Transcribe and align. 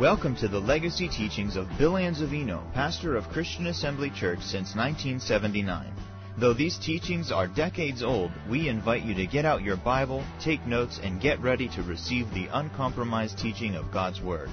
Welcome 0.00 0.36
to 0.36 0.48
the 0.48 0.58
legacy 0.58 1.06
teachings 1.06 1.54
of 1.54 1.68
Bill 1.76 1.92
Anzavino, 1.92 2.72
pastor 2.72 3.14
of 3.14 3.28
Christian 3.28 3.66
Assembly 3.66 4.08
Church 4.08 4.38
since 4.40 4.74
1979. 4.74 5.92
Though 6.38 6.54
these 6.54 6.78
teachings 6.78 7.30
are 7.30 7.46
decades 7.46 8.02
old, 8.02 8.30
we 8.48 8.70
invite 8.70 9.02
you 9.02 9.14
to 9.14 9.26
get 9.26 9.44
out 9.44 9.60
your 9.60 9.76
Bible, 9.76 10.24
take 10.40 10.66
notes, 10.66 10.98
and 11.02 11.20
get 11.20 11.42
ready 11.42 11.68
to 11.68 11.82
receive 11.82 12.32
the 12.32 12.48
uncompromised 12.52 13.36
teaching 13.36 13.74
of 13.74 13.92
God's 13.92 14.22
Word. 14.22 14.48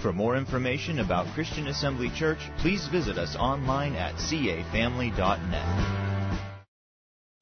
For 0.00 0.10
more 0.10 0.38
information 0.38 1.00
about 1.00 1.34
Christian 1.34 1.66
Assembly 1.68 2.08
Church, 2.16 2.40
please 2.56 2.88
visit 2.88 3.18
us 3.18 3.36
online 3.36 3.94
at 3.94 4.14
cafamily.net. 4.14 6.08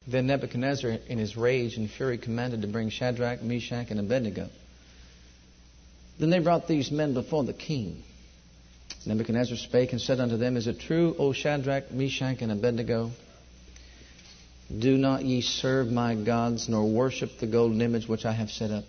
Then 0.09 0.27
Nebuchadnezzar, 0.27 0.91
in 0.91 1.19
his 1.19 1.37
rage 1.37 1.77
and 1.77 1.89
fury, 1.89 2.19
commanded 2.19 2.63
to 2.63 2.69
bring 2.69 2.91
Shadrach, 2.91 3.41
Meshach, 3.41 3.93
and 3.93 4.01
Abednego. 4.01 4.49
Then 6.19 6.31
they 6.31 6.39
brought 6.39 6.67
these 6.67 6.91
men 6.91 7.15
before 7.15 7.45
the 7.45 7.53
king. 7.53 8.03
Nebuchadnezzar 9.05 9.57
spake 9.57 9.93
and 9.93 10.01
said 10.01 10.19
unto 10.19 10.37
them, 10.37 10.57
Is 10.57 10.67
it 10.67 10.81
true, 10.81 11.15
O 11.19 11.33
Shadrach, 11.33 11.93
Meshach, 11.93 12.41
and 12.41 12.51
Abednego? 12.51 13.11
Do 14.77 14.97
not 14.97 15.25
ye 15.25 15.43
serve 15.43 15.93
my 15.93 16.15
gods, 16.15 16.69
nor 16.69 16.85
worship 16.85 17.39
the 17.39 17.47
golden 17.47 17.81
image 17.83 18.09
which 18.09 18.25
I 18.25 18.33
have 18.33 18.51
set 18.51 18.71
up. 18.71 18.85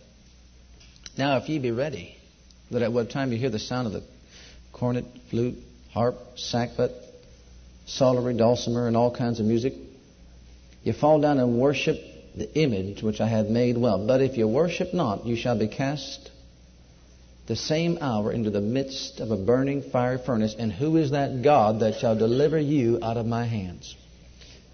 Now, 1.18 1.38
if 1.38 1.50
ye 1.50 1.60
be 1.60 1.72
ready, 1.72 2.16
that 2.72 2.82
at 2.82 2.94
what 2.94 3.12
time 3.12 3.32
you 3.32 3.38
hear 3.38 3.50
the 3.50 3.60
sound 3.60 3.88
of 3.88 3.94
the 3.94 4.04
cornet, 4.72 5.06
flute, 5.30 5.58
harp, 5.92 6.38
sackbut, 6.38 6.92
psaltery, 7.86 8.36
dulcimer, 8.36 8.88
and 8.88 8.98
all 8.98 9.14
kinds 9.14 9.40
of 9.40 9.46
music, 9.46 9.74
you 10.84 10.94
fall 10.94 11.20
down 11.20 11.40
and 11.40 11.60
worship 11.60 11.98
the 12.36 12.52
image 12.58 13.04
which 13.04 13.22
I 13.22 13.28
have 13.28 13.48
made 13.48 13.78
well. 13.78 14.06
But 14.06 14.22
if 14.22 14.38
you 14.38 14.48
worship 14.48 14.94
not, 14.94 15.26
you 15.26 15.36
shall 15.36 15.58
be 15.58 15.68
cast 15.68 16.32
the 17.48 17.56
same 17.56 17.98
hour 18.02 18.32
into 18.32 18.50
the 18.50 18.62
midst 18.62 19.22
of 19.22 19.32
a 19.32 19.38
burning 19.38 19.82
fiery 19.82 20.20
furnace. 20.24 20.56
And 20.58 20.72
who 20.72 20.98
is 20.98 21.12
that 21.12 21.42
God 21.42 21.80
that 21.80 22.00
shall 22.00 22.16
deliver 22.18 22.60
you 22.60 23.00
out 23.02 23.18
of 23.18 23.26
my 23.26 23.46
hands? 23.46 23.96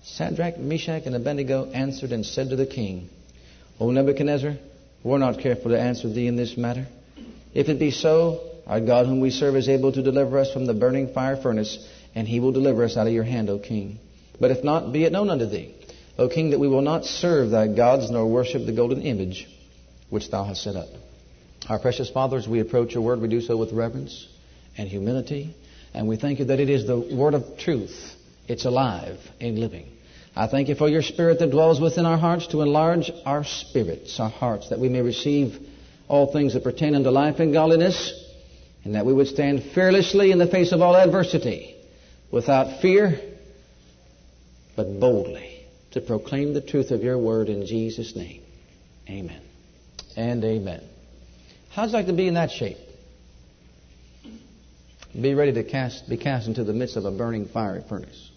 Shadrach, 0.04 0.58
Meshach, 0.58 1.04
and 1.06 1.16
Abednego 1.16 1.72
answered 1.72 2.12
and 2.12 2.26
said 2.26 2.50
to 2.50 2.56
the 2.56 2.66
king, 2.66 3.10
O 3.80 3.92
Nebuchadnezzar, 3.92 4.56
we're 5.04 5.18
not 5.20 5.40
careful 5.40 5.72
to 5.72 5.80
answer 5.80 6.10
thee 6.10 6.28
in 6.28 6.36
this 6.36 6.58
matter. 6.58 6.88
If 7.54 7.70
it 7.70 7.80
be 7.80 7.92
so, 7.92 8.42
our 8.66 8.82
God 8.82 9.06
whom 9.06 9.20
we 9.20 9.30
serve 9.30 9.56
is 9.56 9.70
able 9.70 9.92
to 9.92 10.02
deliver 10.02 10.40
us 10.40 10.52
from 10.52 10.66
the 10.66 10.74
burning 10.74 11.14
fire 11.14 11.38
furnace, 11.38 11.88
and 12.16 12.28
he 12.28 12.40
will 12.40 12.52
deliver 12.52 12.84
us 12.84 12.98
out 12.98 13.08
of 13.08 13.14
your 13.14 13.24
hand, 13.24 13.50
O 13.50 13.60
king. 13.60 14.00
But 14.40 14.52
if 14.52 14.64
not, 14.64 14.92
be 14.92 15.06
it 15.06 15.12
known 15.12 15.30
unto 15.30 15.46
thee, 15.46 15.76
O 16.18 16.28
king, 16.28 16.52
that 16.52 16.60
we 16.60 16.68
will 16.68 16.82
not 16.82 17.06
serve 17.06 17.52
thy 17.52 17.68
gods 17.68 18.10
nor 18.10 18.28
worship 18.28 18.66
the 18.66 18.72
golden 18.72 19.04
image 19.04 19.48
which 20.10 20.32
thou 20.32 20.44
hast 20.44 20.64
set 20.64 20.76
up. 20.76 20.90
Our 21.70 21.80
precious 21.80 22.10
Father, 22.10 22.38
as 22.38 22.48
we 22.48 22.60
approach 22.60 22.94
your 22.94 23.04
word, 23.04 23.22
we 23.22 23.30
do 23.30 23.42
so 23.42 23.56
with 23.56 23.72
reverence 23.72 24.28
and 24.78 24.90
humility, 24.90 25.56
and 25.94 26.08
we 26.08 26.18
thank 26.18 26.40
you 26.40 26.46
that 26.46 26.60
it 26.60 26.70
is 26.70 26.86
the 26.86 27.00
word 27.00 27.34
of 27.34 27.58
truth. 27.58 28.16
It's 28.48 28.66
alive 28.66 29.18
and 29.40 29.58
living. 29.58 29.88
I 30.36 30.48
thank 30.48 30.68
you 30.68 30.76
for 30.76 30.90
your 30.90 31.04
spirit 31.04 31.40
that 31.40 31.52
dwells 31.52 31.80
within 31.80 32.06
our 32.06 32.18
hearts 32.18 32.48
to 32.48 32.62
enlarge 32.62 33.12
our 33.26 33.46
spirits, 33.46 34.20
our 34.20 34.30
hearts, 34.30 34.70
that 34.70 34.80
we 34.80 34.90
may 34.90 35.02
receive 35.02 35.58
all 36.10 36.34
things 36.34 36.54
that 36.54 36.64
pertain 36.64 36.96
unto 36.96 37.10
life 37.10 37.40
and 37.40 37.54
godliness, 37.54 38.12
and 38.84 38.96
that 38.96 39.06
we 39.06 39.14
would 39.14 39.28
stand 39.28 39.64
fearlessly 39.74 40.32
in 40.32 40.40
the 40.40 40.48
face 40.48 40.74
of 40.74 40.82
all 40.82 40.96
adversity, 40.96 41.76
without 42.30 42.82
fear, 42.82 43.20
but 44.76 45.00
boldly, 45.00 45.66
to 45.92 46.02
proclaim 46.02 46.54
the 46.54 46.62
truth 46.62 46.92
of 46.92 47.04
your 47.04 47.18
word 47.18 47.48
in 47.48 47.66
Jesus' 47.66 48.16
name. 48.16 48.42
Amen. 49.08 49.42
And 50.18 50.44
amen. 50.44 50.84
How'd 51.74 51.90
you 51.90 51.94
like 51.94 52.06
to 52.06 52.14
be 52.14 52.28
in 52.28 52.36
that 52.36 52.52
shape? 52.52 52.78
Be 55.20 55.34
ready 55.34 55.54
to 55.54 55.64
cast, 55.64 56.08
be 56.08 56.18
cast 56.18 56.48
into 56.48 56.64
the 56.64 56.74
midst 56.74 56.98
of 56.98 57.06
a 57.06 57.12
burning 57.12 57.48
fiery 57.48 57.84
furnace. 57.90 58.30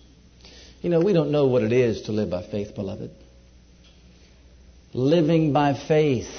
You 0.81 0.89
know, 0.89 1.01
we 1.01 1.13
don't 1.13 1.31
know 1.31 1.47
what 1.47 1.63
it 1.63 1.73
is 1.73 2.03
to 2.03 2.13
live 2.13 2.31
by 2.31 2.43
faith, 2.43 2.75
beloved. 2.75 3.11
Living 4.95 5.53
by 5.53 5.75
faith 5.75 6.31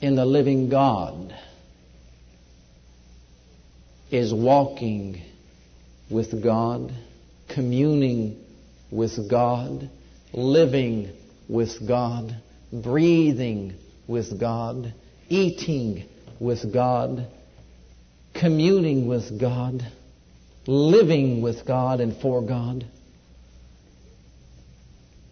in 0.00 0.16
the 0.16 0.24
living 0.24 0.70
God 0.70 1.36
is 4.10 4.32
walking 4.32 5.20
with 6.08 6.42
God, 6.42 6.90
communing 7.48 8.42
with 8.90 9.28
God, 9.28 9.90
living 10.32 11.12
with 11.48 11.86
God, 11.86 12.34
breathing 12.72 13.74
with 14.06 14.40
God, 14.40 14.94
eating 15.28 16.08
with 16.40 16.72
God, 16.72 17.26
communing 18.34 19.06
with 19.06 19.38
God, 19.40 19.86
living 20.66 21.42
with 21.42 21.66
God 21.66 22.00
and 22.00 22.16
for 22.16 22.42
God 22.42 22.86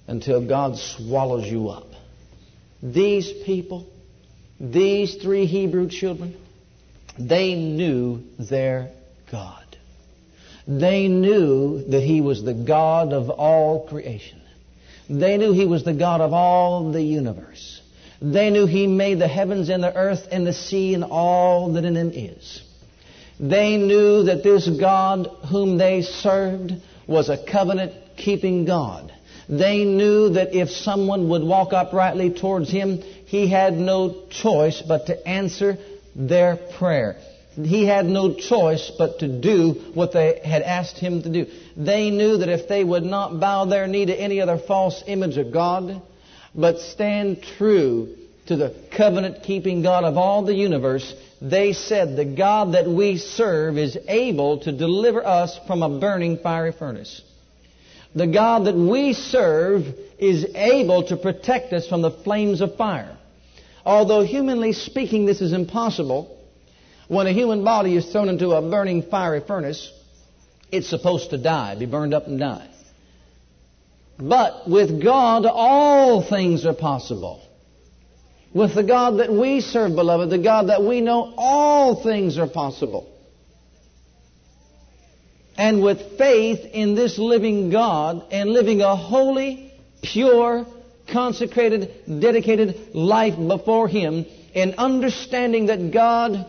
until 0.07 0.47
God 0.47 0.79
swallows 0.79 1.47
you 1.47 1.69
up. 1.69 1.87
These 2.83 3.33
people 3.45 3.87
these 4.59 5.17
three 5.17 5.47
Hebrew 5.47 5.89
children, 5.89 6.34
they 7.19 7.55
knew 7.55 8.23
their 8.39 8.91
God. 9.31 9.65
They 10.67 11.09
knew 11.09 11.83
that 11.91 12.03
He 12.03 12.21
was 12.21 12.43
the 12.43 12.55
God 12.55 13.13
of 13.13 13.28
all 13.28 13.87
creation. 13.87 14.41
They 15.09 15.37
knew 15.37 15.53
He 15.53 15.67
was 15.67 15.84
the 15.84 15.93
God 15.93 16.21
of 16.21 16.33
all 16.33 16.91
the 16.91 17.03
universe. 17.03 17.75
They 18.21 18.50
knew 18.50 18.66
He 18.66 18.87
made 18.87 19.19
the 19.19 19.28
heavens 19.28 19.69
and 19.69 19.82
the 19.82 19.94
earth 19.94 20.28
and 20.31 20.47
the 20.47 20.53
sea 20.53 20.94
and 20.94 21.04
all 21.04 21.72
that 21.72 21.84
in 21.84 21.94
them 21.94 22.10
is. 22.12 22.62
They 23.38 23.77
knew 23.77 24.25
that 24.25 24.43
this 24.43 24.69
God 24.69 25.28
whom 25.50 25.77
they 25.77 26.03
served 26.03 26.72
was 27.06 27.28
a 27.28 27.37
covenant 27.37 27.93
keeping 28.16 28.65
God. 28.65 29.12
They 29.49 29.84
knew 29.84 30.31
that 30.31 30.54
if 30.54 30.71
someone 30.71 31.28
would 31.28 31.43
walk 31.43 31.72
uprightly 31.72 32.31
towards 32.31 32.71
Him, 32.71 33.03
he 33.27 33.49
had 33.49 33.75
no 33.75 34.27
choice 34.31 34.83
but 34.87 35.06
to 35.06 35.28
answer 35.28 35.77
their 36.15 36.56
prayer. 36.78 37.16
He 37.54 37.87
had 37.87 38.06
no 38.06 38.34
choice 38.34 38.93
but 38.97 39.21
to 39.21 39.28
do 39.28 39.72
what 39.94 40.12
they 40.12 40.41
had 40.44 40.62
asked 40.62 40.98
him 40.98 41.22
to 41.22 41.28
do. 41.31 41.47
They 41.77 42.10
knew 42.10 42.37
that 42.38 42.50
if 42.50 42.69
they 42.69 42.84
would 42.84 43.04
not 43.04 43.41
bow 43.41 43.65
their 43.65 43.87
knee 43.87 44.06
to 44.06 44.15
any 44.15 44.41
other 44.41 44.59
false 44.59 45.03
image 45.06 45.38
of 45.38 45.53
God, 45.53 46.03
but 46.56 46.81
stand 46.81 47.43
true 47.59 48.17
to 48.47 48.56
the 48.56 48.75
covenant 48.97 49.43
keeping 49.43 49.83
God 49.83 50.05
of 50.05 50.17
all 50.17 50.44
the 50.44 50.55
universe, 50.55 51.15
they 51.43 51.72
said, 51.72 52.17
The 52.17 52.25
God 52.25 52.72
that 52.75 52.89
we 52.89 53.19
serve 53.19 53.77
is 53.77 53.99
able 54.09 54.61
to 54.61 54.72
deliver 54.72 55.25
us 55.25 55.59
from 55.66 55.83
a 55.83 56.00
burning 56.00 56.39
fiery 56.39 56.72
furnace. 56.72 57.21
The 58.15 58.27
God 58.27 58.66
that 58.66 58.75
we 58.75 59.12
serve 59.12 59.83
is 60.19 60.47
able 60.55 61.06
to 61.09 61.16
protect 61.16 61.72
us 61.72 61.87
from 61.87 62.00
the 62.00 62.11
flames 62.11 62.62
of 62.62 62.77
fire. 62.77 63.16
Although 63.84 64.22
humanly 64.22 64.72
speaking 64.72 65.27
this 65.27 65.43
is 65.43 65.53
impossible, 65.53 66.33
when 67.09 67.27
a 67.27 67.33
human 67.33 67.62
body 67.62 67.97
is 67.97 68.11
thrown 68.11 68.28
into 68.28 68.53
a 68.53 68.62
burning 68.62 69.03
fiery 69.03 69.43
furnace, 69.47 69.93
it's 70.72 70.89
supposed 70.89 71.31
to 71.31 71.39
die, 71.39 71.77
be 71.78 71.87
burned 71.87 72.15
up 72.15 72.27
and 72.27 72.41
die. 72.41 72.69
But 74.19 74.69
with 74.69 75.03
God, 75.03 75.44
all 75.47 76.22
things 76.22 76.65
are 76.65 76.75
possible. 76.75 77.43
With 78.54 78.75
the 78.75 78.82
God 78.82 79.19
that 79.19 79.31
we 79.31 79.60
serve, 79.60 79.94
beloved, 79.94 80.31
the 80.31 80.38
God 80.38 80.69
that 80.69 80.82
we 80.82 81.03
know, 81.03 81.34
all 81.37 82.03
things 82.03 82.38
are 82.38 82.47
possible. 82.47 83.12
And 85.59 85.82
with 85.82 86.19
faith 86.19 86.60
in 86.72 86.94
this 86.94 87.19
living 87.19 87.71
God 87.71 88.25
and 88.31 88.50
living 88.50 88.81
a 88.81 88.97
holy, 88.97 89.72
pure, 90.03 90.66
consecrated, 91.12 92.21
dedicated 92.21 92.94
life 92.94 93.37
before 93.37 93.88
Him 93.88 94.27
and 94.54 94.75
understanding 94.77 95.66
that 95.66 95.91
God 95.93 96.47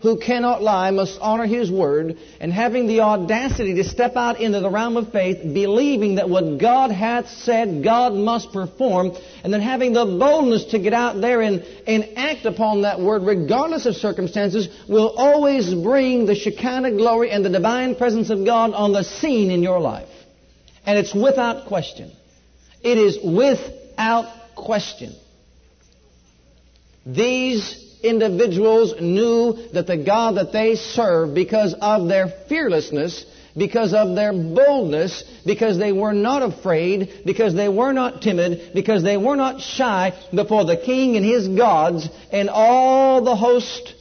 who 0.00 0.18
cannot 0.18 0.62
lie 0.62 0.90
must 0.90 1.18
honor 1.20 1.46
his 1.46 1.70
word, 1.70 2.18
and 2.38 2.52
having 2.52 2.86
the 2.86 3.00
audacity 3.00 3.74
to 3.74 3.84
step 3.84 4.16
out 4.16 4.38
into 4.38 4.60
the 4.60 4.70
realm 4.70 4.98
of 4.98 5.10
faith, 5.10 5.38
believing 5.42 6.16
that 6.16 6.28
what 6.28 6.58
God 6.58 6.90
hath 6.90 7.28
said, 7.28 7.82
God 7.82 8.12
must 8.12 8.52
perform, 8.52 9.12
and 9.42 9.52
then 9.52 9.62
having 9.62 9.94
the 9.94 10.04
boldness 10.04 10.66
to 10.66 10.78
get 10.78 10.92
out 10.92 11.20
there 11.22 11.40
and, 11.40 11.62
and 11.86 12.10
act 12.16 12.44
upon 12.44 12.82
that 12.82 13.00
word, 13.00 13.22
regardless 13.22 13.86
of 13.86 13.94
circumstances, 13.94 14.68
will 14.88 15.08
always 15.16 15.72
bring 15.72 16.26
the 16.26 16.34
Shekinah 16.34 16.92
glory 16.98 17.30
and 17.30 17.42
the 17.42 17.50
divine 17.50 17.94
presence 17.94 18.28
of 18.28 18.44
God 18.44 18.74
on 18.74 18.92
the 18.92 19.04
scene 19.04 19.50
in 19.50 19.62
your 19.62 19.80
life. 19.80 20.08
And 20.84 20.98
it's 20.98 21.14
without 21.14 21.66
question. 21.66 22.12
It 22.82 22.98
is 22.98 23.18
without 23.24 24.54
question. 24.54 25.14
These 27.06 27.83
individuals 28.04 28.94
knew 29.00 29.56
that 29.72 29.86
the 29.86 29.96
God 29.96 30.36
that 30.36 30.52
they 30.52 30.74
served, 30.76 31.34
because 31.34 31.74
of 31.80 32.08
their 32.08 32.28
fearlessness, 32.48 33.24
because 33.56 33.94
of 33.94 34.16
their 34.16 34.32
boldness, 34.32 35.24
because 35.46 35.78
they 35.78 35.92
were 35.92 36.12
not 36.12 36.42
afraid, 36.42 37.22
because 37.24 37.54
they 37.54 37.68
were 37.68 37.92
not 37.92 38.20
timid, 38.20 38.72
because 38.74 39.02
they 39.02 39.16
were 39.16 39.36
not 39.36 39.60
shy 39.60 40.12
before 40.34 40.64
the 40.64 40.76
king 40.76 41.16
and 41.16 41.24
his 41.24 41.48
gods 41.48 42.08
and 42.32 42.50
all 42.50 43.22
the 43.22 43.36
host 43.36 43.94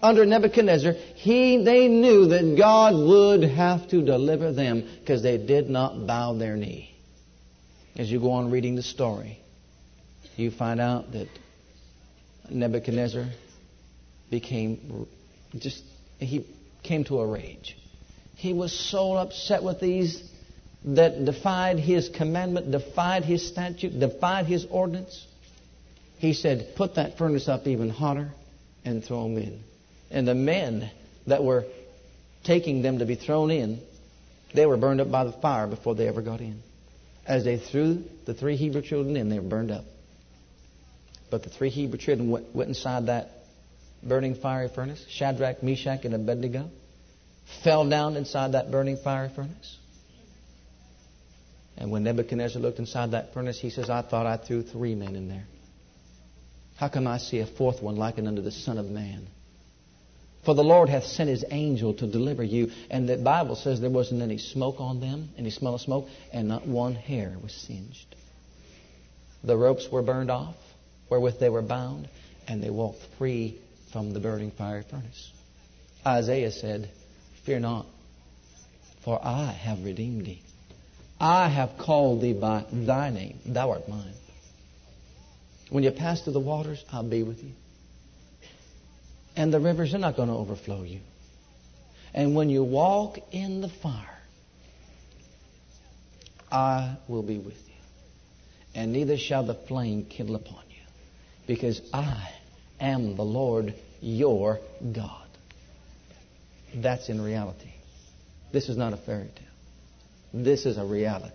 under 0.00 0.24
Nebuchadnezzar, 0.24 0.92
he, 0.92 1.62
they 1.64 1.88
knew 1.88 2.28
that 2.28 2.56
God 2.56 2.94
would 2.94 3.42
have 3.42 3.88
to 3.88 4.02
deliver 4.04 4.52
them 4.52 4.88
because 5.00 5.22
they 5.22 5.38
did 5.38 5.68
not 5.68 6.06
bow 6.06 6.34
their 6.34 6.56
knee. 6.56 6.94
As 7.96 8.10
you 8.10 8.20
go 8.20 8.30
on 8.30 8.50
reading 8.50 8.76
the 8.76 8.82
story, 8.82 9.40
you 10.36 10.52
find 10.52 10.80
out 10.80 11.12
that 11.12 11.28
Nebuchadnezzar 12.50 13.26
became 14.30 15.06
just, 15.56 15.82
he 16.18 16.46
came 16.82 17.04
to 17.04 17.20
a 17.20 17.26
rage. 17.26 17.76
He 18.34 18.52
was 18.52 18.72
so 18.72 19.14
upset 19.14 19.62
with 19.62 19.80
these 19.80 20.22
that 20.84 21.24
defied 21.24 21.78
his 21.78 22.08
commandment, 22.08 22.70
defied 22.70 23.24
his 23.24 23.46
statute, 23.46 23.98
defied 23.98 24.46
his 24.46 24.64
ordinance. 24.70 25.26
He 26.18 26.34
said, 26.34 26.74
Put 26.76 26.94
that 26.96 27.18
furnace 27.18 27.48
up 27.48 27.66
even 27.66 27.90
hotter 27.90 28.30
and 28.84 29.04
throw 29.04 29.24
them 29.24 29.38
in. 29.38 29.60
And 30.10 30.26
the 30.26 30.34
men 30.34 30.90
that 31.26 31.42
were 31.42 31.64
taking 32.44 32.82
them 32.82 33.00
to 33.00 33.06
be 33.06 33.16
thrown 33.16 33.50
in, 33.50 33.80
they 34.54 34.66
were 34.66 34.76
burned 34.76 35.00
up 35.00 35.10
by 35.10 35.24
the 35.24 35.32
fire 35.32 35.66
before 35.66 35.94
they 35.94 36.08
ever 36.08 36.22
got 36.22 36.40
in. 36.40 36.62
As 37.26 37.44
they 37.44 37.58
threw 37.58 38.04
the 38.24 38.34
three 38.34 38.56
Hebrew 38.56 38.82
children 38.82 39.16
in, 39.16 39.28
they 39.28 39.38
were 39.38 39.48
burned 39.48 39.70
up. 39.70 39.84
But 41.30 41.42
the 41.42 41.50
three 41.50 41.70
Hebrew 41.70 41.98
children 41.98 42.30
went, 42.30 42.54
went 42.54 42.68
inside 42.68 43.06
that 43.06 43.30
burning 44.02 44.34
fiery 44.34 44.68
furnace, 44.68 45.04
Shadrach, 45.08 45.62
Meshach, 45.62 46.04
and 46.04 46.14
Abednego, 46.14 46.70
fell 47.62 47.88
down 47.88 48.16
inside 48.16 48.52
that 48.52 48.70
burning 48.70 48.96
fiery 48.96 49.30
furnace. 49.34 49.76
And 51.76 51.90
when 51.90 52.02
Nebuchadnezzar 52.02 52.60
looked 52.60 52.78
inside 52.78 53.12
that 53.12 53.32
furnace, 53.32 53.58
he 53.58 53.70
says, 53.70 53.88
I 53.88 54.02
thought 54.02 54.26
I 54.26 54.36
threw 54.36 54.62
three 54.62 54.94
men 54.94 55.14
in 55.14 55.28
there. 55.28 55.44
How 56.76 56.88
come 56.88 57.06
I 57.06 57.18
see 57.18 57.40
a 57.40 57.46
fourth 57.46 57.82
one 57.82 57.96
likened 57.96 58.28
unto 58.28 58.42
the 58.42 58.50
Son 58.50 58.78
of 58.78 58.86
Man? 58.86 59.26
For 60.44 60.54
the 60.54 60.64
Lord 60.64 60.88
hath 60.88 61.04
sent 61.04 61.28
his 61.28 61.44
angel 61.50 61.94
to 61.94 62.06
deliver 62.06 62.42
you. 62.42 62.70
And 62.90 63.08
the 63.08 63.16
Bible 63.16 63.56
says 63.56 63.80
there 63.80 63.90
wasn't 63.90 64.22
any 64.22 64.38
smoke 64.38 64.76
on 64.78 65.00
them, 65.00 65.30
any 65.36 65.50
smell 65.50 65.74
of 65.74 65.80
smoke, 65.80 66.08
and 66.32 66.48
not 66.48 66.66
one 66.66 66.94
hair 66.94 67.36
was 67.42 67.52
singed. 67.52 68.14
The 69.44 69.56
ropes 69.56 69.88
were 69.90 70.02
burned 70.02 70.30
off 70.30 70.56
wherewith 71.08 71.38
they 71.38 71.48
were 71.48 71.62
bound, 71.62 72.08
and 72.46 72.62
they 72.62 72.70
walked 72.70 73.02
free 73.18 73.58
from 73.92 74.12
the 74.12 74.20
burning 74.20 74.50
fiery 74.50 74.84
furnace. 74.88 75.32
Isaiah 76.06 76.52
said, 76.52 76.90
Fear 77.44 77.60
not, 77.60 77.86
for 79.04 79.18
I 79.22 79.52
have 79.52 79.84
redeemed 79.84 80.26
thee. 80.26 80.42
I 81.20 81.48
have 81.48 81.78
called 81.78 82.20
thee 82.20 82.32
by 82.32 82.64
thy 82.72 83.10
name. 83.10 83.38
Thou 83.46 83.70
art 83.70 83.88
mine. 83.88 84.14
When 85.70 85.84
you 85.84 85.90
pass 85.90 86.22
through 86.22 86.34
the 86.34 86.40
waters, 86.40 86.82
I'll 86.92 87.02
be 87.02 87.22
with 87.22 87.42
you. 87.42 87.52
And 89.36 89.52
the 89.52 89.60
rivers 89.60 89.94
are 89.94 89.98
not 89.98 90.16
going 90.16 90.28
to 90.28 90.34
overflow 90.34 90.82
you. 90.82 91.00
And 92.14 92.34
when 92.34 92.48
you 92.48 92.64
walk 92.64 93.18
in 93.32 93.60
the 93.60 93.68
fire, 93.68 94.18
I 96.50 96.96
will 97.06 97.22
be 97.22 97.38
with 97.38 97.56
you. 97.68 97.74
And 98.74 98.92
neither 98.92 99.18
shall 99.18 99.44
the 99.44 99.54
flame 99.54 100.06
kindle 100.06 100.36
upon 100.36 100.62
you. 100.67 100.67
Because 101.48 101.80
I 101.92 102.30
am 102.78 103.16
the 103.16 103.24
Lord 103.24 103.74
your 104.00 104.60
God. 104.92 105.26
That's 106.74 107.08
in 107.08 107.20
reality. 107.20 107.72
This 108.52 108.68
is 108.68 108.76
not 108.76 108.92
a 108.92 108.96
fairy 108.96 109.30
tale. 109.34 110.44
This 110.44 110.66
is 110.66 110.76
a 110.76 110.84
reality. 110.84 111.34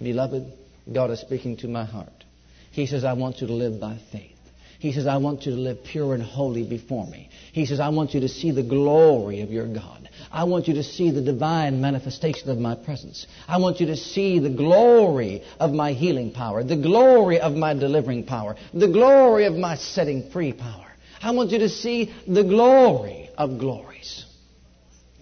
Beloved, 0.00 0.52
God 0.90 1.10
is 1.10 1.20
speaking 1.20 1.56
to 1.58 1.68
my 1.68 1.84
heart. 1.84 2.24
He 2.70 2.86
says, 2.86 3.04
I 3.04 3.14
want 3.14 3.40
you 3.40 3.48
to 3.48 3.52
live 3.52 3.80
by 3.80 3.98
faith. 4.12 4.35
He 4.78 4.92
says, 4.92 5.06
I 5.06 5.16
want 5.16 5.46
you 5.46 5.52
to 5.52 5.58
live 5.58 5.84
pure 5.84 6.14
and 6.14 6.22
holy 6.22 6.62
before 6.62 7.06
me. 7.06 7.30
He 7.52 7.66
says, 7.66 7.80
I 7.80 7.88
want 7.88 8.14
you 8.14 8.20
to 8.20 8.28
see 8.28 8.50
the 8.50 8.62
glory 8.62 9.40
of 9.40 9.50
your 9.50 9.66
God. 9.66 10.08
I 10.30 10.44
want 10.44 10.68
you 10.68 10.74
to 10.74 10.82
see 10.82 11.10
the 11.10 11.22
divine 11.22 11.80
manifestation 11.80 12.50
of 12.50 12.58
my 12.58 12.74
presence. 12.74 13.26
I 13.48 13.58
want 13.58 13.80
you 13.80 13.86
to 13.86 13.96
see 13.96 14.38
the 14.38 14.50
glory 14.50 15.42
of 15.58 15.72
my 15.72 15.92
healing 15.92 16.32
power, 16.32 16.62
the 16.62 16.76
glory 16.76 17.40
of 17.40 17.54
my 17.54 17.72
delivering 17.74 18.24
power, 18.24 18.56
the 18.74 18.88
glory 18.88 19.46
of 19.46 19.54
my 19.54 19.76
setting 19.76 20.30
free 20.30 20.52
power. 20.52 20.86
I 21.22 21.30
want 21.30 21.50
you 21.50 21.60
to 21.60 21.68
see 21.68 22.14
the 22.26 22.44
glory 22.44 23.30
of 23.38 23.58
glories 23.58 24.26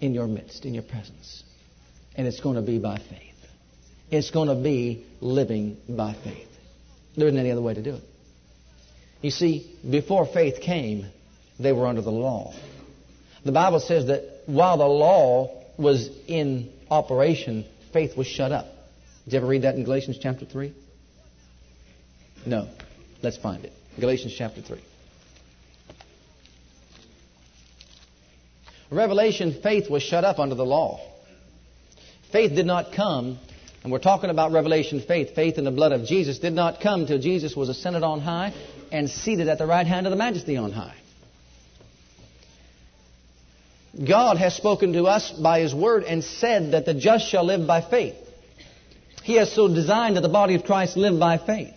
in 0.01 0.13
your 0.13 0.27
midst, 0.27 0.65
in 0.65 0.73
your 0.73 0.83
presence. 0.83 1.43
And 2.15 2.27
it's 2.27 2.41
going 2.41 2.55
to 2.55 2.61
be 2.61 2.79
by 2.79 2.97
faith. 2.97 3.35
It's 4.11 4.31
going 4.31 4.49
to 4.49 4.55
be 4.55 5.05
living 5.21 5.77
by 5.89 6.13
faith. 6.13 6.47
There 7.15 7.27
isn't 7.27 7.39
any 7.39 7.51
other 7.51 7.61
way 7.61 7.73
to 7.73 7.81
do 7.81 7.95
it. 7.95 8.03
You 9.21 9.31
see, 9.31 9.75
before 9.87 10.25
faith 10.25 10.61
came, 10.61 11.07
they 11.59 11.71
were 11.71 11.87
under 11.87 12.01
the 12.01 12.11
law. 12.11 12.53
The 13.43 13.51
Bible 13.51 13.79
says 13.79 14.07
that 14.07 14.43
while 14.45 14.77
the 14.77 14.85
law 14.85 15.63
was 15.77 16.09
in 16.27 16.71
operation, 16.89 17.65
faith 17.93 18.17
was 18.17 18.27
shut 18.27 18.51
up. 18.51 18.65
Did 19.25 19.33
you 19.33 19.37
ever 19.37 19.47
read 19.47 19.63
that 19.63 19.75
in 19.75 19.83
Galatians 19.83 20.19
chapter 20.21 20.45
3? 20.45 20.73
No. 22.45 22.67
Let's 23.21 23.37
find 23.37 23.65
it. 23.65 23.71
Galatians 23.99 24.35
chapter 24.37 24.61
3. 24.61 24.79
Revelation, 28.91 29.59
faith 29.63 29.89
was 29.89 30.03
shut 30.03 30.23
up 30.23 30.37
under 30.37 30.55
the 30.55 30.65
law. 30.65 31.01
Faith 32.31 32.55
did 32.55 32.65
not 32.65 32.93
come, 32.93 33.39
and 33.85 33.91
we're 33.91 33.99
talking 33.99 34.31
about 34.31 34.51
revelation 34.51 34.99
faith, 34.99 35.35
faith 35.35 35.59
in 35.59 35.63
the 35.63 35.69
blood 35.69 35.91
of 35.91 36.05
Jesus, 36.05 36.39
did 36.39 36.53
not 36.53 36.81
come 36.81 37.05
till 37.05 37.19
Jesus 37.19 37.55
was 37.55 37.69
ascended 37.69 38.01
on 38.01 38.19
high 38.19 38.51
and 38.91 39.07
seated 39.07 39.47
at 39.47 39.59
the 39.59 39.67
right 39.67 39.85
hand 39.85 40.07
of 40.07 40.09
the 40.09 40.17
majesty 40.17 40.57
on 40.57 40.71
high. 40.71 40.95
God 44.03 44.37
has 44.37 44.55
spoken 44.55 44.93
to 44.93 45.03
us 45.03 45.29
by 45.29 45.59
His 45.59 45.71
Word 45.71 46.03
and 46.03 46.23
said 46.23 46.71
that 46.71 46.87
the 46.87 46.95
just 46.95 47.29
shall 47.29 47.45
live 47.45 47.67
by 47.67 47.79
faith. 47.87 48.15
He 49.21 49.35
has 49.35 49.53
so 49.53 49.67
designed 49.67 50.15
that 50.15 50.21
the 50.21 50.29
body 50.29 50.55
of 50.55 50.63
Christ 50.63 50.97
live 50.97 51.19
by 51.19 51.37
faith. 51.37 51.75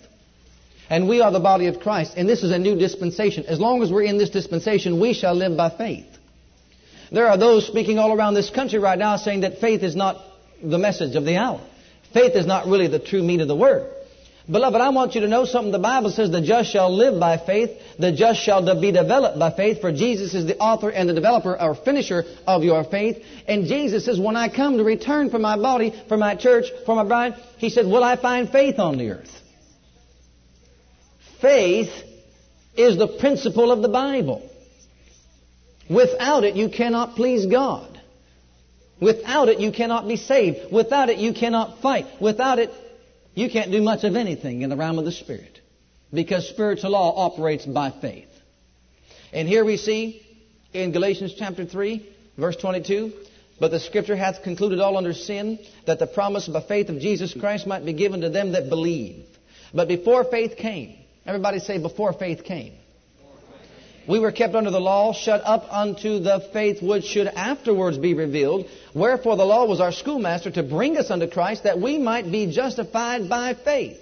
And 0.88 1.11
we 1.11 1.20
are 1.20 1.31
the 1.31 1.40
body 1.40 1.66
of 1.66 1.78
Christ, 1.78 2.14
and 2.16 2.26
this 2.26 2.43
is 2.43 2.52
a 2.52 2.58
new 2.58 2.78
dispensation. 2.78 3.44
As 3.44 3.61
long 3.61 3.82
as 3.82 3.93
we're 3.93 4.04
in 4.04 4.16
this 4.16 4.31
dispensation, 4.31 4.99
we 4.99 5.12
shall 5.12 5.34
live 5.34 5.58
by 5.58 5.69
faith. 5.69 6.06
There 7.12 7.26
are 7.26 7.37
those 7.37 7.66
speaking 7.66 7.99
all 7.99 8.16
around 8.16 8.32
this 8.32 8.49
country 8.49 8.78
right 8.78 8.99
now 8.99 9.19
saying 9.19 9.40
that 9.43 9.58
faith 9.58 9.82
is 9.82 9.94
not 9.94 10.25
the 10.62 10.78
message 10.78 11.14
of 11.14 11.26
the 11.26 11.37
hour. 11.37 11.61
Faith 12.12 12.34
is 12.34 12.46
not 12.46 12.66
really 12.66 12.88
the 12.88 12.99
true 12.99 13.22
meat 13.22 13.40
of 13.40 13.49
the 13.49 13.56
word. 13.56 13.93
Beloved, 14.50 14.81
I 14.81 14.88
want 14.88 15.14
you 15.14 15.20
to 15.20 15.28
know 15.28 15.44
something. 15.44 15.72
The 15.72 15.78
Bible 15.78 16.10
says 16.10 16.31
the 16.31 16.40
just 16.40 16.70
shall 16.70 16.90
live 16.90 17.20
by 17.20 17.37
faith. 17.37 17.78
The 17.99 18.12
just 18.12 18.40
shall 18.40 18.62
be 18.81 18.90
developed 18.93 19.38
by 19.38 19.50
faith. 19.50 19.82
For 19.82 19.93
Jesus 19.93 20.32
is 20.32 20.46
the 20.46 20.56
author 20.56 20.88
and 20.88 21.06
the 21.06 21.12
developer 21.12 21.60
or 21.60 21.75
finisher 21.75 22.25
of 22.46 22.64
your 22.64 22.82
faith. 22.82 23.22
And 23.47 23.66
Jesus 23.66 24.06
says, 24.06 24.18
when 24.18 24.37
I 24.37 24.49
come 24.49 24.78
to 24.78 24.85
return 24.85 25.28
for 25.28 25.38
my 25.38 25.59
body, 25.59 25.92
for 26.09 26.16
my 26.16 26.35
church, 26.35 26.64
for 26.87 26.97
my 26.97 27.04
bride, 27.04 27.35
He 27.59 27.68
said, 27.68 27.85
will 27.85 28.02
I 28.02 28.16
find 28.16 28.49
faith 28.49 28.78
on 28.78 28.97
the 28.97 29.11
earth? 29.11 29.30
Faith 31.42 31.92
is 32.75 32.97
the 32.97 33.18
principle 33.18 33.71
of 33.71 33.82
the 33.82 33.88
Bible. 33.88 34.49
Without 35.90 36.44
it, 36.44 36.56
you 36.56 36.71
cannot 36.71 37.16
please 37.16 37.44
God. 37.44 37.98
Without 39.00 39.49
it, 39.49 39.61
you 39.61 39.71
cannot 39.73 40.09
be 40.09 40.17
saved. 40.17 40.73
Without 40.73 41.09
it, 41.09 41.19
you 41.19 41.33
cannot 41.33 41.81
fight. 41.81 42.07
Without 42.21 42.59
it, 42.59 42.71
you 43.35 43.49
can't 43.49 43.71
do 43.71 43.81
much 43.81 44.05
of 44.05 44.17
anything 44.17 44.62
in 44.62 44.71
the 44.71 44.76
realm 44.76 44.99
of 44.99 45.05
the 45.05 45.12
Spirit. 45.12 45.61
Because 46.12 46.49
spiritual 46.49 46.90
law 46.90 47.26
operates 47.26 47.64
by 47.64 47.90
faith. 47.90 48.28
And 49.33 49.47
here 49.47 49.64
we 49.64 49.76
see 49.76 50.26
in 50.73 50.93
Galatians 50.93 51.35
chapter 51.38 51.64
3, 51.64 52.09
verse 52.37 52.57
22, 52.57 53.12
but 53.61 53.71
the 53.71 53.81
scripture 53.81 54.17
hath 54.17 54.43
concluded 54.43 54.81
all 54.81 54.97
under 54.97 55.12
sin, 55.12 55.59
that 55.87 55.99
the 55.99 56.07
promise 56.07 56.49
by 56.49 56.62
faith 56.62 56.88
of 56.88 56.99
Jesus 57.00 57.35
Christ 57.35 57.67
might 57.67 57.85
be 57.85 57.93
given 57.93 58.23
to 58.23 58.31
them 58.31 58.52
that 58.52 58.69
believe. 58.69 59.26
But 59.75 59.88
before 59.88 60.25
faith 60.25 60.57
came, 60.57 60.97
everybody 61.26 61.59
say, 61.59 61.78
before 61.78 62.12
faith 62.12 62.45
came. 62.45 62.77
We 64.08 64.20
were 64.20 64.32
kept 64.32 64.54
under 64.54 64.70
the 64.70 64.80
law, 64.80 65.12
shut 65.12 65.42
up 65.44 65.66
unto 65.70 66.18
the 66.18 66.48
faith 66.52 66.82
which 66.82 67.04
should 67.04 67.26
afterwards 67.26 67.98
be 67.98 68.14
revealed. 68.14 68.66
Wherefore 68.94 69.36
the 69.36 69.44
law 69.44 69.66
was 69.66 69.80
our 69.80 69.92
schoolmaster 69.92 70.50
to 70.52 70.62
bring 70.62 70.96
us 70.96 71.10
unto 71.10 71.28
Christ 71.28 71.64
that 71.64 71.78
we 71.78 71.98
might 71.98 72.30
be 72.32 72.50
justified 72.50 73.28
by 73.28 73.52
faith. 73.52 74.00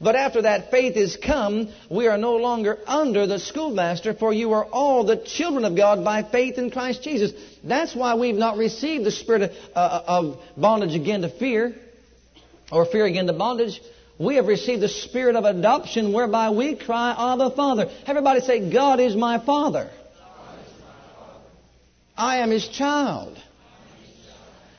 But 0.00 0.16
after 0.16 0.42
that 0.42 0.70
faith 0.70 0.96
is 0.96 1.16
come, 1.16 1.68
we 1.90 2.06
are 2.06 2.18
no 2.18 2.36
longer 2.36 2.78
under 2.86 3.26
the 3.26 3.38
schoolmaster, 3.38 4.14
for 4.14 4.32
you 4.32 4.52
are 4.52 4.64
all 4.64 5.04
the 5.04 5.16
children 5.16 5.64
of 5.64 5.76
God 5.76 6.04
by 6.04 6.22
faith 6.22 6.56
in 6.58 6.70
Christ 6.70 7.02
Jesus. 7.02 7.32
That's 7.64 7.94
why 7.96 8.14
we've 8.14 8.36
not 8.36 8.56
received 8.56 9.04
the 9.04 9.10
spirit 9.10 9.42
of, 9.42 9.50
uh, 9.74 10.02
of 10.06 10.40
bondage 10.56 10.94
again 10.94 11.22
to 11.22 11.28
fear, 11.28 11.74
or 12.70 12.84
fear 12.84 13.06
again 13.06 13.26
to 13.26 13.32
bondage, 13.32 13.80
we 14.18 14.34
have 14.34 14.46
received 14.46 14.82
the 14.82 14.88
spirit 14.88 15.36
of 15.36 15.44
adoption 15.44 16.12
whereby 16.12 16.50
we 16.50 16.76
cry, 16.76 17.14
Abba, 17.32 17.50
Father. 17.52 17.90
Everybody 18.06 18.40
say, 18.40 18.70
God 18.70 18.98
is 18.98 19.14
my 19.14 19.38
Father. 19.38 19.90
I 22.16 22.38
am 22.38 22.50
His 22.50 22.66
child. 22.66 23.38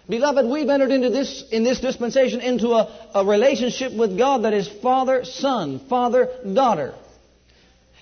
Beloved, 0.09 0.45
we've 0.47 0.67
entered 0.67 0.91
into 0.91 1.09
this, 1.09 1.45
in 1.51 1.63
this 1.63 1.79
dispensation 1.79 2.41
into 2.41 2.69
a, 2.69 3.09
a 3.13 3.23
relationship 3.23 3.93
with 3.93 4.17
God 4.17 4.43
that 4.43 4.53
is 4.53 4.67
Father, 4.67 5.23
Son, 5.23 5.79
Father, 5.87 6.29
Daughter. 6.53 6.95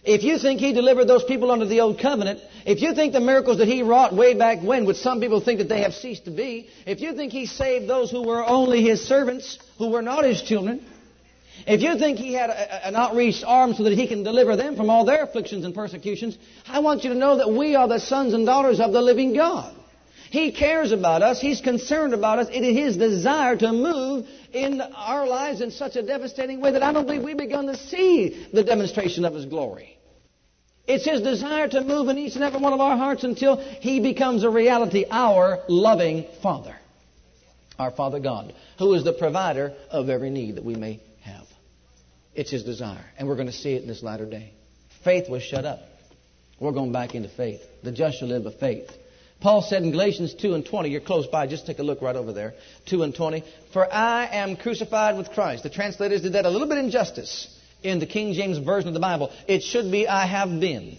If 0.03 0.23
you 0.23 0.39
think 0.39 0.61
he 0.61 0.71
delivered 0.71 1.05
those 1.05 1.25
people 1.25 1.51
under 1.51 1.65
the 1.65 1.81
old 1.81 1.99
covenant, 1.99 2.39
if 2.65 2.81
you 2.81 2.95
think 2.95 3.11
the 3.11 3.19
miracles 3.19 3.57
that 3.57 3.67
he 3.67 3.83
wrought 3.83 4.15
way 4.15 4.35
back 4.35 4.63
when, 4.63 4.85
which 4.85 4.97
some 4.97 5.19
people 5.19 5.41
think 5.41 5.59
that 5.59 5.67
they 5.67 5.81
have 5.81 5.93
ceased 5.93 6.25
to 6.25 6.31
be, 6.31 6.69
if 6.85 7.01
you 7.01 7.13
think 7.13 7.33
he 7.33 7.45
saved 7.45 7.89
those 7.89 8.09
who 8.09 8.23
were 8.23 8.43
only 8.43 8.81
his 8.81 9.01
servants, 9.01 9.59
who 9.77 9.89
were 9.89 10.01
not 10.01 10.23
his 10.23 10.41
children, 10.41 10.85
if 11.65 11.81
you 11.81 11.97
think 11.97 12.17
he 12.17 12.33
had 12.33 12.49
a, 12.49 12.87
an 12.87 12.95
outreached 12.95 13.43
arm 13.45 13.73
so 13.73 13.83
that 13.83 13.93
he 13.93 14.07
can 14.07 14.23
deliver 14.23 14.55
them 14.55 14.75
from 14.75 14.89
all 14.89 15.05
their 15.05 15.23
afflictions 15.23 15.65
and 15.65 15.73
persecutions, 15.73 16.37
I 16.67 16.79
want 16.79 17.03
you 17.03 17.09
to 17.11 17.15
know 17.15 17.37
that 17.37 17.51
we 17.51 17.75
are 17.75 17.87
the 17.87 17.99
sons 17.99 18.33
and 18.33 18.45
daughters 18.45 18.79
of 18.79 18.91
the 18.91 19.01
living 19.01 19.33
God. 19.33 19.73
He 20.29 20.51
cares 20.51 20.91
about 20.91 21.21
us. 21.21 21.39
He's 21.39 21.61
concerned 21.61 22.13
about 22.13 22.39
us. 22.39 22.47
It 22.51 22.63
is 22.63 22.75
His 22.75 22.97
desire 22.97 23.55
to 23.55 23.71
move 23.71 24.27
in 24.51 24.81
our 24.81 25.25
lives 25.25 25.61
in 25.61 25.71
such 25.71 25.95
a 25.95 26.03
devastating 26.03 26.59
way 26.59 26.71
that 26.71 26.83
I 26.83 26.91
don't 26.91 27.05
believe 27.05 27.23
we've 27.23 27.37
begun 27.37 27.67
to 27.67 27.77
see 27.77 28.47
the 28.51 28.63
demonstration 28.63 29.23
of 29.23 29.33
His 29.33 29.45
glory. 29.45 29.97
It's 30.85 31.05
His 31.05 31.21
desire 31.21 31.67
to 31.69 31.81
move 31.81 32.09
in 32.09 32.17
each 32.17 32.35
and 32.35 32.43
every 32.43 32.59
one 32.59 32.73
of 32.73 32.81
our 32.81 32.97
hearts 32.97 33.23
until 33.23 33.57
He 33.57 33.99
becomes 33.99 34.43
a 34.43 34.49
reality, 34.49 35.05
our 35.09 35.59
loving 35.69 36.25
Father. 36.41 36.75
Our 37.79 37.91
Father 37.91 38.19
God, 38.19 38.53
who 38.79 38.93
is 38.95 39.03
the 39.03 39.13
provider 39.13 39.73
of 39.91 40.09
every 40.09 40.29
need 40.29 40.55
that 40.55 40.65
we 40.65 40.75
may. 40.75 40.99
It's 42.37 42.51
His 42.51 42.63
desire. 42.63 43.03
And 43.17 43.27
we're 43.27 43.35
going 43.35 43.47
to 43.47 43.53
see 43.53 43.73
it 43.73 43.81
in 43.81 43.87
this 43.87 44.03
latter 44.03 44.25
day. 44.25 44.53
Faith 45.03 45.27
was 45.27 45.43
shut 45.43 45.65
up. 45.65 45.79
We're 46.59 46.71
going 46.71 46.91
back 46.91 47.15
into 47.15 47.29
faith. 47.29 47.61
The 47.83 47.91
just 47.91 48.19
shall 48.19 48.29
live 48.29 48.45
by 48.45 48.51
faith. 48.51 48.89
Paul 49.41 49.61
said 49.61 49.83
in 49.83 49.91
Galatians 49.91 50.33
2 50.35 50.53
and 50.53 50.65
20, 50.65 50.89
you're 50.89 51.01
close 51.01 51.27
by, 51.27 51.45
just 51.45 51.65
take 51.65 51.79
a 51.79 51.83
look 51.83 52.01
right 52.01 52.15
over 52.15 52.33
there. 52.33 52.53
2 52.87 53.03
and 53.03 53.13
20. 53.13 53.43
For 53.73 53.91
I 53.91 54.27
am 54.27 54.55
crucified 54.55 55.17
with 55.17 55.31
Christ. 55.31 55.63
The 55.63 55.69
translators 55.69 56.21
did 56.21 56.33
that 56.33 56.45
a 56.45 56.49
little 56.49 56.67
bit 56.67 56.77
injustice 56.77 57.47
in 57.83 57.99
the 57.99 58.05
King 58.05 58.33
James 58.33 58.57
Version 58.59 58.87
of 58.87 58.93
the 58.93 58.99
Bible. 58.99 59.31
It 59.47 59.61
should 59.61 59.91
be, 59.91 60.07
I 60.07 60.25
have 60.25 60.59
been. 60.59 60.97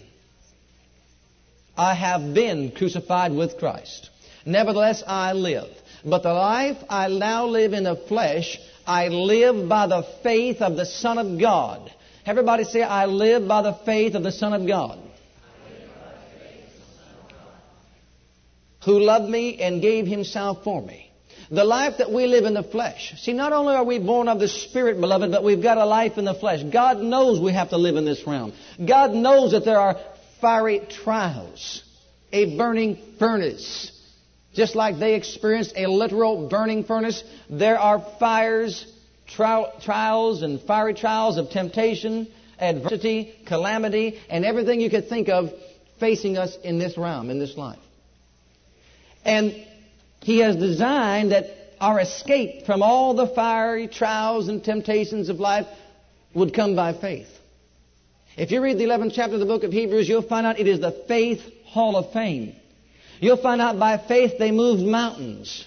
I 1.77 1.93
have 1.93 2.33
been 2.33 2.71
crucified 2.71 3.33
with 3.33 3.57
Christ. 3.57 4.09
Nevertheless, 4.45 5.03
I 5.05 5.33
live. 5.33 5.69
But 6.03 6.23
the 6.23 6.33
life 6.33 6.77
I 6.89 7.07
now 7.09 7.45
live 7.47 7.73
in 7.73 7.83
the 7.83 7.95
flesh, 7.95 8.57
I 8.89 9.09
live 9.09 9.69
by 9.69 9.85
the 9.85 10.01
faith 10.23 10.63
of 10.63 10.75
the 10.75 10.85
Son 10.85 11.19
of 11.19 11.39
God. 11.39 11.93
Everybody 12.25 12.63
say, 12.63 12.81
I 12.81 13.05
live 13.05 13.47
by 13.47 13.61
the 13.61 13.73
faith 13.85 14.15
of 14.15 14.23
the 14.23 14.31
Son 14.31 14.51
of 14.51 14.65
God. 14.65 14.97
Who 18.85 18.99
loved 18.99 19.29
me 19.29 19.59
and 19.59 19.79
gave 19.79 20.07
himself 20.07 20.63
for 20.63 20.81
me. 20.81 21.11
The 21.51 21.63
life 21.63 21.99
that 21.99 22.11
we 22.11 22.25
live 22.25 22.45
in 22.45 22.55
the 22.55 22.63
flesh. 22.63 23.13
See, 23.17 23.33
not 23.33 23.53
only 23.53 23.75
are 23.75 23.83
we 23.83 23.99
born 23.99 24.27
of 24.27 24.39
the 24.39 24.47
Spirit, 24.47 24.99
beloved, 24.99 25.31
but 25.31 25.43
we've 25.43 25.61
got 25.61 25.77
a 25.77 25.85
life 25.85 26.17
in 26.17 26.25
the 26.25 26.33
flesh. 26.33 26.63
God 26.63 26.97
knows 26.97 27.39
we 27.39 27.53
have 27.53 27.69
to 27.69 27.77
live 27.77 27.95
in 27.95 28.05
this 28.05 28.25
realm. 28.25 28.53
God 28.83 29.11
knows 29.11 29.51
that 29.51 29.65
there 29.65 29.79
are 29.79 29.97
fiery 30.41 30.79
trials, 30.89 31.83
a 32.31 32.57
burning 32.57 32.97
furnace. 33.19 33.98
Just 34.59 34.75
like 34.75 34.99
they 34.99 35.15
experienced 35.15 35.71
a 35.77 35.87
literal 35.87 36.49
burning 36.49 36.83
furnace, 36.83 37.23
there 37.49 37.79
are 37.79 38.05
fires, 38.19 38.85
tri- 39.25 39.71
trials, 39.81 40.41
and 40.41 40.59
fiery 40.59 40.93
trials 40.93 41.37
of 41.37 41.49
temptation, 41.49 42.27
adversity, 42.59 43.35
calamity, 43.45 44.19
and 44.29 44.43
everything 44.43 44.81
you 44.81 44.89
could 44.89 45.07
think 45.07 45.29
of 45.29 45.53
facing 46.01 46.37
us 46.37 46.57
in 46.61 46.77
this 46.77 46.97
realm, 46.97 47.29
in 47.29 47.39
this 47.39 47.55
life. 47.55 47.79
And 49.23 49.65
he 50.19 50.39
has 50.39 50.57
designed 50.57 51.31
that 51.31 51.45
our 51.79 52.01
escape 52.01 52.65
from 52.65 52.81
all 52.81 53.13
the 53.13 53.27
fiery 53.27 53.87
trials 53.87 54.49
and 54.49 54.61
temptations 54.61 55.29
of 55.29 55.39
life 55.39 55.67
would 56.33 56.53
come 56.53 56.75
by 56.75 56.91
faith. 56.91 57.29
If 58.35 58.51
you 58.51 58.61
read 58.61 58.77
the 58.77 58.83
11th 58.83 59.13
chapter 59.15 59.35
of 59.35 59.39
the 59.39 59.45
book 59.45 59.63
of 59.63 59.71
Hebrews, 59.71 60.09
you'll 60.09 60.21
find 60.21 60.45
out 60.45 60.59
it 60.59 60.67
is 60.67 60.81
the 60.81 61.05
faith 61.07 61.39
hall 61.63 61.95
of 61.95 62.11
fame. 62.11 62.57
You'll 63.19 63.37
find 63.37 63.61
out 63.61 63.77
by 63.79 63.97
faith 63.97 64.37
they 64.39 64.51
moved 64.51 64.81
mountains. 64.81 65.65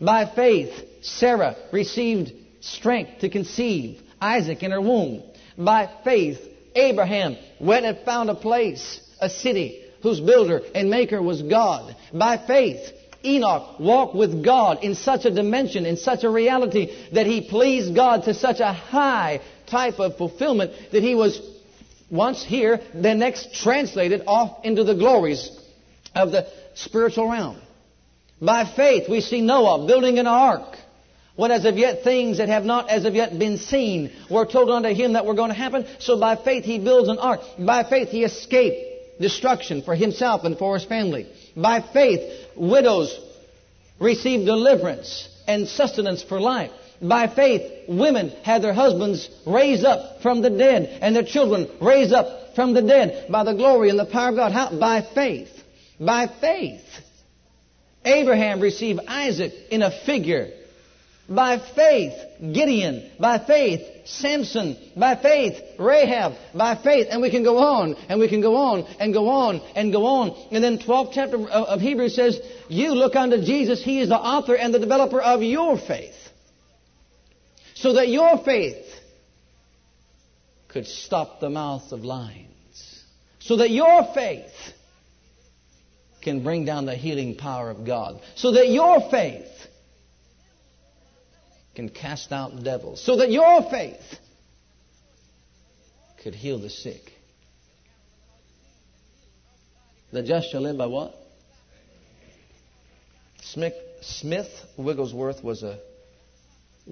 By 0.00 0.26
faith, 0.26 0.72
Sarah 1.02 1.56
received 1.72 2.32
strength 2.60 3.20
to 3.20 3.28
conceive 3.28 4.00
Isaac 4.20 4.62
in 4.62 4.70
her 4.70 4.80
womb. 4.80 5.22
By 5.56 5.90
faith, 6.04 6.40
Abraham 6.74 7.36
went 7.60 7.84
and 7.84 7.98
found 8.04 8.30
a 8.30 8.34
place, 8.34 9.00
a 9.20 9.28
city, 9.28 9.84
whose 10.02 10.20
builder 10.20 10.62
and 10.74 10.90
maker 10.90 11.22
was 11.22 11.42
God. 11.42 11.94
By 12.12 12.38
faith, 12.38 12.92
Enoch 13.24 13.78
walked 13.78 14.16
with 14.16 14.44
God 14.44 14.82
in 14.82 14.94
such 14.94 15.24
a 15.24 15.30
dimension, 15.30 15.86
in 15.86 15.96
such 15.96 16.24
a 16.24 16.30
reality, 16.30 16.92
that 17.12 17.26
he 17.26 17.48
pleased 17.48 17.94
God 17.94 18.24
to 18.24 18.34
such 18.34 18.60
a 18.60 18.72
high 18.72 19.40
type 19.66 20.00
of 20.00 20.16
fulfillment 20.16 20.72
that 20.90 21.02
he 21.02 21.14
was 21.14 21.40
once 22.10 22.44
here, 22.44 22.80
then 22.94 23.18
next 23.20 23.54
translated 23.54 24.22
off 24.26 24.64
into 24.64 24.84
the 24.84 24.94
glories 24.94 25.50
of 26.14 26.32
the 26.32 26.46
spiritual 26.74 27.30
realm. 27.30 27.58
By 28.40 28.64
faith, 28.64 29.08
we 29.08 29.20
see 29.20 29.40
Noah 29.40 29.86
building 29.86 30.18
an 30.18 30.26
ark. 30.26 30.76
When 31.34 31.50
as 31.50 31.64
of 31.64 31.78
yet 31.78 32.04
things 32.04 32.38
that 32.38 32.48
have 32.48 32.64
not 32.64 32.90
as 32.90 33.04
of 33.04 33.14
yet 33.14 33.38
been 33.38 33.56
seen 33.56 34.12
were 34.30 34.44
told 34.44 34.68
unto 34.70 34.90
him 34.90 35.14
that 35.14 35.24
were 35.24 35.34
going 35.34 35.48
to 35.48 35.56
happen. 35.56 35.86
So 35.98 36.20
by 36.20 36.36
faith 36.36 36.64
he 36.64 36.78
builds 36.78 37.08
an 37.08 37.18
ark. 37.18 37.40
By 37.58 37.84
faith 37.84 38.08
he 38.08 38.24
escaped 38.24 39.20
destruction 39.20 39.82
for 39.82 39.94
himself 39.94 40.44
and 40.44 40.58
for 40.58 40.74
his 40.74 40.84
family. 40.84 41.26
By 41.56 41.80
faith, 41.80 42.20
widows 42.56 43.18
receive 43.98 44.44
deliverance 44.44 45.28
and 45.46 45.68
sustenance 45.68 46.22
for 46.22 46.40
life. 46.40 46.70
By 47.00 47.28
faith, 47.28 47.88
women 47.88 48.30
had 48.42 48.62
their 48.62 48.72
husbands 48.74 49.28
raised 49.46 49.84
up 49.84 50.20
from 50.22 50.42
the 50.42 50.50
dead 50.50 50.98
and 51.00 51.16
their 51.16 51.24
children 51.24 51.68
raised 51.80 52.12
up 52.12 52.54
from 52.54 52.74
the 52.74 52.82
dead 52.82 53.30
by 53.30 53.44
the 53.44 53.54
glory 53.54 53.88
and 53.90 53.98
the 53.98 54.04
power 54.06 54.30
of 54.30 54.36
God. 54.36 54.52
How? 54.52 54.78
By 54.78 55.00
faith. 55.02 55.48
By 56.04 56.26
faith. 56.26 56.84
Abraham 58.04 58.60
received 58.60 59.00
Isaac 59.06 59.52
in 59.70 59.82
a 59.82 59.90
figure 60.04 60.50
by 61.28 61.58
faith, 61.74 62.14
Gideon. 62.40 63.10
By 63.18 63.38
faith, 63.38 63.80
Samson. 64.06 64.76
By 64.96 65.14
faith, 65.14 65.62
Rahab. 65.78 66.34
By 66.52 66.74
faith. 66.74 67.06
And 67.10 67.22
we 67.22 67.30
can 67.30 67.44
go 67.44 67.58
on, 67.58 67.94
and 68.08 68.18
we 68.18 68.28
can 68.28 68.40
go 68.40 68.56
on, 68.56 68.82
and 68.98 69.14
go 69.14 69.28
on, 69.28 69.60
and 69.76 69.92
go 69.92 70.04
on. 70.06 70.30
And 70.50 70.62
then 70.62 70.78
12th 70.78 71.12
chapter 71.12 71.48
of 71.48 71.80
Hebrews 71.80 72.14
says, 72.14 72.40
You 72.68 72.94
look 72.94 73.14
unto 73.14 73.40
Jesus. 73.40 73.82
He 73.82 74.00
is 74.00 74.08
the 74.08 74.18
author 74.18 74.56
and 74.56 74.74
the 74.74 74.80
developer 74.80 75.20
of 75.20 75.42
your 75.42 75.78
faith. 75.78 76.16
So 77.74 77.94
that 77.94 78.08
your 78.08 78.38
faith 78.38 78.84
could 80.68 80.86
stop 80.86 81.40
the 81.40 81.50
mouth 81.50 81.92
of 81.92 82.04
lions. 82.04 83.04
So 83.38 83.56
that 83.56 83.70
your 83.70 84.12
faith 84.14 84.52
can 86.22 86.42
bring 86.42 86.64
down 86.64 86.86
the 86.86 86.94
healing 86.94 87.36
power 87.36 87.70
of 87.70 87.84
God. 87.84 88.20
So 88.36 88.52
that 88.52 88.68
your 88.68 89.10
faith 89.10 89.50
can 91.74 91.88
cast 91.88 92.32
out 92.32 92.62
devils, 92.62 93.02
so 93.04 93.16
that 93.16 93.30
your 93.30 93.62
faith 93.70 94.18
could 96.22 96.34
heal 96.34 96.58
the 96.58 96.70
sick. 96.70 97.12
The 100.12 100.22
just 100.22 100.50
shall 100.50 100.60
live 100.60 100.76
by 100.76 100.86
what? 100.86 101.14
Smith, 103.42 103.74
Smith 104.02 104.48
Wigglesworth 104.76 105.42
was 105.42 105.62
a 105.62 105.78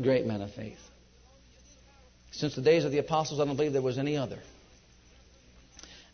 great 0.01 0.27
man 0.27 0.41
of 0.41 0.53
faith. 0.55 0.79
Since 2.33 2.55
the 2.55 2.63
days 2.63 2.85
of 2.85 2.93
the 2.93 2.99
apostles, 2.99 3.41
I 3.41 3.45
don't 3.45 3.57
believe 3.57 3.73
there 3.73 3.83
was 3.83 3.99
any 3.99 4.17
other 4.17 4.39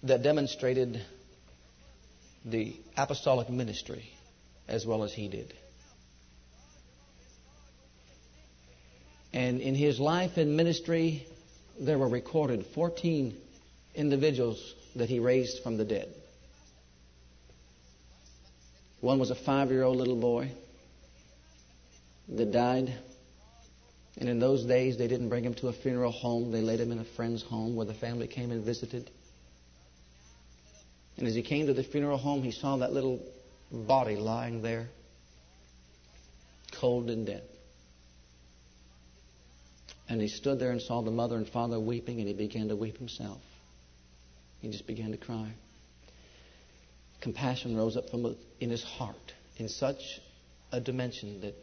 that 0.03 0.23
demonstrated 0.23 1.01
the 2.47 2.77
apostolic 2.97 3.51
ministry 3.51 4.09
as 4.69 4.87
well 4.87 5.03
as 5.03 5.13
he 5.13 5.29
did. 5.29 5.53
And 9.33 9.61
in 9.61 9.75
his 9.75 10.01
life 10.01 10.39
and 10.39 10.57
ministry, 10.57 11.27
there 11.79 11.99
were 11.99 12.09
recorded 12.09 12.65
14 12.75 13.37
individuals 13.95 14.75
that 14.95 15.11
he 15.11 15.19
raised 15.19 15.63
from 15.63 15.77
the 15.77 15.85
dead. 15.85 16.09
One 19.01 19.19
was 19.19 19.31
a 19.31 19.35
five 19.35 19.71
year 19.71 19.83
old 19.83 19.97
little 19.97 20.17
boy 20.17 20.53
that 22.29 22.51
died. 22.51 22.95
And 24.19 24.29
in 24.31 24.39
those 24.39 24.65
days, 24.65 24.97
they 24.97 25.09
didn't 25.09 25.29
bring 25.29 25.45
him 25.45 25.55
to 25.55 25.69
a 25.69 25.73
funeral 25.73 26.13
home. 26.13 26.51
They 26.51 26.63
laid 26.63 26.81
him 26.81 26.91
in 26.91 26.99
a 26.99 27.05
friend's 27.05 27.43
home 27.43 27.77
where 27.77 27.85
the 27.85 27.95
family 27.95 28.27
came 28.27 28.51
and 28.51 28.65
visited. 28.65 29.11
And 31.17 31.27
as 31.27 31.35
he 31.35 31.43
came 31.43 31.67
to 31.67 31.73
the 31.73 31.83
funeral 31.83 32.19
home, 32.19 32.43
he 32.43 32.51
saw 32.51 32.77
that 32.79 32.93
little 32.93 33.21
body 33.71 34.17
lying 34.17 34.63
there, 34.63 34.89
cold 36.73 37.09
and 37.11 37.27
dead. 37.27 37.43
And 40.09 40.21
he 40.21 40.29
stood 40.29 40.59
there 40.59 40.71
and 40.71 40.81
saw 40.81 41.03
the 41.03 41.11
mother 41.11 41.37
and 41.37 41.49
father 41.49 41.81
weeping, 41.81 42.19
and 42.21 42.29
he 42.29 42.35
began 42.35 42.69
to 42.69 42.77
weep 42.77 42.99
himself. 42.99 43.41
He 44.61 44.69
just 44.71 44.87
began 44.87 45.11
to 45.11 45.17
cry. 45.17 45.53
Compassion 47.21 47.77
rose 47.77 47.97
up 47.97 48.11
from 48.11 48.37
in 48.61 48.71
his 48.71 48.85
heart 48.85 49.33
in 49.57 49.69
such 49.69 50.21
a 50.71 50.81
dimension 50.81 51.41
that 51.41 51.55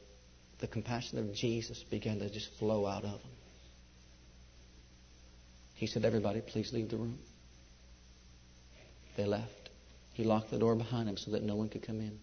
the 0.60 0.68
compassion 0.68 1.20
of 1.20 1.34
Jesus 1.34 1.84
began 1.84 2.20
to 2.20 2.30
just 2.30 2.50
flow 2.58 2.86
out 2.86 3.04
of 3.04 3.22
him. 3.22 3.32
He 5.76 5.88
said, 5.88 6.06
Everybody, 6.06 6.42
please 6.42 6.72
leave 6.74 6.90
the 6.90 6.98
room. 6.98 7.20
They 9.16 9.26
left. 9.26 9.70
He 10.14 10.24
locked 10.24 10.52
the 10.52 10.60
door 10.60 10.76
behind 10.76 11.10
him 11.10 11.18
so 11.18 11.32
that 11.32 11.44
no 11.44 11.56
one 11.56 11.70
could 11.70 11.84
come 11.84 12.00
in. 12.00 12.20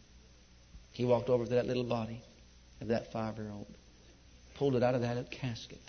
He 0.92 1.04
walked 1.04 1.28
over 1.28 1.44
to 1.44 1.50
that 1.50 1.66
little 1.66 1.84
body 1.84 2.22
of 2.80 2.88
that 2.88 3.12
five 3.12 3.36
year 3.36 3.50
old, 3.52 3.66
pulled 4.54 4.76
it 4.76 4.82
out 4.82 4.94
of 4.94 5.00
that 5.02 5.30
casket, 5.30 5.80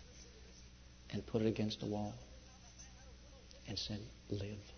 and 1.12 1.25
put 1.25 1.41
it 1.41 1.48
against 1.48 1.79
the 1.79 1.86
wall 1.86 2.13
and 3.67 3.77
said, 3.77 4.00
Live. 4.29 4.72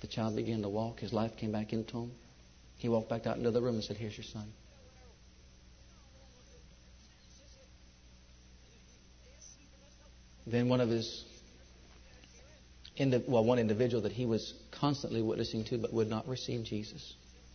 The 0.00 0.06
child 0.06 0.34
began 0.34 0.62
to 0.62 0.68
walk. 0.68 1.00
His 1.00 1.12
life 1.12 1.36
came 1.36 1.52
back 1.52 1.72
into 1.72 1.98
him. 1.98 2.12
He 2.76 2.88
walked 2.88 3.08
back 3.08 3.26
out 3.26 3.36
into 3.36 3.50
the 3.50 3.62
room 3.62 3.76
and 3.76 3.84
said, 3.84 3.96
Here's 3.96 4.16
your 4.16 4.24
son. 4.24 4.52
Then 10.46 10.68
one 10.68 10.80
of 10.80 10.88
his, 10.88 11.24
well, 12.98 13.44
one 13.44 13.58
individual 13.58 14.02
that 14.02 14.12
he 14.12 14.26
was 14.26 14.54
constantly 14.70 15.22
witnessing 15.22 15.64
to 15.64 15.78
but 15.78 15.92
would 15.92 16.08
not 16.08 16.28
receive 16.28 16.64
Jesus, 16.64 17.14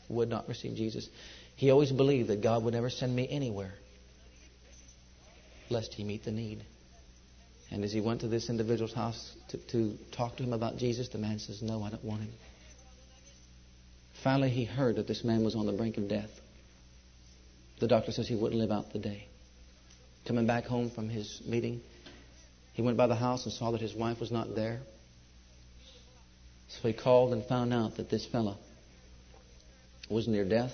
would 0.09 0.29
not 0.29 0.47
receive 0.47 0.75
Jesus. 0.75 1.07
He 1.55 1.71
always 1.71 1.91
believed 1.91 2.29
that 2.29 2.41
God 2.41 2.63
would 2.63 2.73
never 2.73 2.89
send 2.89 3.15
me 3.15 3.27
anywhere 3.29 3.73
lest 5.69 5.93
he 5.93 6.03
meet 6.03 6.23
the 6.23 6.31
need. 6.31 6.63
And 7.69 7.83
as 7.83 7.91
he 7.91 7.99
went 7.99 8.21
to 8.21 8.27
this 8.27 8.49
individual's 8.49 8.93
house 8.93 9.35
to, 9.49 9.57
to 9.57 9.97
talk 10.11 10.37
to 10.37 10.43
him 10.43 10.53
about 10.53 10.77
Jesus, 10.77 11.09
the 11.09 11.17
man 11.17 11.39
says, 11.39 11.61
No, 11.61 11.83
I 11.83 11.89
don't 11.89 12.03
want 12.03 12.21
him. 12.21 12.31
Finally, 14.23 14.49
he 14.49 14.63
heard 14.65 14.95
that 14.95 15.07
this 15.07 15.23
man 15.23 15.43
was 15.43 15.55
on 15.55 15.65
the 15.65 15.73
brink 15.73 15.97
of 15.97 16.07
death. 16.07 16.29
The 17.79 17.87
doctor 17.87 18.11
says 18.11 18.27
he 18.27 18.35
wouldn't 18.35 18.59
live 18.59 18.71
out 18.71 18.93
the 18.93 18.99
day. 18.99 19.27
Coming 20.25 20.47
back 20.47 20.65
home 20.65 20.89
from 20.89 21.09
his 21.09 21.41
meeting, 21.45 21.81
he 22.73 22.81
went 22.81 22.97
by 22.97 23.07
the 23.07 23.15
house 23.15 23.45
and 23.45 23.53
saw 23.53 23.71
that 23.71 23.81
his 23.81 23.93
wife 23.93 24.19
was 24.19 24.31
not 24.31 24.55
there. 24.55 24.79
So 26.69 26.87
he 26.87 26.93
called 26.93 27.33
and 27.33 27.45
found 27.45 27.73
out 27.73 27.97
that 27.97 28.09
this 28.09 28.25
fellow 28.25 28.57
was 30.09 30.27
near 30.27 30.45
death, 30.45 30.73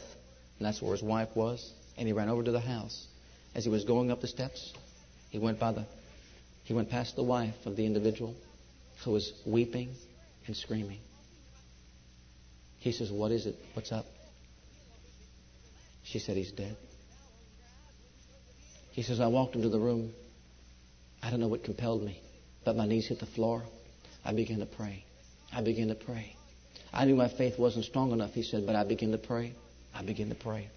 and 0.58 0.66
that's 0.68 0.82
where 0.82 0.94
his 0.94 1.04
wife 1.04 1.30
was. 1.36 1.72
And 1.98 2.08
he 2.08 2.14
ran 2.14 2.30
over 2.30 2.44
to 2.44 2.52
the 2.52 2.60
house. 2.60 3.08
As 3.54 3.64
he 3.64 3.70
was 3.70 3.84
going 3.84 4.10
up 4.10 4.22
the 4.22 4.28
steps, 4.28 4.74
he 5.30 5.38
went 5.38 5.60
by 5.60 5.72
the 5.72 5.86
he 6.64 6.74
went 6.74 6.90
past 6.90 7.16
the 7.16 7.24
wife 7.24 7.66
of 7.66 7.76
the 7.76 7.86
individual 7.86 8.34
who 9.04 9.12
was 9.12 9.34
weeping 9.46 9.90
and 10.48 10.56
screaming. 10.56 11.00
He 12.80 12.94
says, 12.94 13.12
What 13.12 13.32
is 13.32 13.46
it? 13.46 13.56
What's 13.74 13.92
up? 13.92 14.06
She 16.04 16.20
said, 16.20 16.38
He's 16.38 16.52
dead. 16.52 16.76
He 18.92 19.04
says, 19.04 19.20
I 19.20 19.28
walked 19.28 19.56
into 19.56 19.70
the 19.70 19.80
room 19.80 20.14
I 21.24 21.30
don't 21.30 21.40
know 21.40 21.48
what 21.48 21.64
compelled 21.64 22.04
me, 22.04 22.20
but 22.66 22.76
my 22.76 22.86
knees 22.86 23.08
hit 23.08 23.20
the 23.20 23.26
floor. 23.26 23.64
I 24.26 24.34
began 24.34 24.60
to 24.60 24.66
pray. 24.66 25.06
I 25.56 25.62
began 25.62 25.90
to 25.90 25.96
pray. 25.96 26.36
I 26.92 27.06
knew 27.06 27.16
my 27.16 27.28
faith 27.28 27.60
wasn't 27.60 27.86
strong 27.86 28.12
enough, 28.12 28.32
he 28.32 28.44
said, 28.44 28.66
but 28.66 28.76
I 28.76 28.84
began 28.84 29.12
to 29.12 29.18
pray. 29.18 29.54
I 29.94 30.04
began 30.04 30.30
to 30.30 30.36
pray. 30.36 30.68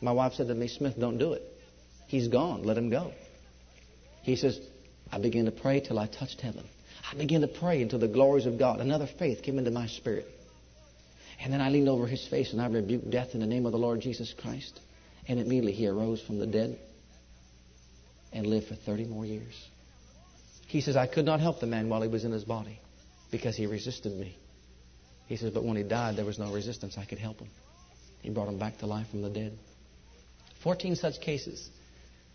My 0.00 0.12
wife 0.12 0.34
said 0.34 0.48
to 0.48 0.54
me, 0.54 0.68
Smith, 0.68 0.98
don't 0.98 1.18
do 1.18 1.32
it. 1.32 1.42
He's 2.06 2.28
gone. 2.28 2.62
Let 2.62 2.78
him 2.78 2.90
go. 2.90 3.12
He 4.22 4.36
says, 4.36 4.60
I 5.10 5.18
began 5.18 5.46
to 5.46 5.50
pray 5.50 5.80
till 5.80 5.98
I 5.98 6.06
touched 6.06 6.40
heaven. 6.40 6.64
I 7.10 7.16
began 7.16 7.40
to 7.40 7.48
pray 7.48 7.80
until 7.82 7.98
the 7.98 8.08
glories 8.08 8.46
of 8.46 8.58
God, 8.58 8.80
another 8.80 9.06
faith 9.18 9.42
came 9.42 9.58
into 9.58 9.70
my 9.70 9.86
spirit. 9.86 10.26
And 11.40 11.52
then 11.52 11.60
I 11.60 11.70
leaned 11.70 11.88
over 11.88 12.06
his 12.06 12.26
face 12.26 12.52
and 12.52 12.60
I 12.60 12.66
rebuked 12.66 13.10
death 13.10 13.34
in 13.34 13.40
the 13.40 13.46
name 13.46 13.64
of 13.64 13.72
the 13.72 13.78
Lord 13.78 14.00
Jesus 14.00 14.34
Christ. 14.34 14.78
And 15.26 15.38
immediately 15.38 15.72
he 15.72 15.86
arose 15.86 16.20
from 16.20 16.38
the 16.38 16.46
dead 16.46 16.78
and 18.32 18.46
lived 18.46 18.68
for 18.68 18.74
30 18.74 19.06
more 19.06 19.24
years. 19.24 19.54
He 20.66 20.80
says, 20.80 20.96
I 20.96 21.06
could 21.06 21.24
not 21.24 21.40
help 21.40 21.60
the 21.60 21.66
man 21.66 21.88
while 21.88 22.02
he 22.02 22.08
was 22.08 22.24
in 22.24 22.32
his 22.32 22.44
body 22.44 22.80
because 23.30 23.56
he 23.56 23.66
resisted 23.66 24.12
me. 24.12 24.36
He 25.26 25.36
says, 25.36 25.52
but 25.52 25.64
when 25.64 25.76
he 25.76 25.82
died, 25.82 26.16
there 26.16 26.24
was 26.24 26.38
no 26.38 26.52
resistance. 26.52 26.96
I 26.96 27.04
could 27.04 27.18
help 27.18 27.40
him. 27.40 27.48
He 28.22 28.30
brought 28.30 28.48
him 28.48 28.58
back 28.58 28.78
to 28.78 28.86
life 28.86 29.08
from 29.10 29.22
the 29.22 29.28
dead. 29.28 29.56
14 30.62 30.96
such 30.96 31.20
cases 31.20 31.68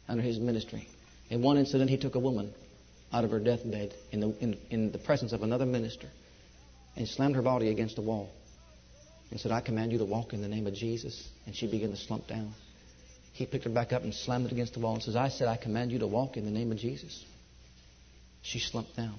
under 0.08 0.24
his 0.24 0.40
ministry. 0.40 0.88
In 1.30 1.42
one 1.42 1.58
incident, 1.58 1.90
he 1.90 1.98
took 1.98 2.16
a 2.16 2.20
woman 2.20 2.54
out 3.12 3.24
of 3.24 3.32
her 3.32 3.40
deathbed 3.40 3.94
in 4.12 4.20
the, 4.20 4.36
in, 4.40 4.58
in 4.70 4.92
the 4.92 4.98
presence 5.00 5.34
of 5.34 5.42
another 5.42 5.66
minister 5.66 6.08
and 6.96 7.08
slammed 7.08 7.36
her 7.36 7.42
body 7.42 7.70
against 7.70 7.98
a 7.98 8.02
wall 8.02 8.30
and 9.32 9.40
said, 9.40 9.52
I 9.52 9.62
command 9.62 9.92
you 9.92 9.98
to 9.98 10.06
walk 10.06 10.34
in 10.34 10.42
the 10.42 10.48
name 10.48 10.68
of 10.68 10.74
Jesus. 10.74 11.28
And 11.46 11.56
she 11.56 11.70
began 11.70 11.90
to 11.90 11.98
slump 11.98 12.28
down. 12.28 12.54
He 13.34 13.48
picked 13.48 13.64
her 13.64 13.72
back 13.72 13.92
up 13.92 14.04
and 14.04 14.14
slammed 14.14 14.46
it 14.46 14.52
against 14.52 14.76
the 14.76 14.80
wall 14.80 14.94
and 14.94 15.04
says, 15.04 15.16
I 15.16 15.30
said, 15.30 15.48
I 15.48 15.58
command 15.58 15.92
you 15.92 16.00
to 16.00 16.08
walk 16.08 16.38
in 16.38 16.46
the 16.46 16.52
name 16.52 16.72
of 16.72 16.78
Jesus. 16.78 17.24
She 18.44 18.60
slumped 18.60 18.96
down. 18.96 19.16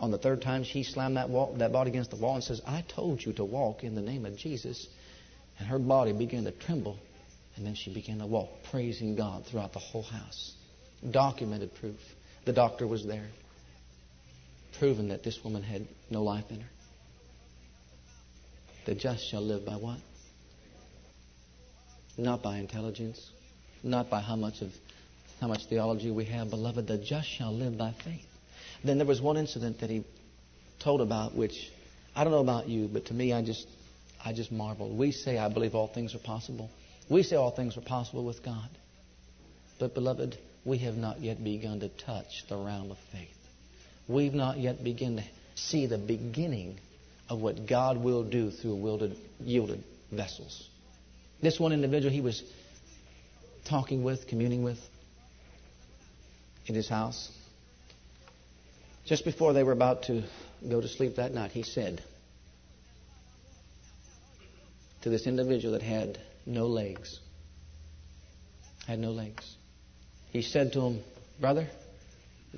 On 0.00 0.10
the 0.10 0.18
third 0.18 0.40
time, 0.40 0.64
she 0.64 0.82
slammed 0.82 1.18
that, 1.18 1.28
wall, 1.28 1.54
that 1.58 1.72
body 1.72 1.90
against 1.90 2.10
the 2.10 2.16
wall 2.16 2.34
and 2.34 2.42
says, 2.42 2.62
I 2.66 2.82
told 2.88 3.22
you 3.22 3.34
to 3.34 3.44
walk 3.44 3.84
in 3.84 3.94
the 3.94 4.00
name 4.00 4.24
of 4.24 4.34
Jesus. 4.36 4.88
And 5.58 5.68
her 5.68 5.78
body 5.78 6.14
began 6.14 6.44
to 6.44 6.52
tremble. 6.52 6.98
And 7.56 7.66
then 7.66 7.74
she 7.74 7.92
began 7.92 8.18
to 8.20 8.26
walk, 8.26 8.48
praising 8.70 9.14
God 9.14 9.44
throughout 9.44 9.74
the 9.74 9.78
whole 9.78 10.02
house. 10.02 10.54
Documented 11.08 11.74
proof. 11.74 11.98
The 12.46 12.54
doctor 12.54 12.86
was 12.86 13.06
there, 13.06 13.28
proving 14.78 15.08
that 15.08 15.22
this 15.22 15.38
woman 15.44 15.62
had 15.62 15.86
no 16.08 16.22
life 16.22 16.46
in 16.48 16.60
her. 16.60 16.68
The 18.86 18.94
just 18.94 19.28
shall 19.28 19.42
live 19.42 19.66
by 19.66 19.74
what? 19.74 19.98
Not 22.16 22.42
by 22.42 22.56
intelligence, 22.56 23.30
not 23.82 24.08
by 24.08 24.20
how 24.20 24.36
much 24.36 24.62
of 24.62 24.72
how 25.42 25.48
much 25.48 25.66
theology 25.66 26.10
we 26.10 26.24
have, 26.26 26.48
beloved. 26.48 26.86
The 26.86 26.96
just 26.96 27.28
shall 27.28 27.54
live 27.54 27.76
by 27.76 27.92
faith. 28.02 28.29
Then 28.82 28.98
there 28.98 29.06
was 29.06 29.20
one 29.20 29.36
incident 29.36 29.80
that 29.80 29.90
he 29.90 30.04
told 30.78 31.00
about, 31.00 31.34
which 31.34 31.70
I 32.14 32.24
don't 32.24 32.32
know 32.32 32.40
about 32.40 32.68
you, 32.68 32.88
but 32.88 33.06
to 33.06 33.14
me, 33.14 33.32
I 33.32 33.42
just, 33.42 33.66
I 34.24 34.32
just 34.32 34.50
marveled. 34.50 34.96
We 34.96 35.12
say, 35.12 35.38
I 35.38 35.48
believe 35.48 35.74
all 35.74 35.86
things 35.86 36.14
are 36.14 36.18
possible. 36.18 36.70
We 37.08 37.22
say 37.22 37.36
all 37.36 37.50
things 37.50 37.76
are 37.76 37.82
possible 37.82 38.24
with 38.24 38.42
God. 38.42 38.68
But, 39.78 39.94
beloved, 39.94 40.38
we 40.64 40.78
have 40.78 40.96
not 40.96 41.20
yet 41.20 41.42
begun 41.42 41.80
to 41.80 41.88
touch 41.88 42.44
the 42.48 42.56
realm 42.56 42.90
of 42.90 42.98
faith. 43.12 43.36
We've 44.08 44.34
not 44.34 44.58
yet 44.58 44.82
begun 44.82 45.16
to 45.16 45.24
see 45.54 45.86
the 45.86 45.98
beginning 45.98 46.78
of 47.28 47.40
what 47.40 47.66
God 47.66 48.02
will 48.02 48.24
do 48.24 48.50
through 48.50 48.76
yielded, 48.76 49.16
yielded 49.40 49.84
vessels. 50.10 50.68
This 51.42 51.58
one 51.60 51.72
individual 51.72 52.12
he 52.12 52.20
was 52.20 52.42
talking 53.64 54.02
with, 54.02 54.26
communing 54.26 54.62
with 54.62 54.78
in 56.66 56.74
his 56.74 56.88
house, 56.88 57.30
just 59.10 59.24
before 59.24 59.52
they 59.52 59.64
were 59.64 59.72
about 59.72 60.04
to 60.04 60.22
go 60.68 60.80
to 60.80 60.86
sleep 60.86 61.16
that 61.16 61.34
night, 61.34 61.50
he 61.50 61.64
said 61.64 62.00
to 65.02 65.10
this 65.10 65.26
individual 65.26 65.72
that 65.72 65.82
had 65.82 66.16
no 66.46 66.68
legs, 66.68 67.18
had 68.86 69.00
no 69.00 69.10
legs, 69.10 69.56
he 70.30 70.42
said 70.42 70.72
to 70.72 70.80
him, 70.80 71.02
Brother, 71.40 71.66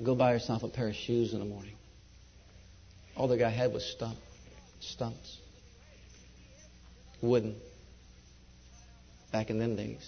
go 0.03 0.13
buy 0.13 0.33
yourself 0.33 0.61
a 0.61 0.67
pair 0.67 0.89
of 0.89 0.95
shoes 0.95 1.33
in 1.33 1.39
the 1.39 1.45
morning. 1.45 1.73
All 3.17 3.27
the 3.27 3.37
guy 3.37 3.49
had 3.49 3.73
was 3.73 3.83
stump, 3.83 4.19
stumps, 4.79 5.39
wooden. 7.19 7.55
Back 9.31 9.49
in 9.49 9.57
them 9.57 9.75
days, 9.75 10.07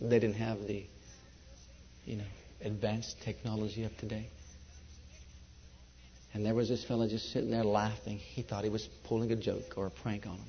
they 0.00 0.18
didn't 0.18 0.36
have 0.36 0.66
the, 0.66 0.86
you 2.06 2.16
know, 2.16 2.24
advanced 2.62 3.20
technology 3.22 3.84
of 3.84 3.94
today. 3.98 4.30
And 6.34 6.44
there 6.44 6.54
was 6.54 6.68
this 6.68 6.84
fellow 6.84 7.08
just 7.08 7.32
sitting 7.32 7.50
there 7.50 7.64
laughing. 7.64 8.18
He 8.18 8.42
thought 8.42 8.64
he 8.64 8.70
was 8.70 8.86
pulling 9.04 9.30
a 9.32 9.36
joke 9.36 9.74
or 9.76 9.86
a 9.86 9.90
prank 9.90 10.26
on 10.26 10.34
him. 10.34 10.48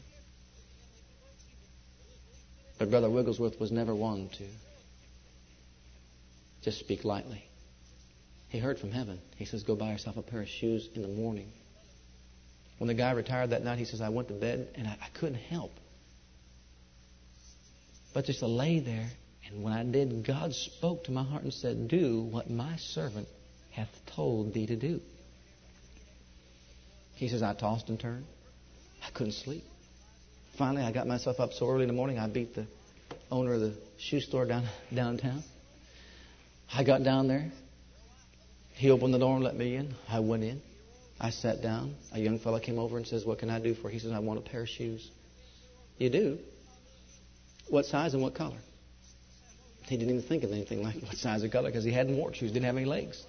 But 2.78 2.90
Brother 2.90 3.10
Wigglesworth 3.10 3.60
was 3.60 3.72
never 3.72 3.96
one 3.96 4.30
to 4.30 4.44
just 6.64 6.80
speak 6.80 7.06
lightly. 7.06 7.46
He 8.50 8.60
heard 8.60 8.80
from 8.80 8.92
heaven. 8.92 9.22
He 9.38 9.46
says, 9.46 9.64
Go 9.64 9.76
buy 9.76 9.92
yourself 9.92 10.18
a 10.18 10.22
pair 10.22 10.42
of 10.42 10.50
shoes 10.50 10.90
in 10.94 11.04
the 11.04 11.08
morning. 11.08 11.52
When 12.80 12.88
the 12.88 12.94
guy 12.94 13.12
retired 13.12 13.52
that 13.52 13.64
night, 13.64 13.78
he 13.78 13.86
says, 13.86 14.02
I 14.02 14.10
went 14.10 14.28
to 14.28 14.34
bed 14.34 14.68
and 14.76 14.88
I, 14.88 14.98
I 15.02 15.08
couldn't 15.14 15.36
help 15.36 15.72
but 18.16 18.24
just 18.24 18.40
to 18.40 18.48
lay 18.48 18.80
there. 18.80 19.10
And 19.46 19.62
when 19.62 19.74
I 19.74 19.84
did, 19.84 20.26
God 20.26 20.56
spoke 20.56 21.04
to 21.04 21.12
my 21.12 21.22
heart 21.22 21.44
and 21.44 21.54
said, 21.54 21.90
Do 21.90 22.22
what 22.22 22.50
my 22.50 22.78
servant 22.78 23.28
hath 23.72 23.90
told 24.16 24.54
thee 24.54 24.66
to 24.66 24.78
do. 24.78 25.02
He 27.16 27.28
says, 27.30 27.42
I 27.42 27.54
tossed 27.54 27.90
and 27.90 28.00
turned. 28.00 28.26
I 29.06 29.10
couldn't 29.12 29.34
sleep. 29.34 29.64
Finally, 30.58 30.84
I 30.84 30.92
got 30.92 31.08
myself 31.08 31.40
up 31.40 31.54
so 31.54 31.68
early 31.70 31.84
in 31.84 31.88
the 31.88 31.94
morning, 31.94 32.18
I 32.18 32.28
beat 32.28 32.56
the 32.56 32.66
owner 33.32 33.54
of 33.54 33.62
the 33.62 33.74
shoe 33.98 34.22
store 34.22 34.46
down 34.46 34.68
downtown. 34.94 35.44
I 36.74 36.84
got 36.84 37.04
down 37.04 37.28
there. 37.28 37.52
He 38.74 38.90
opened 38.92 39.14
the 39.14 39.20
door 39.20 39.36
and 39.36 39.44
let 39.44 39.56
me 39.56 39.76
in. 39.76 39.96
I 40.10 40.20
went 40.20 40.44
in. 40.44 40.62
I 41.20 41.30
sat 41.30 41.62
down. 41.62 41.96
A 42.12 42.20
young 42.20 42.40
fellow 42.40 42.60
came 42.60 42.78
over 42.78 42.98
and 42.98 43.08
says, 43.08 43.26
What 43.26 43.40
can 43.40 43.50
I 43.50 43.60
do 43.60 43.74
for 43.74 43.88
you? 43.88 43.94
He 43.94 44.00
says, 44.00 44.12
I 44.12 44.20
want 44.20 44.40
a 44.40 44.42
pair 44.42 44.64
of 44.64 44.70
shoes. 44.70 45.10
You 45.98 46.10
do? 46.10 46.40
What 47.70 47.86
size 47.86 48.14
and 48.14 48.22
what 48.22 48.36
color? 48.36 48.58
He 49.84 49.98
didn't 49.98 50.16
even 50.16 50.28
think 50.28 50.44
of 50.44 50.52
anything 50.52 50.84
like 50.84 50.96
what 51.02 51.16
size 51.16 51.44
or 51.44 51.50
color 51.50 51.70
because 51.70 51.84
he 51.84 51.92
hadn't 51.92 52.18
worn 52.18 52.34
shoes, 52.34 52.52
didn't 52.52 52.66
have 52.66 52.76
any 52.76 52.86
legs. 52.86 53.24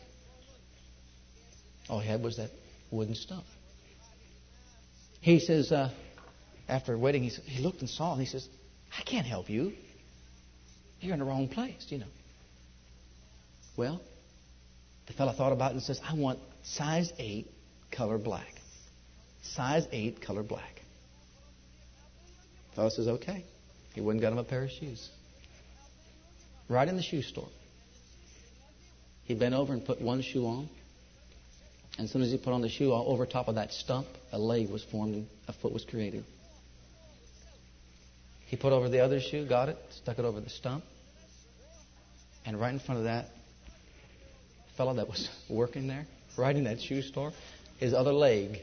All 1.89 2.01
he 2.01 2.09
had 2.09 2.23
was 2.23 2.39
that 2.39 2.51
wooden 2.91 3.15
stump. 3.15 3.45
He 5.21 5.41
says, 5.41 5.73
uh, 5.73 5.91
after 6.69 6.97
waiting, 6.97 7.23
he, 7.23 7.31
he 7.31 7.63
looked 7.63 7.81
and 7.81 7.91
saw, 7.91 8.13
and 8.13 8.21
he 8.21 8.27
says, 8.27 8.49
I 8.97 9.03
can't 9.03 9.27
help 9.27 9.51
you. 9.51 9.73
You're 11.01 11.15
in 11.15 11.21
the 11.21 11.25
wrong 11.25 11.49
place, 11.49 11.87
you 11.89 11.99
know. 11.99 12.07
Well, 13.77 14.01
the 15.07 15.13
fellow 15.13 15.33
thought 15.33 15.53
about 15.53 15.73
it 15.73 15.75
and 15.75 15.83
says, 15.83 16.01
I 16.09 16.15
want 16.15 16.39
size 16.63 17.13
8, 17.19 17.47
color 17.91 18.19
black. 18.19 18.53
Size 19.43 19.87
8, 19.93 20.21
color 20.23 20.43
black. 20.43 20.83
The 22.71 22.77
fellow 22.77 22.89
says, 22.89 23.09
okay. 23.09 23.45
He 23.95 24.01
went 24.01 24.17
and 24.17 24.23
got 24.23 24.33
him 24.33 24.39
a 24.39 24.45
pair 24.45 24.65
of 24.65 24.71
shoes. 24.71 25.09
Right 26.69 26.89
in 26.89 26.97
the 26.97 27.03
shoe 27.03 27.23
store. 27.23 27.49
He 29.25 29.35
bent 29.35 29.55
over 29.55 29.73
and 29.73 29.85
put 29.85 30.01
one 30.01 30.23
shoe 30.23 30.47
on. 30.47 30.69
And 31.99 32.05
as 32.05 32.13
soon 32.13 32.23
as 32.23 32.31
he 32.31 32.37
put 32.37 32.53
on 32.53 32.61
the 32.61 32.69
shoe, 32.69 32.93
over 32.93 33.25
top 33.25 33.49
of 33.49 33.55
that 33.55 33.73
stump, 33.73 34.07
a 34.33 34.39
leg 34.39 34.69
was 34.69 34.85
formed 34.85 35.15
and 35.15 35.27
a 35.49 35.53
foot 35.53 35.73
was 35.73 35.85
created. 35.85 36.25
He 38.47 38.57
put 38.57 38.73
over 38.73 38.89
the 38.89 39.01
other 39.01 39.21
shoe, 39.21 39.47
got 39.47 39.69
it, 39.69 39.79
stuck 39.91 40.19
it 40.19 40.25
over 40.25 40.41
the 40.41 40.51
stump. 40.51 40.85
And 42.45 42.61
right 42.61 42.73
in 42.73 42.79
front 42.79 42.99
of 42.99 43.05
that 43.05 43.31
fellow 44.77 44.95
that 44.95 45.09
was 45.09 45.29
working 45.49 45.89
there, 45.89 46.07
right 46.37 46.55
in 46.55 46.65
that 46.65 46.81
shoe 46.81 47.03
store, 47.03 47.33
his 47.79 47.95
other 47.95 48.13
leg 48.13 48.61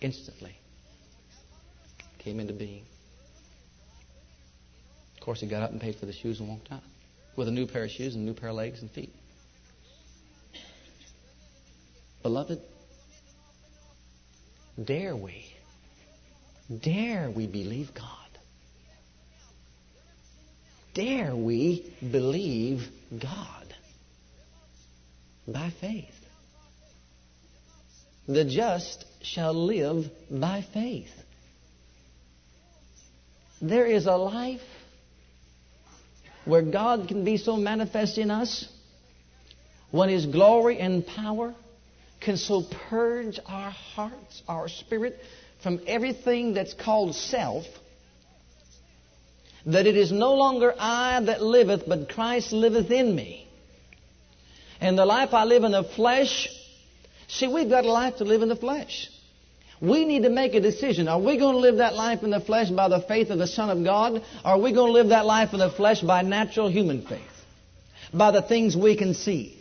instantly 0.00 0.56
came 2.18 2.40
into 2.40 2.52
being. 2.52 2.82
Of 5.16 5.24
course, 5.24 5.40
he 5.40 5.46
got 5.46 5.62
up 5.62 5.70
and 5.70 5.80
paid 5.80 5.96
for 5.96 6.06
the 6.06 6.12
shoes 6.12 6.40
and 6.40 6.48
walked 6.48 6.70
out 6.72 6.82
with 7.36 7.48
a 7.48 7.52
new 7.52 7.66
pair 7.66 7.84
of 7.84 7.90
shoes 7.90 8.14
and 8.14 8.24
a 8.24 8.26
new 8.26 8.34
pair 8.34 8.50
of 8.50 8.56
legs 8.56 8.82
and 8.82 8.90
feet. 8.90 9.12
Beloved, 12.28 12.60
dare 14.84 15.16
we, 15.16 15.46
dare 16.84 17.30
we 17.30 17.46
believe 17.46 17.94
God? 17.94 18.28
Dare 20.92 21.34
we 21.34 21.90
believe 22.02 22.86
God 23.18 23.74
by 25.46 25.72
faith? 25.80 26.04
The 28.26 28.44
just 28.44 29.06
shall 29.22 29.54
live 29.54 30.10
by 30.30 30.66
faith. 30.74 31.08
There 33.62 33.86
is 33.86 34.04
a 34.04 34.16
life 34.16 34.60
where 36.44 36.60
God 36.60 37.08
can 37.08 37.24
be 37.24 37.38
so 37.38 37.56
manifest 37.56 38.18
in 38.18 38.30
us 38.30 38.68
when 39.90 40.10
His 40.10 40.26
glory 40.26 40.78
and 40.78 41.06
power 41.06 41.54
can 42.20 42.36
so 42.36 42.62
purge 42.88 43.38
our 43.46 43.70
hearts, 43.70 44.42
our 44.48 44.68
spirit, 44.68 45.18
from 45.62 45.80
everything 45.86 46.54
that's 46.54 46.74
called 46.74 47.14
self, 47.14 47.64
that 49.66 49.86
it 49.86 49.96
is 49.96 50.12
no 50.12 50.34
longer 50.34 50.74
I 50.78 51.20
that 51.20 51.42
liveth, 51.42 51.84
but 51.86 52.08
Christ 52.08 52.52
liveth 52.52 52.90
in 52.90 53.14
me. 53.14 53.46
And 54.80 54.96
the 54.96 55.04
life 55.04 55.34
I 55.34 55.44
live 55.44 55.64
in 55.64 55.72
the 55.72 55.84
flesh, 55.84 56.48
see, 57.26 57.48
we've 57.48 57.68
got 57.68 57.84
a 57.84 57.92
life 57.92 58.16
to 58.16 58.24
live 58.24 58.42
in 58.42 58.48
the 58.48 58.56
flesh. 58.56 59.10
We 59.80 60.04
need 60.04 60.22
to 60.22 60.30
make 60.30 60.54
a 60.54 60.60
decision. 60.60 61.06
Are 61.08 61.20
we 61.20 61.38
going 61.38 61.54
to 61.54 61.60
live 61.60 61.76
that 61.76 61.94
life 61.94 62.22
in 62.22 62.30
the 62.30 62.40
flesh 62.40 62.70
by 62.70 62.88
the 62.88 63.00
faith 63.00 63.30
of 63.30 63.38
the 63.38 63.46
Son 63.46 63.70
of 63.70 63.84
God? 63.84 64.22
Or 64.44 64.52
are 64.52 64.58
we 64.58 64.72
going 64.72 64.88
to 64.88 64.92
live 64.92 65.08
that 65.08 65.26
life 65.26 65.52
in 65.52 65.60
the 65.60 65.70
flesh 65.70 66.00
by 66.00 66.22
natural 66.22 66.68
human 66.68 67.02
faith? 67.02 67.20
By 68.12 68.30
the 68.30 68.42
things 68.42 68.76
we 68.76 68.96
can 68.96 69.14
see? 69.14 69.57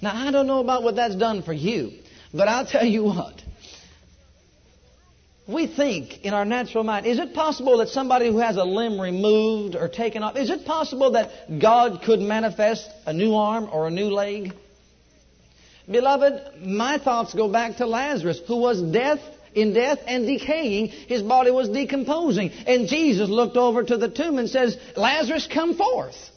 Now, 0.00 0.12
I 0.14 0.30
don't 0.30 0.46
know 0.46 0.60
about 0.60 0.82
what 0.82 0.96
that's 0.96 1.16
done 1.16 1.42
for 1.42 1.52
you, 1.52 1.92
but 2.32 2.48
I'll 2.48 2.66
tell 2.66 2.84
you 2.84 3.04
what. 3.04 3.42
We 5.48 5.66
think 5.66 6.24
in 6.24 6.34
our 6.34 6.44
natural 6.44 6.84
mind, 6.84 7.06
is 7.06 7.18
it 7.18 7.32
possible 7.32 7.78
that 7.78 7.88
somebody 7.88 8.30
who 8.30 8.38
has 8.38 8.56
a 8.56 8.64
limb 8.64 9.00
removed 9.00 9.76
or 9.76 9.88
taken 9.88 10.22
off, 10.22 10.36
is 10.36 10.50
it 10.50 10.66
possible 10.66 11.12
that 11.12 11.58
God 11.58 12.02
could 12.04 12.20
manifest 12.20 12.88
a 13.06 13.12
new 13.14 13.34
arm 13.34 13.68
or 13.72 13.88
a 13.88 13.90
new 13.90 14.10
leg? 14.10 14.52
Beloved, 15.90 16.60
my 16.60 16.98
thoughts 16.98 17.32
go 17.32 17.48
back 17.48 17.78
to 17.78 17.86
Lazarus, 17.86 18.42
who 18.46 18.56
was 18.56 18.82
death 18.82 19.20
in 19.54 19.72
death 19.72 20.00
and 20.06 20.26
decaying. 20.26 20.88
His 20.88 21.22
body 21.22 21.50
was 21.50 21.70
decomposing. 21.70 22.50
And 22.66 22.88
Jesus 22.88 23.30
looked 23.30 23.56
over 23.56 23.82
to 23.82 23.96
the 23.96 24.10
tomb 24.10 24.38
and 24.38 24.50
says, 24.50 24.76
Lazarus, 24.96 25.48
come 25.52 25.76
forth. 25.76 26.30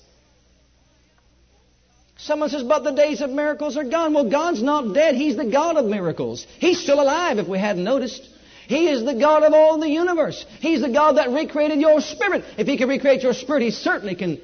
Someone 2.23 2.49
says, 2.49 2.63
but 2.63 2.83
the 2.83 2.91
days 2.91 3.21
of 3.21 3.31
miracles 3.31 3.77
are 3.77 3.83
gone. 3.83 4.13
Well, 4.13 4.29
God's 4.29 4.61
not 4.61 4.93
dead. 4.93 5.15
He's 5.15 5.35
the 5.35 5.49
God 5.49 5.75
of 5.77 5.85
miracles. 5.85 6.45
He's 6.59 6.79
still 6.79 7.01
alive 7.01 7.39
if 7.39 7.47
we 7.47 7.57
hadn't 7.57 7.83
noticed. 7.83 8.27
He 8.67 8.89
is 8.89 9.03
the 9.03 9.15
God 9.15 9.41
of 9.43 9.53
all 9.53 9.79
the 9.79 9.89
universe. 9.89 10.45
He's 10.59 10.81
the 10.81 10.89
God 10.89 11.17
that 11.17 11.31
recreated 11.31 11.79
your 11.79 11.99
spirit. 11.99 12.45
If 12.57 12.67
He 12.67 12.77
can 12.77 12.89
recreate 12.89 13.23
your 13.23 13.33
spirit, 13.33 13.63
He 13.63 13.71
certainly 13.71 14.15
can 14.15 14.39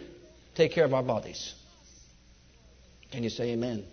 take 0.55 0.71
care 0.71 0.85
of 0.85 0.93
our 0.93 1.03
bodies. 1.03 1.53
Can 3.11 3.23
you 3.23 3.29
say 3.29 3.51
amen? 3.51 3.85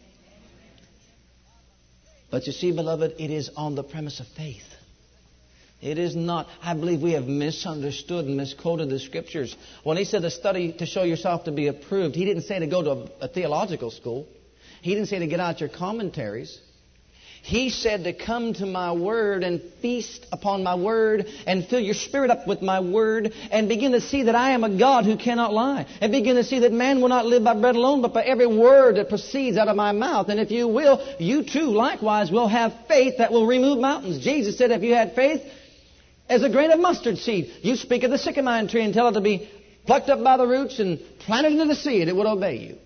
But 2.30 2.46
you 2.46 2.52
see, 2.52 2.72
beloved, 2.72 3.16
it 3.18 3.30
is 3.30 3.50
on 3.54 3.74
the 3.74 3.84
premise 3.84 4.18
of 4.18 4.26
faith. 4.28 4.73
It 5.84 5.98
is 5.98 6.16
not. 6.16 6.48
I 6.62 6.72
believe 6.72 7.02
we 7.02 7.12
have 7.12 7.26
misunderstood 7.26 8.24
and 8.24 8.38
misquoted 8.38 8.88
the 8.88 8.98
scriptures. 8.98 9.54
When 9.82 9.98
he 9.98 10.06
said 10.06 10.22
to 10.22 10.30
study 10.30 10.72
to 10.78 10.86
show 10.86 11.02
yourself 11.02 11.44
to 11.44 11.52
be 11.52 11.66
approved, 11.66 12.14
he 12.14 12.24
didn't 12.24 12.44
say 12.44 12.58
to 12.58 12.66
go 12.66 12.82
to 12.82 12.90
a, 12.90 13.26
a 13.26 13.28
theological 13.28 13.90
school. 13.90 14.26
He 14.80 14.94
didn't 14.94 15.08
say 15.08 15.18
to 15.18 15.26
get 15.26 15.40
out 15.40 15.60
your 15.60 15.68
commentaries. 15.68 16.58
He 17.42 17.68
said 17.68 18.04
to 18.04 18.14
come 18.14 18.54
to 18.54 18.64
my 18.64 18.92
word 18.92 19.44
and 19.44 19.60
feast 19.82 20.26
upon 20.32 20.62
my 20.62 20.74
word 20.74 21.26
and 21.46 21.66
fill 21.66 21.80
your 21.80 21.92
spirit 21.92 22.30
up 22.30 22.46
with 22.46 22.62
my 22.62 22.80
word 22.80 23.34
and 23.50 23.68
begin 23.68 23.92
to 23.92 24.00
see 24.00 24.22
that 24.22 24.34
I 24.34 24.52
am 24.52 24.64
a 24.64 24.78
God 24.78 25.04
who 25.04 25.18
cannot 25.18 25.52
lie. 25.52 25.84
And 26.00 26.10
begin 26.10 26.36
to 26.36 26.44
see 26.44 26.60
that 26.60 26.72
man 26.72 27.02
will 27.02 27.10
not 27.10 27.26
live 27.26 27.44
by 27.44 27.60
bread 27.60 27.76
alone, 27.76 28.00
but 28.00 28.14
by 28.14 28.22
every 28.22 28.46
word 28.46 28.96
that 28.96 29.10
proceeds 29.10 29.58
out 29.58 29.68
of 29.68 29.76
my 29.76 29.92
mouth. 29.92 30.30
And 30.30 30.40
if 30.40 30.50
you 30.50 30.66
will, 30.66 31.06
you 31.18 31.44
too 31.44 31.66
likewise 31.66 32.30
will 32.30 32.48
have 32.48 32.72
faith 32.88 33.18
that 33.18 33.30
will 33.30 33.46
remove 33.46 33.78
mountains. 33.78 34.24
Jesus 34.24 34.56
said 34.56 34.70
if 34.70 34.82
you 34.82 34.94
had 34.94 35.14
faith, 35.14 35.42
as 36.28 36.42
a 36.42 36.48
grain 36.48 36.70
of 36.70 36.80
mustard 36.80 37.18
seed. 37.18 37.52
You 37.62 37.76
speak 37.76 38.02
of 38.02 38.10
the 38.10 38.18
sycamore 38.18 38.66
tree 38.68 38.84
and 38.84 38.94
tell 38.94 39.08
it 39.08 39.12
to 39.12 39.20
be 39.20 39.48
plucked 39.86 40.08
up 40.08 40.22
by 40.22 40.36
the 40.36 40.46
roots 40.46 40.78
and 40.78 41.00
planted 41.20 41.52
into 41.52 41.66
the 41.66 41.74
sea, 41.74 42.00
and 42.00 42.08
it 42.08 42.16
would 42.16 42.26
obey 42.26 42.56
you. 42.56 42.78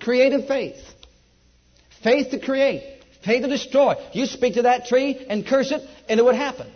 Creative 0.00 0.46
faith. 0.46 0.82
Faith 2.02 2.30
to 2.30 2.40
create. 2.40 3.02
Faith 3.24 3.42
to 3.42 3.48
destroy. 3.48 3.94
You 4.12 4.26
speak 4.26 4.54
to 4.54 4.62
that 4.62 4.86
tree 4.86 5.24
and 5.28 5.46
curse 5.46 5.70
it, 5.70 5.82
and 6.08 6.18
it 6.18 6.24
would 6.24 6.34
happen. 6.34 6.70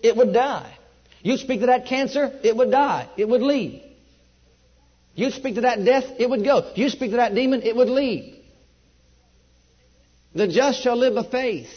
It 0.00 0.16
would 0.16 0.32
die. 0.32 0.76
You 1.22 1.36
speak 1.36 1.60
to 1.60 1.66
that 1.66 1.86
cancer, 1.86 2.38
it 2.42 2.56
would 2.56 2.70
die. 2.70 3.08
It 3.16 3.28
would 3.28 3.40
leave. 3.40 3.80
You 5.14 5.30
speak 5.30 5.54
to 5.54 5.62
that 5.62 5.84
death, 5.84 6.04
it 6.18 6.28
would 6.28 6.44
go. 6.44 6.72
You 6.74 6.88
speak 6.88 7.12
to 7.12 7.16
that 7.18 7.34
demon, 7.34 7.62
it 7.62 7.74
would 7.76 7.88
leave. 7.88 8.34
The 10.34 10.48
just 10.48 10.82
shall 10.82 10.96
live 10.96 11.14
by 11.14 11.22
faith. 11.22 11.70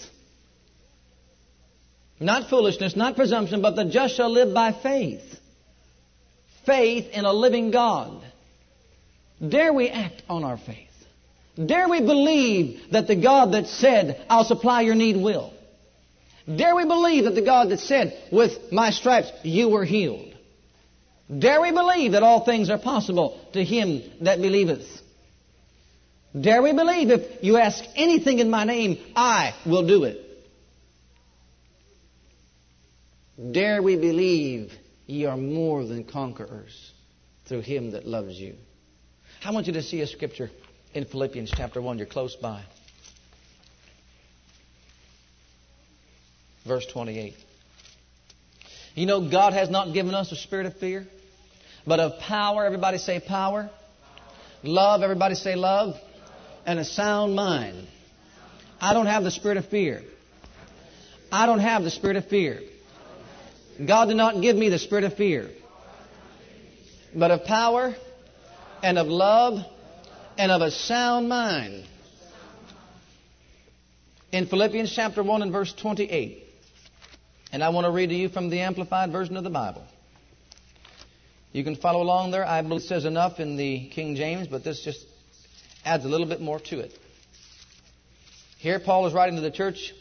Not 2.20 2.50
foolishness, 2.50 2.96
not 2.96 3.16
presumption, 3.16 3.62
but 3.62 3.76
the 3.76 3.86
just 3.86 4.16
shall 4.16 4.32
live 4.32 4.54
by 4.54 4.72
faith. 4.72 5.40
Faith 6.66 7.10
in 7.12 7.26
a 7.26 7.34
living 7.34 7.72
God. 7.72 8.24
Dare 9.48 9.72
we 9.72 9.90
act 9.90 10.24
on 10.28 10.44
our 10.44 10.58
faith? 10.58 10.88
Dare 11.64 11.88
we 11.88 12.02
believe 12.02 12.92
that 12.92 13.08
the 13.08 13.16
God 13.16 13.54
that 13.54 13.68
said, 13.68 14.26
I'll 14.30 14.44
supply 14.44 14.82
your 14.82 14.96
need 14.96 15.18
will? 15.18 15.54
Dare 16.54 16.76
we 16.76 16.86
believe 16.86 17.26
that 17.26 17.36
the 17.36 17.42
God 17.42 17.70
that 17.70 17.80
said, 17.80 18.18
with 18.32 18.72
my 18.72 18.92
stripes 18.92 19.32
you 19.44 19.70
were 19.70 19.86
healed? 19.86 20.34
Dare 21.36 21.62
we 21.62 21.72
believe 21.72 22.14
that 22.14 22.24
all 22.24 22.46
things 22.46 22.70
are 22.70 22.78
possible 22.78 23.40
to 23.54 23.64
him 23.64 24.02
that 24.22 24.42
believeth? 24.42 24.88
Dare 26.40 26.62
we 26.62 26.74
believe 26.74 27.10
if 27.10 27.44
you 27.44 27.58
ask 27.58 27.84
anything 27.96 28.40
in 28.40 28.50
my 28.50 28.64
name, 28.64 28.98
I 29.16 29.54
will 29.66 29.86
do 29.86 30.04
it? 30.06 30.27
Dare 33.38 33.82
we 33.84 33.96
believe 33.96 34.74
ye 35.06 35.26
are 35.26 35.38
more 35.38 35.86
than 35.86 36.04
conquerors 36.04 36.92
through 37.46 37.62
him 37.62 37.92
that 37.92 38.06
loves 38.06 38.40
you. 38.40 38.56
I 39.44 39.52
want 39.52 39.68
you 39.68 39.74
to 39.74 39.84
see 39.84 40.02
a 40.02 40.08
scripture 40.08 40.50
in 40.94 41.06
Philippians 41.06 41.52
chapter 41.56 41.82
1. 41.82 42.00
You're 42.00 42.08
close 42.08 42.36
by. 42.36 42.64
Verse 46.66 46.86
28. 46.88 47.36
You 48.96 49.06
know, 49.06 49.30
God 49.30 49.54
has 49.54 49.70
not 49.70 49.94
given 49.94 50.16
us 50.16 50.32
a 50.32 50.36
spirit 50.36 50.66
of 50.66 50.76
fear, 50.78 51.06
but 51.86 52.00
of 52.00 52.20
power. 52.20 52.66
Everybody 52.66 52.98
say 52.98 53.20
power. 53.20 53.70
Love. 54.64 55.04
Everybody 55.04 55.36
say 55.36 55.56
love. 55.56 55.96
And 56.66 56.80
a 56.80 56.84
sound 56.84 57.36
mind. 57.36 57.88
I 58.82 58.94
don't 58.94 59.06
have 59.06 59.24
the 59.24 59.32
spirit 59.32 59.58
of 59.58 59.68
fear. 59.68 60.02
I 61.32 61.46
don't 61.46 61.60
have 61.60 61.84
the 61.84 61.92
spirit 61.92 62.18
of 62.18 62.28
fear. 62.28 62.62
God 63.86 64.06
did 64.06 64.18
not 64.18 64.42
give 64.42 64.56
me 64.56 64.70
the 64.70 64.80
spirit 64.80 65.04
of 65.04 65.16
fear, 65.16 65.50
but 67.14 67.30
of 67.32 67.46
power 67.46 67.96
and 68.82 68.98
of 68.98 69.08
love 69.08 69.64
and 70.38 70.52
of 70.52 70.62
a 70.62 70.72
sound 70.72 71.30
mind. 71.30 71.86
in 74.32 74.48
Philippians 74.48 74.94
chapter 74.94 75.24
1 75.24 75.42
and 75.42 75.52
verse 75.52 75.74
28. 75.74 76.44
And 77.52 77.64
I 77.64 77.70
want 77.70 77.86
to 77.86 77.92
read 77.92 78.10
to 78.10 78.16
you 78.16 78.30
from 78.30 78.50
the 78.50 78.60
Amplified 78.60 79.12
Version 79.12 79.38
of 79.38 79.44
the 79.44 79.50
Bible. 79.50 79.86
You 81.54 81.64
can 81.64 81.76
follow 81.76 82.02
along 82.02 82.32
there. 82.32 82.46
I 82.46 82.62
believe 82.62 82.82
it 82.82 82.86
says 82.86 83.06
enough 83.06 83.40
in 83.40 83.56
the 83.56 83.88
King 83.90 84.16
James, 84.16 84.48
but 84.48 84.64
this 84.64 84.84
just 84.84 85.06
adds 85.86 86.04
a 86.04 86.10
little 86.10 86.28
bit 86.28 86.42
more 86.42 86.60
to 86.60 86.80
it. 86.80 86.94
Here, 88.58 88.80
Paul 88.80 89.08
is 89.08 89.14
writing 89.14 89.36
to 89.36 89.42
the 89.42 89.52
church 89.52 89.94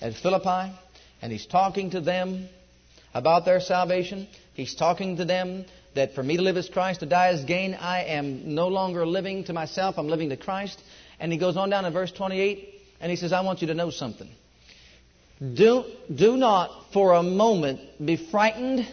at 0.00 0.14
Philippi, 0.14 0.72
and 1.22 1.32
he's 1.32 1.46
talking 1.46 1.90
to 1.90 2.00
them 2.00 2.48
about 3.14 3.44
their 3.44 3.60
salvation. 3.60 4.28
He's 4.54 4.74
talking 4.74 5.16
to 5.16 5.24
them 5.24 5.64
that 5.94 6.14
for 6.14 6.22
me 6.22 6.36
to 6.36 6.42
live 6.42 6.56
is 6.56 6.68
Christ, 6.68 7.00
to 7.00 7.06
die 7.06 7.30
is 7.30 7.44
gain. 7.44 7.74
I 7.74 8.04
am 8.04 8.54
no 8.54 8.68
longer 8.68 9.06
living 9.06 9.44
to 9.44 9.52
myself, 9.52 9.98
I'm 9.98 10.08
living 10.08 10.28
to 10.30 10.36
Christ. 10.36 10.80
And 11.18 11.32
he 11.32 11.38
goes 11.38 11.56
on 11.56 11.70
down 11.70 11.84
in 11.84 11.92
verse 11.92 12.12
28, 12.12 12.74
and 13.00 13.10
he 13.10 13.16
says, 13.16 13.32
I 13.32 13.40
want 13.42 13.60
you 13.60 13.68
to 13.68 13.74
know 13.74 13.90
something. 13.90 14.30
Do, 15.40 15.84
do 16.14 16.36
not 16.36 16.92
for 16.92 17.14
a 17.14 17.22
moment 17.22 17.80
be 18.04 18.16
frightened 18.16 18.86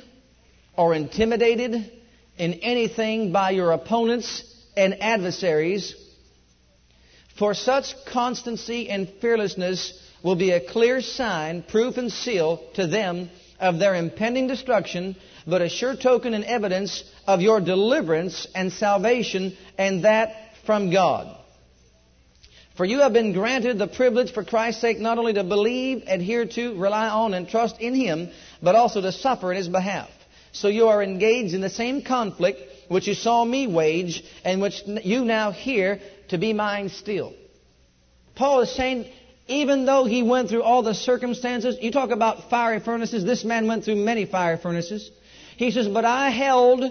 or 0.76 0.94
intimidated 0.94 1.92
in 2.38 2.54
anything 2.56 3.32
by 3.32 3.52
your 3.52 3.72
opponents 3.72 4.44
and 4.76 5.02
adversaries, 5.02 5.96
for 7.38 7.54
such 7.54 7.94
constancy 8.12 8.90
and 8.90 9.12
fearlessness 9.22 10.02
will 10.24 10.36
be 10.36 10.52
a 10.52 10.62
clear 10.62 11.02
sign, 11.02 11.64
proof, 11.64 11.98
and 11.98 12.12
seal 12.12 12.64
to 12.76 12.88
them 12.88 13.30
of 13.60 13.80
their 13.80 13.96
impending 13.96 14.48
destruction, 14.48 15.16
but 15.46 15.62
a 15.62 15.70
sure 15.70 15.96
token 15.96 16.34
and 16.34 16.46
evidence 16.46 17.04
of 17.26 17.42
your 17.42 17.60
deliverance 17.60 18.48
and 18.54 18.72
salvation, 18.72 19.56
and 19.78 20.04
that 20.04 20.54
from 20.66 20.92
God. 20.92 21.36
For 22.76 22.86
you 22.86 23.00
have 23.00 23.14
been 23.14 23.34
granted 23.34 23.80
the 23.80 23.88
privilege 23.88 24.32
for 24.32 24.44
Christ's 24.44 24.82
sake 24.82 25.00
not 25.00 25.18
only 25.18 25.34
to 25.34 25.44
believe, 25.44 26.04
adhere 26.06 26.46
to, 26.46 26.80
rely 26.80 27.08
on, 27.08 27.34
and 27.34 27.50
trust 27.50 27.80
in 27.80 27.96
Him, 27.96 28.30
but 28.62 28.76
also 28.76 29.02
to 29.02 29.12
suffer 29.12 29.52
in 29.52 29.58
His 29.58 29.68
behalf. 29.68 30.10
So 30.52 30.68
you 30.68 30.88
are 30.88 31.02
engaged 31.02 31.56
in 31.56 31.62
the 31.62 31.70
same 31.70 32.04
conflict 32.04 32.60
which 32.88 33.08
you 33.08 33.16
saw 33.16 33.44
me 33.44 33.68
wage, 33.68 34.24
and 34.46 34.62
which 34.62 34.84
you 34.86 35.26
now 35.26 35.52
hear 35.52 36.00
to 36.30 36.38
be 36.38 36.54
mine 36.54 36.90
still. 36.90 37.34
Paul 38.36 38.62
is 38.62 38.76
saying, 38.76 39.12
even 39.48 39.86
though 39.86 40.06
he 40.06 40.24
went 40.24 40.50
through 40.50 40.64
all 40.64 40.84
the 40.84 40.94
circumstances, 40.94 41.78
you 41.82 41.92
talk 41.92 42.12
about 42.12 42.50
fiery 42.50 42.80
furnaces, 42.80 43.24
this 43.24 43.44
man 43.44 43.68
went 43.68 43.86
through 43.86 43.96
many 43.96 44.26
fiery 44.26 44.58
furnaces. 44.58 45.10
He 45.56 45.72
says, 45.72 45.88
but 45.88 46.06
I 46.06 46.30
held 46.30 46.84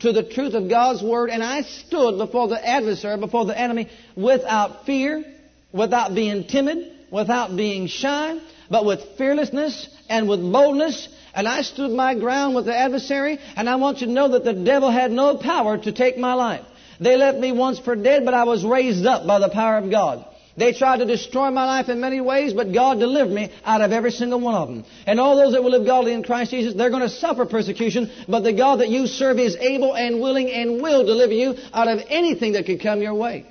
to 0.00 0.12
the 0.12 0.22
truth 0.22 0.54
of 0.54 0.68
God's 0.68 1.02
word, 1.02 1.30
and 1.30 1.42
I 1.42 1.62
stood 1.62 2.18
before 2.18 2.48
the 2.48 2.66
adversary, 2.66 3.18
before 3.18 3.46
the 3.46 3.58
enemy, 3.58 3.88
without 4.16 4.84
fear, 4.86 5.24
without 5.72 6.14
being 6.14 6.46
timid, 6.46 6.92
without 7.10 7.56
being 7.56 7.86
shy, 7.86 8.38
but 8.70 8.84
with 8.84 9.00
fearlessness 9.16 9.88
and 10.08 10.28
with 10.28 10.40
boldness. 10.40 11.08
And 11.34 11.48
I 11.48 11.62
stood 11.62 11.90
my 11.90 12.14
ground 12.14 12.54
with 12.54 12.66
the 12.66 12.76
adversary, 12.76 13.38
and 13.56 13.68
I 13.68 13.76
want 13.76 14.00
you 14.00 14.08
to 14.08 14.12
know 14.12 14.28
that 14.28 14.44
the 14.44 14.52
devil 14.52 14.90
had 14.90 15.10
no 15.10 15.36
power 15.36 15.78
to 15.78 15.92
take 15.92 16.18
my 16.18 16.34
life. 16.34 16.64
They 17.00 17.16
left 17.16 17.38
me 17.38 17.52
once 17.52 17.78
for 17.78 17.96
dead, 17.96 18.24
but 18.24 18.34
I 18.34 18.44
was 18.44 18.64
raised 18.64 19.06
up 19.06 19.26
by 19.26 19.38
the 19.38 19.48
power 19.48 19.78
of 19.78 19.90
God. 19.90 20.26
They 20.56 20.72
tried 20.72 20.98
to 20.98 21.04
destroy 21.04 21.50
my 21.50 21.64
life 21.64 21.88
in 21.88 22.00
many 22.00 22.20
ways, 22.20 22.52
but 22.52 22.72
God 22.72 23.00
delivered 23.00 23.32
me 23.32 23.50
out 23.64 23.80
of 23.80 23.90
every 23.90 24.12
single 24.12 24.38
one 24.38 24.54
of 24.54 24.68
them. 24.68 24.84
And 25.04 25.18
all 25.18 25.36
those 25.36 25.52
that 25.52 25.64
will 25.64 25.72
live 25.72 25.84
godly 25.84 26.12
in 26.12 26.22
Christ 26.22 26.52
Jesus, 26.52 26.74
they're 26.74 26.90
going 26.90 27.02
to 27.02 27.08
suffer 27.08 27.44
persecution, 27.44 28.10
but 28.28 28.40
the 28.40 28.52
God 28.52 28.76
that 28.76 28.88
you 28.88 29.08
serve 29.08 29.40
is 29.40 29.56
able 29.56 29.96
and 29.96 30.20
willing 30.20 30.48
and 30.50 30.80
will 30.80 31.04
deliver 31.04 31.32
you 31.32 31.56
out 31.72 31.88
of 31.88 32.00
anything 32.08 32.52
that 32.52 32.66
could 32.66 32.80
come 32.80 33.02
your 33.02 33.14
way. 33.14 33.46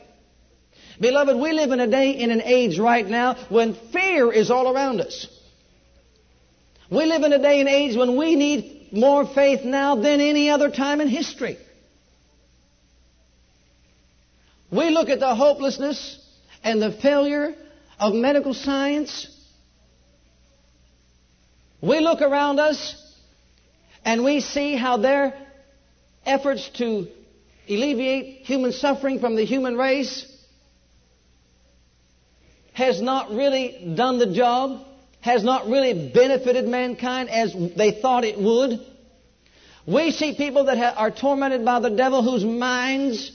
Beloved, 1.01 1.35
we 1.35 1.51
live 1.51 1.71
in 1.71 1.81
a 1.81 1.87
day, 1.87 2.11
in 2.11 2.31
an 2.31 2.41
age 2.41 2.79
right 2.79 3.05
now 3.05 3.35
when 3.49 3.73
fear 3.91 4.31
is 4.31 4.49
all 4.49 4.73
around 4.73 5.01
us. 5.01 5.27
We 6.89 7.05
live 7.05 7.23
in 7.23 7.33
a 7.33 7.39
day 7.39 7.59
and 7.59 7.67
age 7.67 7.97
when 7.97 8.15
we 8.15 8.35
need 8.35 8.93
more 8.93 9.25
faith 9.25 9.65
now 9.65 9.95
than 9.95 10.21
any 10.21 10.49
other 10.49 10.69
time 10.69 11.01
in 11.01 11.09
history. 11.09 11.57
We 14.71 14.89
look 14.91 15.09
at 15.09 15.19
the 15.19 15.35
hopelessness 15.35 16.22
and 16.63 16.81
the 16.81 16.91
failure 16.91 17.53
of 17.99 18.13
medical 18.13 18.53
science. 18.53 19.27
We 21.81 21.99
look 21.99 22.21
around 22.21 22.59
us 22.59 22.95
and 24.05 24.23
we 24.23 24.39
see 24.39 24.75
how 24.75 24.97
their 24.97 25.33
efforts 26.25 26.69
to 26.77 27.07
alleviate 27.67 28.45
human 28.45 28.71
suffering 28.71 29.19
from 29.19 29.35
the 29.35 29.45
human 29.45 29.77
race 29.77 30.29
has 32.73 33.01
not 33.01 33.29
really 33.29 33.93
done 33.95 34.17
the 34.17 34.33
job, 34.33 34.85
has 35.21 35.43
not 35.43 35.67
really 35.67 36.11
benefited 36.13 36.65
mankind 36.65 37.29
as 37.29 37.53
they 37.75 37.91
thought 38.01 38.23
it 38.23 38.39
would. 38.39 38.79
We 39.85 40.11
see 40.11 40.35
people 40.35 40.65
that 40.65 40.97
are 40.97 41.11
tormented 41.11 41.63
by 41.65 41.79
the 41.81 41.89
devil 41.89 42.23
whose 42.23 42.43
minds 42.43 43.31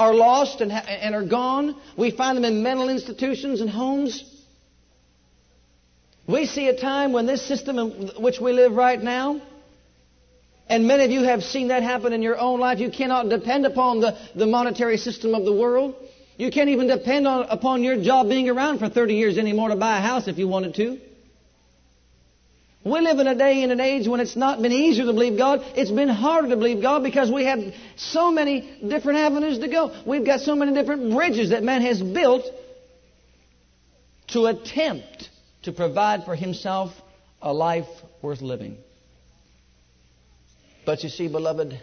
are 0.00 0.14
lost 0.14 0.62
and, 0.62 0.72
ha- 0.72 0.86
and 0.88 1.14
are 1.14 1.26
gone. 1.26 1.76
We 1.94 2.10
find 2.10 2.36
them 2.36 2.44
in 2.46 2.62
mental 2.62 2.88
institutions 2.88 3.60
and 3.60 3.68
homes. 3.68 4.24
We 6.26 6.46
see 6.46 6.68
a 6.68 6.76
time 6.76 7.12
when 7.12 7.26
this 7.26 7.46
system 7.46 7.78
in 7.78 8.08
which 8.18 8.40
we 8.40 8.52
live 8.52 8.72
right 8.72 9.00
now, 9.00 9.42
and 10.68 10.86
many 10.86 11.04
of 11.04 11.10
you 11.10 11.24
have 11.24 11.42
seen 11.42 11.68
that 11.68 11.82
happen 11.82 12.14
in 12.14 12.22
your 12.22 12.38
own 12.38 12.60
life, 12.60 12.78
you 12.78 12.90
cannot 12.90 13.28
depend 13.28 13.66
upon 13.66 14.00
the, 14.00 14.16
the 14.34 14.46
monetary 14.46 14.96
system 14.96 15.34
of 15.34 15.44
the 15.44 15.52
world. 15.52 15.94
You 16.38 16.50
can't 16.50 16.70
even 16.70 16.86
depend 16.86 17.26
on, 17.26 17.46
upon 17.50 17.82
your 17.82 18.02
job 18.02 18.30
being 18.30 18.48
around 18.48 18.78
for 18.78 18.88
30 18.88 19.14
years 19.14 19.36
anymore 19.36 19.68
to 19.68 19.76
buy 19.76 19.98
a 19.98 20.00
house 20.00 20.28
if 20.28 20.38
you 20.38 20.48
wanted 20.48 20.74
to. 20.76 20.98
We 22.82 23.00
live 23.00 23.18
in 23.18 23.26
a 23.26 23.34
day 23.34 23.62
and 23.62 23.72
an 23.72 23.80
age 23.80 24.08
when 24.08 24.20
it's 24.20 24.36
not 24.36 24.62
been 24.62 24.72
easier 24.72 25.04
to 25.04 25.12
believe 25.12 25.36
God. 25.36 25.60
It's 25.76 25.90
been 25.90 26.08
harder 26.08 26.48
to 26.48 26.56
believe 26.56 26.80
God 26.80 27.02
because 27.02 27.30
we 27.30 27.44
have 27.44 27.60
so 27.96 28.30
many 28.30 28.80
different 28.86 29.18
avenues 29.18 29.58
to 29.58 29.68
go. 29.68 30.02
We've 30.06 30.24
got 30.24 30.40
so 30.40 30.56
many 30.56 30.72
different 30.72 31.12
bridges 31.12 31.50
that 31.50 31.62
man 31.62 31.82
has 31.82 32.00
built 32.00 32.44
to 34.28 34.46
attempt 34.46 35.28
to 35.64 35.72
provide 35.72 36.24
for 36.24 36.34
himself 36.34 36.92
a 37.42 37.52
life 37.52 37.88
worth 38.22 38.40
living. 38.40 38.78
But 40.86 41.02
you 41.02 41.10
see, 41.10 41.28
beloved, 41.28 41.78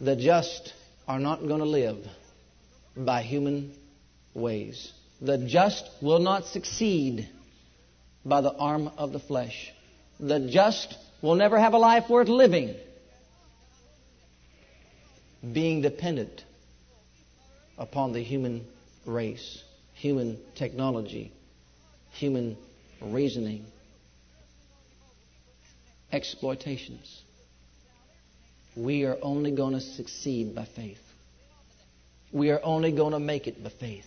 the 0.00 0.16
just 0.16 0.74
are 1.06 1.20
not 1.20 1.46
going 1.46 1.60
to 1.60 1.66
live 1.66 2.04
by 2.96 3.22
human 3.22 3.72
ways. 4.34 4.92
The 5.20 5.38
just 5.38 5.88
will 6.02 6.18
not 6.18 6.46
succeed 6.46 7.28
by 8.26 8.40
the 8.40 8.52
arm 8.52 8.90
of 8.98 9.12
the 9.12 9.20
flesh. 9.20 9.72
The 10.18 10.48
just 10.50 10.94
will 11.22 11.36
never 11.36 11.58
have 11.58 11.74
a 11.74 11.78
life 11.78 12.10
worth 12.10 12.28
living 12.28 12.74
being 15.52 15.80
dependent 15.80 16.44
upon 17.78 18.12
the 18.12 18.20
human 18.20 18.66
race, 19.04 19.62
human 19.94 20.38
technology, 20.56 21.30
human 22.12 22.56
reasoning, 23.00 23.64
exploitations. 26.10 27.22
We 28.74 29.04
are 29.04 29.16
only 29.22 29.52
going 29.52 29.74
to 29.74 29.80
succeed 29.80 30.54
by 30.54 30.64
faith. 30.64 30.98
We 32.32 32.50
are 32.50 32.60
only 32.62 32.90
going 32.92 33.12
to 33.12 33.20
make 33.20 33.46
it 33.46 33.62
by 33.62 33.70
faith. 33.70 34.06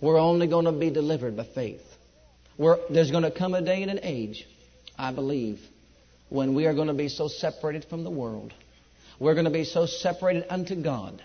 We're 0.00 0.18
only 0.18 0.46
going 0.46 0.64
to 0.64 0.72
be 0.72 0.90
delivered 0.90 1.36
by 1.36 1.44
faith. 1.44 1.95
We're, 2.58 2.78
there's 2.90 3.10
going 3.10 3.24
to 3.24 3.30
come 3.30 3.54
a 3.54 3.62
day 3.62 3.82
and 3.82 3.90
an 3.90 4.00
age, 4.02 4.46
I 4.98 5.12
believe, 5.12 5.60
when 6.28 6.54
we 6.54 6.66
are 6.66 6.74
going 6.74 6.88
to 6.88 6.94
be 6.94 7.08
so 7.08 7.28
separated 7.28 7.84
from 7.84 8.04
the 8.04 8.10
world. 8.10 8.52
We're 9.18 9.34
going 9.34 9.44
to 9.44 9.50
be 9.50 9.64
so 9.64 9.86
separated 9.86 10.46
unto 10.48 10.74
God. 10.74 11.22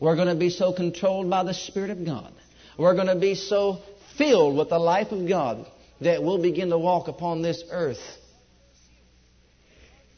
We're 0.00 0.16
going 0.16 0.28
to 0.28 0.34
be 0.34 0.50
so 0.50 0.72
controlled 0.72 1.30
by 1.30 1.44
the 1.44 1.54
Spirit 1.54 1.90
of 1.90 2.04
God. 2.04 2.32
We're 2.78 2.94
going 2.94 3.06
to 3.06 3.18
be 3.18 3.34
so 3.34 3.80
filled 4.18 4.56
with 4.56 4.68
the 4.68 4.78
life 4.78 5.12
of 5.12 5.26
God 5.28 5.66
that 6.00 6.22
we'll 6.22 6.42
begin 6.42 6.70
to 6.70 6.78
walk 6.78 7.08
upon 7.08 7.42
this 7.42 7.62
earth 7.70 8.00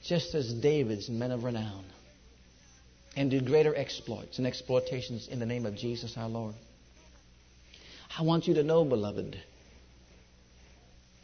just 0.05 0.35
as 0.35 0.53
David's 0.53 1.09
men 1.09 1.31
of 1.31 1.45
renown 1.45 1.85
and 3.17 3.31
do 3.31 3.41
greater 3.41 3.75
exploits 3.75 4.39
and 4.39 4.47
exploitations 4.47 5.29
in 5.29 5.39
the 5.39 5.47
name 5.47 5.67
of 5.67 5.77
Jesus 5.77 6.17
our 6.17 6.29
Lord. 6.29 6.55
I 8.17 8.23
want 8.23 8.47
you 8.47 8.55
to 8.55 8.63
know, 8.63 8.85
beloved, 8.85 9.37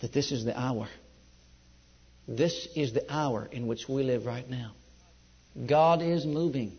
that 0.00 0.12
this 0.12 0.32
is 0.32 0.44
the 0.44 0.58
hour. 0.58 0.88
This 2.26 2.68
is 2.74 2.92
the 2.92 3.04
hour 3.12 3.48
in 3.50 3.66
which 3.66 3.88
we 3.88 4.02
live 4.02 4.26
right 4.26 4.48
now. 4.48 4.72
God 5.66 6.02
is 6.02 6.24
moving. 6.24 6.72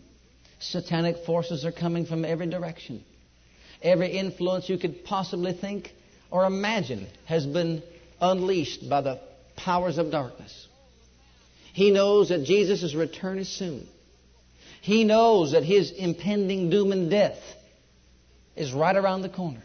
Satanic 0.60 1.26
forces 1.26 1.66
are 1.66 1.72
coming 1.72 2.06
from 2.06 2.26
every 2.26 2.48
direction. 2.48 3.04
Every 3.82 4.10
influence 4.18 4.70
you 4.70 4.78
could 4.78 5.06
possibly 5.06 5.54
think 5.54 5.92
or 6.32 6.46
imagine 6.46 7.08
has 7.26 7.46
been 7.46 7.84
unleashed 8.20 8.90
by 8.90 9.02
the 9.02 9.20
powers 9.56 9.98
of 9.98 10.12
darkness. 10.12 10.68
He 11.74 11.92
knows 11.92 12.30
that 12.30 12.46
Jesus' 12.46 12.96
return 12.96 13.38
is 13.38 13.50
soon. 13.50 13.88
He 14.82 15.04
knows 15.04 15.52
that 15.52 15.64
his 15.64 15.92
impending 15.92 16.70
doom 16.70 16.92
and 16.92 17.10
death 17.10 17.40
is 18.56 18.72
right 18.72 18.96
around 18.96 19.22
the 19.22 19.30
corner. 19.30 19.64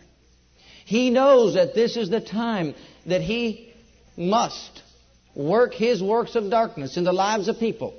He 0.85 1.11
knows 1.11 1.55
that 1.55 1.75
this 1.75 1.97
is 1.97 2.11
the 2.11 2.21
time 2.21 2.75
that 3.07 3.21
he 3.21 3.73
must 4.17 4.83
work 5.35 5.75
his 5.75 6.03
works 6.03 6.35
of 6.35 6.51
darkness 6.51 6.97
in 6.97 7.05
the 7.05 7.13
lives 7.13 7.49
of 7.49 7.59
people. 7.59 7.95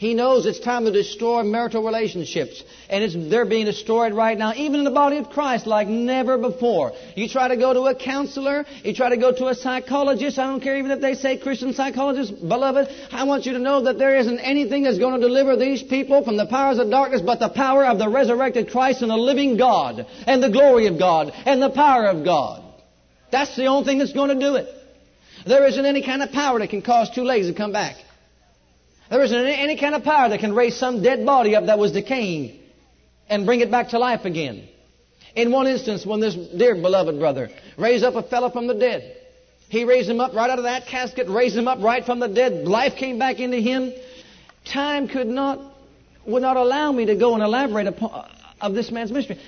He 0.00 0.14
knows 0.14 0.46
it's 0.46 0.58
time 0.58 0.86
to 0.86 0.90
destroy 0.90 1.42
marital 1.42 1.84
relationships. 1.84 2.64
And 2.88 3.30
they're 3.30 3.44
being 3.44 3.66
destroyed 3.66 4.14
right 4.14 4.38
now, 4.38 4.54
even 4.56 4.76
in 4.76 4.84
the 4.84 4.90
body 4.90 5.18
of 5.18 5.28
Christ, 5.28 5.66
like 5.66 5.88
never 5.88 6.38
before. 6.38 6.92
You 7.14 7.28
try 7.28 7.48
to 7.48 7.56
go 7.58 7.74
to 7.74 7.82
a 7.82 7.94
counselor, 7.94 8.64
you 8.82 8.94
try 8.94 9.10
to 9.10 9.18
go 9.18 9.30
to 9.30 9.48
a 9.48 9.54
psychologist, 9.54 10.38
I 10.38 10.46
don't 10.46 10.62
care 10.62 10.78
even 10.78 10.90
if 10.90 11.02
they 11.02 11.12
say 11.12 11.36
Christian 11.36 11.74
psychologist, 11.74 12.32
beloved, 12.40 12.88
I 13.12 13.24
want 13.24 13.44
you 13.44 13.52
to 13.52 13.58
know 13.58 13.82
that 13.82 13.98
there 13.98 14.16
isn't 14.16 14.38
anything 14.38 14.84
that's 14.84 14.96
going 14.96 15.20
to 15.20 15.26
deliver 15.26 15.54
these 15.56 15.82
people 15.82 16.24
from 16.24 16.38
the 16.38 16.46
powers 16.46 16.78
of 16.78 16.88
darkness 16.88 17.20
but 17.20 17.38
the 17.38 17.50
power 17.50 17.84
of 17.84 17.98
the 17.98 18.08
resurrected 18.08 18.70
Christ 18.70 19.02
and 19.02 19.10
the 19.10 19.18
living 19.18 19.58
God, 19.58 20.06
and 20.26 20.42
the 20.42 20.48
glory 20.48 20.86
of 20.86 20.98
God, 20.98 21.30
and 21.44 21.60
the 21.60 21.68
power 21.68 22.06
of 22.06 22.24
God. 22.24 22.69
That's 23.30 23.54
the 23.56 23.66
only 23.66 23.84
thing 23.84 23.98
that's 23.98 24.12
going 24.12 24.28
to 24.28 24.40
do 24.40 24.56
it. 24.56 24.68
There 25.46 25.66
isn't 25.66 25.84
any 25.84 26.04
kind 26.04 26.22
of 26.22 26.32
power 26.32 26.58
that 26.58 26.70
can 26.70 26.82
cause 26.82 27.10
two 27.10 27.22
legs 27.22 27.46
to 27.46 27.54
come 27.54 27.72
back. 27.72 27.96
There 29.10 29.22
isn't 29.22 29.38
any 29.38 29.76
kind 29.78 29.94
of 29.94 30.04
power 30.04 30.28
that 30.28 30.40
can 30.40 30.54
raise 30.54 30.76
some 30.76 31.02
dead 31.02 31.26
body 31.26 31.56
up 31.56 31.66
that 31.66 31.78
was 31.78 31.92
decaying 31.92 32.60
and 33.28 33.46
bring 33.46 33.60
it 33.60 33.70
back 33.70 33.88
to 33.90 33.98
life 33.98 34.24
again. 34.24 34.68
In 35.34 35.50
one 35.52 35.66
instance, 35.66 36.04
when 36.04 36.20
this 36.20 36.34
dear 36.34 36.74
beloved 36.74 37.18
brother 37.18 37.50
raised 37.78 38.04
up 38.04 38.14
a 38.14 38.22
fellow 38.22 38.50
from 38.50 38.66
the 38.66 38.74
dead, 38.74 39.16
he 39.68 39.84
raised 39.84 40.10
him 40.10 40.20
up 40.20 40.34
right 40.34 40.50
out 40.50 40.58
of 40.58 40.64
that 40.64 40.86
casket, 40.86 41.28
raised 41.28 41.56
him 41.56 41.68
up 41.68 41.80
right 41.80 42.04
from 42.04 42.18
the 42.18 42.28
dead. 42.28 42.66
Life 42.66 42.96
came 42.96 43.18
back 43.18 43.38
into 43.38 43.58
him. 43.58 43.92
Time 44.64 45.08
could 45.08 45.28
not, 45.28 45.60
would 46.26 46.42
not 46.42 46.56
allow 46.56 46.90
me 46.90 47.06
to 47.06 47.14
go 47.14 47.34
and 47.34 47.42
elaborate 47.42 47.86
upon, 47.86 48.10
uh, 48.12 48.28
of 48.60 48.74
this 48.74 48.90
man's 48.90 49.12
mystery. 49.12 49.38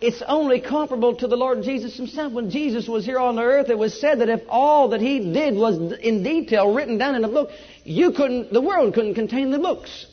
It's 0.00 0.22
only 0.26 0.60
comparable 0.60 1.14
to 1.16 1.26
the 1.26 1.36
Lord 1.36 1.62
Jesus 1.62 1.96
himself. 1.96 2.32
When 2.32 2.50
Jesus 2.50 2.88
was 2.88 3.04
here 3.04 3.18
on 3.18 3.36
the 3.36 3.42
earth, 3.42 3.68
it 3.68 3.76
was 3.76 4.00
said 4.00 4.20
that 4.20 4.30
if 4.30 4.42
all 4.48 4.88
that 4.90 5.00
he 5.00 5.32
did 5.32 5.54
was 5.54 5.76
in 5.92 6.22
detail 6.22 6.72
written 6.72 6.96
down 6.96 7.14
in 7.16 7.24
a 7.24 7.28
book, 7.28 7.50
you 7.84 8.12
couldn't, 8.12 8.50
the 8.50 8.62
world 8.62 8.94
couldn't 8.94 9.14
contain 9.14 9.50
the 9.50 9.58
books. 9.58 10.06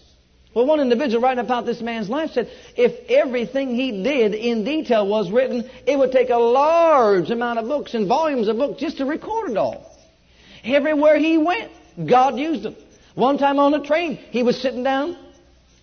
Well, 0.54 0.66
one 0.66 0.82
individual 0.82 1.22
writing 1.22 1.44
about 1.44 1.66
this 1.66 1.82
man's 1.82 2.10
life 2.10 2.32
said, 2.32 2.50
if 2.76 3.10
everything 3.10 3.76
he 3.76 4.04
did 4.04 4.34
in 4.34 4.66
detail 4.66 5.08
was 5.08 5.32
written, 5.32 5.70
it 5.86 5.98
would 5.98 6.12
take 6.12 6.32
a 6.32 6.38
large 6.38 7.30
amount 7.30 7.60
of 7.60 7.68
books 7.68 7.94
and 7.94 8.08
volumes 8.08 8.48
of 8.48 8.58
books 8.58 8.82
just 8.82 8.98
to 8.98 9.06
record 9.06 9.52
it 9.52 9.58
all. 9.58 9.90
Everywhere 10.66 11.18
he 11.18 11.38
went, 11.38 11.72
God 12.06 12.38
used 12.38 12.66
him. 12.66 12.76
One 13.16 13.38
time 13.38 13.58
on 13.58 13.74
a 13.74 13.86
train, 13.86 14.18
he 14.32 14.44
was 14.44 14.60
sitting 14.62 14.84
down. 14.84 15.18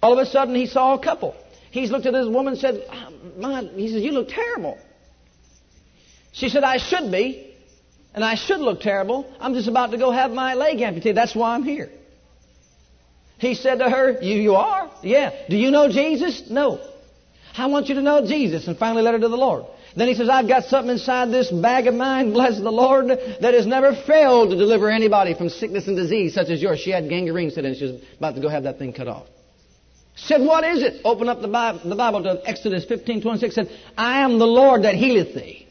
All 0.02 0.12
of 0.12 0.18
a 0.18 0.30
sudden, 0.30 0.54
he 0.54 0.66
saw 0.66 0.94
a 0.94 0.98
couple. 0.98 1.34
He's 1.74 1.90
looked 1.90 2.06
at 2.06 2.12
this 2.12 2.28
woman 2.28 2.52
and 2.52 2.60
said, 2.60 2.86
ah, 2.88 3.10
my, 3.36 3.62
he 3.62 3.88
says, 3.88 4.00
You 4.00 4.12
look 4.12 4.28
terrible. 4.28 4.78
She 6.30 6.48
said, 6.48 6.62
I 6.62 6.76
should 6.76 7.10
be, 7.10 7.52
and 8.14 8.22
I 8.22 8.36
should 8.36 8.60
look 8.60 8.80
terrible. 8.80 9.26
I'm 9.40 9.54
just 9.54 9.66
about 9.66 9.90
to 9.90 9.98
go 9.98 10.12
have 10.12 10.30
my 10.30 10.54
leg 10.54 10.80
amputated. 10.80 11.16
That's 11.16 11.34
why 11.34 11.56
I'm 11.56 11.64
here. 11.64 11.90
He 13.38 13.56
said 13.56 13.80
to 13.80 13.90
her, 13.90 14.22
You, 14.22 14.40
you 14.40 14.54
are? 14.54 14.88
Yeah. 15.02 15.32
Do 15.50 15.56
you 15.56 15.72
know 15.72 15.88
Jesus? 15.88 16.48
No. 16.48 16.78
I 17.56 17.66
want 17.66 17.88
you 17.88 17.96
to 17.96 18.02
know 18.02 18.24
Jesus. 18.24 18.68
And 18.68 18.78
finally 18.78 19.02
led 19.02 19.14
her 19.14 19.20
to 19.20 19.28
the 19.28 19.36
Lord. 19.36 19.64
Then 19.96 20.06
he 20.06 20.14
says, 20.14 20.28
I've 20.28 20.46
got 20.46 20.66
something 20.66 20.92
inside 20.92 21.32
this 21.32 21.50
bag 21.50 21.88
of 21.88 21.94
mine, 21.94 22.32
bless 22.32 22.56
the 22.56 22.70
Lord, 22.70 23.08
that 23.08 23.54
has 23.54 23.66
never 23.66 23.96
failed 23.96 24.50
to 24.50 24.56
deliver 24.56 24.90
anybody 24.90 25.34
from 25.34 25.48
sickness 25.48 25.88
and 25.88 25.96
disease 25.96 26.34
such 26.34 26.50
as 26.50 26.62
yours. 26.62 26.78
She 26.78 26.90
had 26.90 27.08
gangrene, 27.08 27.50
said, 27.50 27.64
and 27.64 27.76
she 27.76 27.84
was 27.84 28.02
about 28.16 28.36
to 28.36 28.40
go 28.40 28.48
have 28.48 28.62
that 28.62 28.78
thing 28.78 28.92
cut 28.92 29.08
off. 29.08 29.26
Said, 30.16 30.42
what 30.42 30.64
is 30.64 30.82
it? 30.82 31.00
Open 31.04 31.28
up 31.28 31.40
the 31.40 31.48
Bible, 31.48 31.80
the 31.88 31.96
Bible 31.96 32.22
to 32.22 32.40
Exodus 32.48 32.84
15, 32.84 33.22
26. 33.22 33.54
Said, 33.54 33.70
I 33.96 34.20
am 34.20 34.38
the 34.38 34.46
Lord 34.46 34.84
that 34.84 34.94
healeth 34.94 35.34
thee. 35.34 35.66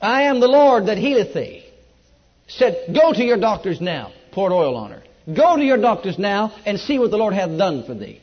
I 0.00 0.24
am 0.24 0.40
the 0.40 0.48
Lord 0.48 0.86
that 0.86 0.98
healeth 0.98 1.32
thee. 1.32 1.64
Said, 2.46 2.94
go 2.94 3.12
to 3.12 3.24
your 3.24 3.38
doctors 3.38 3.80
now. 3.80 4.12
Poured 4.32 4.52
oil 4.52 4.76
on 4.76 4.90
her. 4.90 5.02
Go 5.34 5.56
to 5.56 5.62
your 5.64 5.78
doctors 5.78 6.18
now 6.18 6.54
and 6.66 6.78
see 6.78 6.98
what 6.98 7.10
the 7.10 7.16
Lord 7.16 7.32
hath 7.32 7.56
done 7.56 7.84
for 7.84 7.94
thee. 7.94 8.20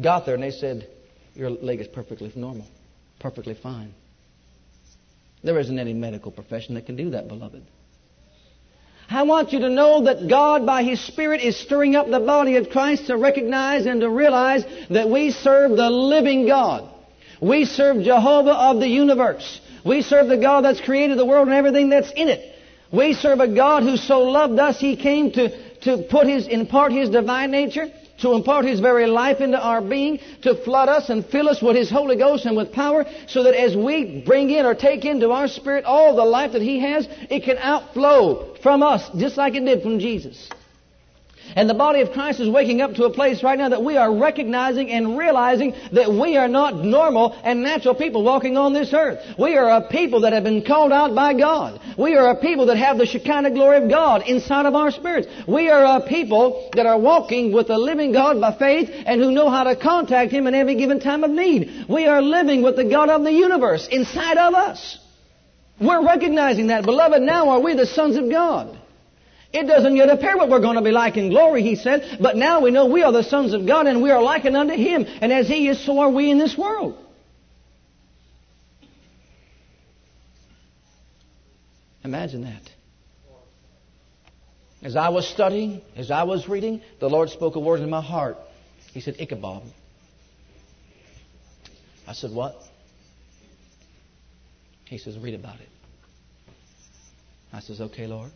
Got 0.00 0.24
there 0.24 0.34
and 0.34 0.42
they 0.42 0.50
said, 0.50 0.88
your 1.34 1.50
leg 1.50 1.80
is 1.80 1.88
perfectly 1.88 2.32
normal. 2.34 2.66
Perfectly 3.20 3.54
fine. 3.54 3.92
There 5.44 5.58
isn't 5.58 5.78
any 5.78 5.92
medical 5.92 6.32
profession 6.32 6.76
that 6.76 6.86
can 6.86 6.96
do 6.96 7.10
that, 7.10 7.28
beloved. 7.28 7.62
I 9.10 9.24
want 9.24 9.52
you 9.52 9.60
to 9.60 9.68
know 9.68 10.04
that 10.04 10.28
God, 10.28 10.64
by 10.64 10.82
His 10.82 11.00
Spirit, 11.00 11.42
is 11.42 11.56
stirring 11.56 11.96
up 11.96 12.08
the 12.08 12.20
body 12.20 12.56
of 12.56 12.70
Christ 12.70 13.06
to 13.08 13.16
recognize 13.16 13.86
and 13.86 14.00
to 14.00 14.08
realize 14.08 14.64
that 14.90 15.08
we 15.08 15.30
serve 15.30 15.76
the 15.76 15.90
living 15.90 16.46
God. 16.46 16.88
We 17.40 17.64
serve 17.64 18.04
Jehovah 18.04 18.54
of 18.54 18.80
the 18.80 18.88
universe. 18.88 19.60
We 19.84 20.02
serve 20.02 20.28
the 20.28 20.38
God 20.38 20.64
that's 20.64 20.80
created 20.80 21.18
the 21.18 21.26
world 21.26 21.48
and 21.48 21.56
everything 21.56 21.88
that's 21.88 22.12
in 22.12 22.28
it. 22.28 22.54
We 22.92 23.14
serve 23.14 23.40
a 23.40 23.52
God 23.52 23.82
who 23.82 23.96
so 23.96 24.20
loved 24.20 24.58
us, 24.58 24.78
He 24.78 24.96
came 24.96 25.32
to, 25.32 25.80
to 25.80 26.04
put 26.08 26.26
His, 26.26 26.46
impart 26.46 26.92
His 26.92 27.10
divine 27.10 27.50
nature 27.50 27.88
to 28.18 28.34
impart 28.34 28.64
His 28.64 28.80
very 28.80 29.06
life 29.06 29.40
into 29.40 29.60
our 29.60 29.80
being, 29.80 30.20
to 30.42 30.54
flood 30.54 30.88
us 30.88 31.08
and 31.08 31.24
fill 31.24 31.48
us 31.48 31.62
with 31.62 31.76
His 31.76 31.90
Holy 31.90 32.16
Ghost 32.16 32.46
and 32.46 32.56
with 32.56 32.72
power, 32.72 33.06
so 33.26 33.42
that 33.44 33.54
as 33.54 33.76
we 33.76 34.22
bring 34.26 34.50
in 34.50 34.66
or 34.66 34.74
take 34.74 35.04
into 35.04 35.30
our 35.30 35.48
spirit 35.48 35.84
all 35.84 36.16
the 36.16 36.24
life 36.24 36.52
that 36.52 36.62
He 36.62 36.80
has, 36.80 37.08
it 37.30 37.44
can 37.44 37.58
outflow 37.58 38.54
from 38.62 38.82
us, 38.82 39.08
just 39.16 39.36
like 39.36 39.54
it 39.54 39.64
did 39.64 39.82
from 39.82 39.98
Jesus. 39.98 40.48
And 41.54 41.68
the 41.68 41.74
body 41.74 42.00
of 42.00 42.12
Christ 42.12 42.40
is 42.40 42.48
waking 42.48 42.80
up 42.80 42.94
to 42.94 43.04
a 43.04 43.10
place 43.10 43.42
right 43.42 43.58
now 43.58 43.68
that 43.68 43.84
we 43.84 43.96
are 43.96 44.14
recognizing 44.14 44.90
and 44.90 45.18
realizing 45.18 45.74
that 45.92 46.10
we 46.10 46.36
are 46.36 46.48
not 46.48 46.76
normal 46.76 47.36
and 47.44 47.62
natural 47.62 47.94
people 47.94 48.22
walking 48.22 48.56
on 48.56 48.72
this 48.72 48.92
earth. 48.94 49.20
We 49.38 49.56
are 49.56 49.70
a 49.70 49.88
people 49.88 50.22
that 50.22 50.32
have 50.32 50.44
been 50.44 50.64
called 50.64 50.92
out 50.92 51.14
by 51.14 51.34
God. 51.34 51.80
We 51.98 52.14
are 52.16 52.30
a 52.30 52.40
people 52.40 52.66
that 52.66 52.78
have 52.78 52.98
the 52.98 53.06
Shekinah 53.06 53.50
glory 53.50 53.82
of 53.82 53.90
God 53.90 54.22
inside 54.26 54.66
of 54.66 54.74
our 54.74 54.90
spirits. 54.90 55.28
We 55.46 55.68
are 55.68 55.98
a 55.98 56.06
people 56.06 56.70
that 56.74 56.86
are 56.86 56.98
walking 56.98 57.52
with 57.52 57.68
the 57.68 57.78
living 57.78 58.12
God 58.12 58.40
by 58.40 58.56
faith 58.56 58.90
and 58.90 59.20
who 59.20 59.30
know 59.30 59.50
how 59.50 59.64
to 59.64 59.76
contact 59.76 60.32
Him 60.32 60.46
in 60.46 60.54
every 60.54 60.76
given 60.76 61.00
time 61.00 61.24
of 61.24 61.30
need. 61.30 61.86
We 61.88 62.06
are 62.06 62.22
living 62.22 62.62
with 62.62 62.76
the 62.76 62.84
God 62.84 63.10
of 63.10 63.24
the 63.24 63.32
universe 63.32 63.88
inside 63.90 64.38
of 64.38 64.54
us. 64.54 64.98
We're 65.80 66.04
recognizing 66.04 66.68
that. 66.68 66.84
Beloved, 66.84 67.20
now 67.22 67.50
are 67.50 67.60
we 67.60 67.74
the 67.74 67.86
sons 67.86 68.16
of 68.16 68.30
God. 68.30 68.78
It 69.52 69.66
doesn't 69.66 69.96
yet 69.96 70.08
appear 70.08 70.36
what 70.36 70.48
we're 70.48 70.60
going 70.60 70.76
to 70.76 70.82
be 70.82 70.92
like 70.92 71.16
in 71.16 71.28
glory, 71.28 71.62
he 71.62 71.76
said, 71.76 72.18
but 72.20 72.36
now 72.36 72.60
we 72.62 72.70
know 72.70 72.86
we 72.86 73.02
are 73.02 73.12
the 73.12 73.22
sons 73.22 73.52
of 73.52 73.66
God 73.66 73.86
and 73.86 74.02
we 74.02 74.10
are 74.10 74.22
likened 74.22 74.56
unto 74.56 74.74
him. 74.74 75.04
And 75.06 75.30
as 75.32 75.46
he 75.46 75.68
is, 75.68 75.84
so 75.84 75.98
are 75.98 76.10
we 76.10 76.30
in 76.30 76.38
this 76.38 76.56
world. 76.56 76.98
Imagine 82.02 82.42
that. 82.42 82.62
As 84.82 84.96
I 84.96 85.10
was 85.10 85.28
studying, 85.28 85.82
as 85.96 86.10
I 86.10 86.24
was 86.24 86.48
reading, 86.48 86.82
the 86.98 87.08
Lord 87.08 87.28
spoke 87.30 87.54
a 87.54 87.60
word 87.60 87.80
in 87.80 87.90
my 87.90 88.02
heart. 88.02 88.36
He 88.92 89.00
said, 89.00 89.16
Ichabod. 89.20 89.62
I 92.06 92.14
said, 92.14 92.32
What? 92.32 92.56
He 94.86 94.98
says, 94.98 95.16
Read 95.18 95.34
about 95.34 95.60
it. 95.60 95.68
I 97.52 97.60
says, 97.60 97.80
Okay, 97.80 98.06
Lord. 98.06 98.32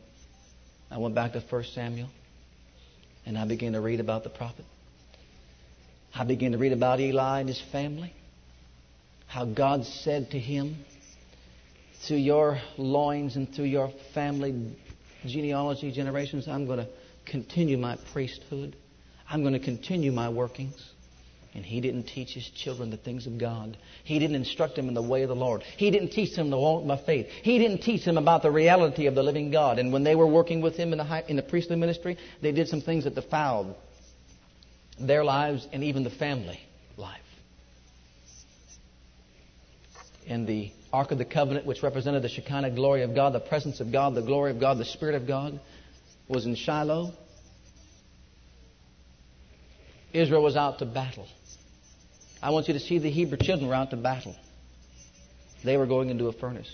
I 0.90 0.98
went 0.98 1.14
back 1.14 1.32
to 1.32 1.40
1 1.40 1.64
Samuel 1.64 2.08
and 3.24 3.36
I 3.36 3.46
began 3.46 3.72
to 3.72 3.80
read 3.80 4.00
about 4.00 4.22
the 4.22 4.30
prophet. 4.30 4.64
I 6.14 6.24
began 6.24 6.52
to 6.52 6.58
read 6.58 6.72
about 6.72 7.00
Eli 7.00 7.40
and 7.40 7.48
his 7.48 7.60
family. 7.72 8.12
How 9.26 9.44
God 9.44 9.84
said 9.84 10.30
to 10.30 10.38
him, 10.38 10.76
through 12.06 12.18
your 12.18 12.60
loins 12.78 13.36
and 13.36 13.52
through 13.52 13.64
your 13.64 13.90
family 14.14 14.76
genealogy 15.24 15.90
generations, 15.90 16.46
I'm 16.46 16.66
going 16.66 16.78
to 16.78 16.88
continue 17.24 17.76
my 17.76 17.98
priesthood. 18.12 18.76
I'm 19.28 19.42
going 19.42 19.54
to 19.54 19.60
continue 19.60 20.12
my 20.12 20.28
workings. 20.28 20.92
And 21.56 21.64
he 21.64 21.80
didn't 21.80 22.02
teach 22.02 22.34
his 22.34 22.46
children 22.50 22.90
the 22.90 22.98
things 22.98 23.26
of 23.26 23.38
God. 23.38 23.78
He 24.04 24.18
didn't 24.18 24.36
instruct 24.36 24.76
them 24.76 24.88
in 24.88 24.94
the 24.94 25.00
way 25.00 25.22
of 25.22 25.30
the 25.30 25.34
Lord. 25.34 25.62
He 25.62 25.90
didn't 25.90 26.10
teach 26.10 26.36
them 26.36 26.50
to 26.50 26.56
walk 26.58 26.86
by 26.86 26.98
faith. 26.98 27.28
He 27.42 27.58
didn't 27.58 27.78
teach 27.78 28.04
them 28.04 28.18
about 28.18 28.42
the 28.42 28.50
reality 28.50 29.06
of 29.06 29.14
the 29.14 29.22
living 29.22 29.50
God. 29.50 29.78
And 29.78 29.90
when 29.90 30.04
they 30.04 30.14
were 30.14 30.26
working 30.26 30.60
with 30.60 30.76
him 30.76 30.92
in 30.92 30.98
the, 30.98 31.04
high, 31.04 31.24
in 31.28 31.36
the 31.36 31.42
priestly 31.42 31.76
ministry, 31.76 32.18
they 32.42 32.52
did 32.52 32.68
some 32.68 32.82
things 32.82 33.04
that 33.04 33.14
defiled 33.14 33.74
their 35.00 35.24
lives 35.24 35.66
and 35.72 35.82
even 35.82 36.04
the 36.04 36.10
family 36.10 36.60
life. 36.98 37.20
In 40.26 40.44
the 40.44 40.72
Ark 40.92 41.10
of 41.10 41.16
the 41.16 41.24
Covenant, 41.24 41.64
which 41.64 41.82
represented 41.82 42.22
the 42.22 42.28
Shekinah 42.28 42.72
glory 42.72 43.02
of 43.02 43.14
God, 43.14 43.32
the 43.32 43.40
presence 43.40 43.80
of 43.80 43.90
God, 43.90 44.14
the 44.14 44.20
glory 44.20 44.50
of 44.50 44.60
God, 44.60 44.76
the 44.76 44.84
Spirit 44.84 45.14
of 45.14 45.26
God, 45.26 45.58
was 46.28 46.44
in 46.44 46.54
Shiloh. 46.54 47.14
Israel 50.12 50.42
was 50.42 50.54
out 50.54 50.80
to 50.80 50.84
battle. 50.84 51.26
I 52.42 52.50
want 52.50 52.68
you 52.68 52.74
to 52.74 52.80
see 52.80 52.98
the 52.98 53.10
Hebrew 53.10 53.38
children 53.38 53.68
were 53.68 53.74
out 53.74 53.90
to 53.90 53.96
battle. 53.96 54.36
They 55.64 55.76
were 55.76 55.86
going 55.86 56.10
into 56.10 56.28
a 56.28 56.32
furnace. 56.32 56.70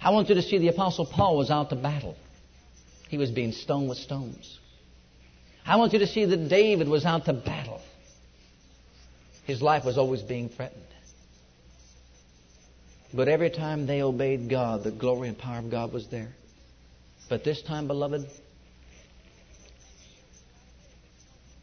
I 0.00 0.10
want 0.10 0.28
you 0.28 0.34
to 0.34 0.42
see 0.42 0.58
the 0.58 0.68
Apostle 0.68 1.06
Paul 1.06 1.36
was 1.36 1.50
out 1.50 1.70
to 1.70 1.76
battle. 1.76 2.16
He 3.08 3.18
was 3.18 3.30
being 3.30 3.52
stoned 3.52 3.88
with 3.88 3.98
stones. 3.98 4.58
I 5.64 5.76
want 5.76 5.92
you 5.92 6.00
to 6.00 6.06
see 6.06 6.24
that 6.24 6.48
David 6.48 6.88
was 6.88 7.04
out 7.04 7.24
to 7.24 7.32
battle. 7.32 7.80
His 9.44 9.62
life 9.62 9.84
was 9.84 9.96
always 9.96 10.22
being 10.22 10.48
threatened. 10.48 10.82
But 13.14 13.28
every 13.28 13.50
time 13.50 13.86
they 13.86 14.02
obeyed 14.02 14.50
God, 14.50 14.84
the 14.84 14.90
glory 14.90 15.28
and 15.28 15.38
power 15.38 15.58
of 15.58 15.70
God 15.70 15.92
was 15.92 16.08
there. 16.08 16.34
But 17.28 17.44
this 17.44 17.62
time, 17.62 17.86
beloved, 17.86 18.26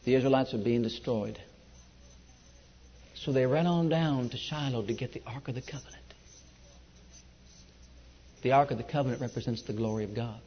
the 0.06 0.16
Israelites 0.16 0.54
were 0.54 0.60
being 0.60 0.82
destroyed. 0.82 1.40
So 3.24 3.32
they 3.32 3.46
ran 3.46 3.68
on 3.68 3.88
down 3.88 4.30
to 4.30 4.38
Shiloh 4.38 4.86
to 4.86 4.94
get 4.94 5.14
the 5.14 5.22
Ark 5.26 5.48
of 5.48 5.56
the 5.56 5.62
Covenant. 5.62 6.04
The 8.42 8.52
Ark 8.52 8.72
of 8.72 8.78
the 8.78 8.84
Covenant 8.84 9.22
represents 9.22 9.62
the 9.62 9.72
glory 9.72 10.04
of 10.04 10.14
God. 10.14 10.42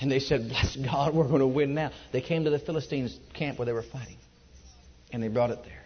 And 0.00 0.10
they 0.10 0.18
said, 0.18 0.48
Bless 0.48 0.76
God, 0.76 1.14
we're 1.14 1.28
going 1.28 1.40
to 1.40 1.46
win 1.46 1.74
now. 1.74 1.92
They 2.10 2.22
came 2.22 2.44
to 2.44 2.50
the 2.50 2.58
Philistines' 2.58 3.18
camp 3.34 3.58
where 3.58 3.66
they 3.66 3.72
were 3.72 3.82
fighting. 3.82 4.16
And 5.12 5.22
they 5.22 5.28
brought 5.28 5.50
it 5.50 5.62
there. 5.62 5.84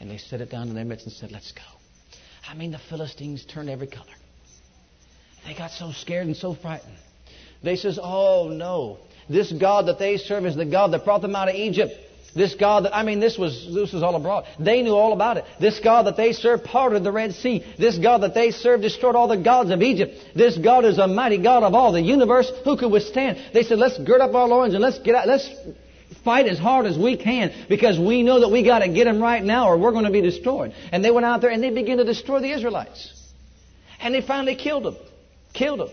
And 0.00 0.10
they 0.10 0.16
set 0.16 0.40
it 0.40 0.50
down 0.50 0.68
in 0.68 0.74
their 0.74 0.86
midst 0.86 1.04
and 1.04 1.14
said, 1.14 1.30
Let's 1.30 1.52
go. 1.52 1.62
I 2.48 2.54
mean, 2.54 2.70
the 2.70 2.80
Philistines 2.88 3.44
turned 3.44 3.68
every 3.68 3.88
color. 3.88 4.06
They 5.46 5.52
got 5.52 5.70
so 5.70 5.92
scared 5.92 6.26
and 6.26 6.36
so 6.36 6.54
frightened. 6.54 6.96
They 7.62 7.76
says, 7.76 7.98
"Oh 8.00 8.48
no, 8.48 8.98
this 9.28 9.52
God 9.52 9.86
that 9.86 9.98
they 9.98 10.16
serve 10.16 10.46
is 10.46 10.56
the 10.56 10.64
God 10.64 10.92
that 10.92 11.04
brought 11.04 11.20
them 11.20 11.36
out 11.36 11.48
of 11.48 11.54
Egypt. 11.56 11.92
This 12.38 12.54
God 12.54 12.84
that 12.84 12.96
I 12.96 13.02
mean, 13.02 13.18
this 13.18 13.36
was 13.36 13.68
this 13.74 13.92
was 13.92 14.02
all 14.04 14.14
abroad. 14.14 14.44
They 14.60 14.82
knew 14.82 14.94
all 14.94 15.12
about 15.12 15.38
it. 15.38 15.44
This 15.58 15.80
God 15.80 16.06
that 16.06 16.16
they 16.16 16.32
serve 16.32 16.62
parted 16.62 17.02
the 17.02 17.10
Red 17.10 17.34
Sea. 17.34 17.64
This 17.76 17.98
God 17.98 18.18
that 18.18 18.32
they 18.32 18.52
served 18.52 18.84
destroyed 18.84 19.16
all 19.16 19.26
the 19.26 19.36
gods 19.36 19.70
of 19.70 19.82
Egypt. 19.82 20.14
This 20.36 20.56
God 20.56 20.84
is 20.84 20.98
a 20.98 21.08
mighty 21.08 21.38
God 21.38 21.64
of 21.64 21.74
all 21.74 21.90
the 21.90 22.00
universe. 22.00 22.50
Who 22.64 22.76
could 22.76 22.92
withstand? 22.92 23.38
They 23.52 23.64
said, 23.64 23.78
"Let's 23.78 23.98
gird 23.98 24.20
up 24.20 24.34
our 24.34 24.46
loins 24.46 24.74
and 24.74 24.82
let's 24.82 25.00
get 25.00 25.16
out. 25.16 25.26
Let's 25.26 25.50
fight 26.24 26.46
as 26.46 26.58
hard 26.58 26.86
as 26.86 26.96
we 26.96 27.16
can 27.16 27.52
because 27.68 27.98
we 27.98 28.22
know 28.22 28.40
that 28.40 28.50
we 28.50 28.62
got 28.62 28.78
to 28.78 28.88
get 28.88 29.04
them 29.04 29.20
right 29.20 29.42
now 29.42 29.68
or 29.68 29.76
we're 29.76 29.92
going 29.92 30.04
to 30.04 30.12
be 30.12 30.22
destroyed." 30.22 30.72
And 30.92 31.04
they 31.04 31.10
went 31.10 31.26
out 31.26 31.40
there 31.40 31.50
and 31.50 31.60
they 31.60 31.70
began 31.70 31.98
to 31.98 32.04
destroy 32.04 32.40
the 32.40 32.52
Israelites. 32.52 33.12
And 34.00 34.14
they 34.14 34.20
finally 34.20 34.54
killed 34.54 34.84
them. 34.84 34.96
Killed 35.54 35.80
them. 35.80 35.90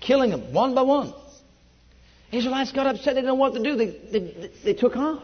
Killing 0.00 0.30
them 0.30 0.52
one 0.52 0.74
by 0.74 0.82
one. 0.82 1.14
Israelites 2.32 2.72
got 2.72 2.88
upset. 2.88 3.14
They 3.14 3.20
didn't 3.20 3.26
know 3.26 3.34
what 3.36 3.54
to 3.54 3.62
do. 3.62 3.76
They, 3.76 3.86
they, 3.86 4.50
they 4.64 4.74
took 4.74 4.96
off. 4.96 5.22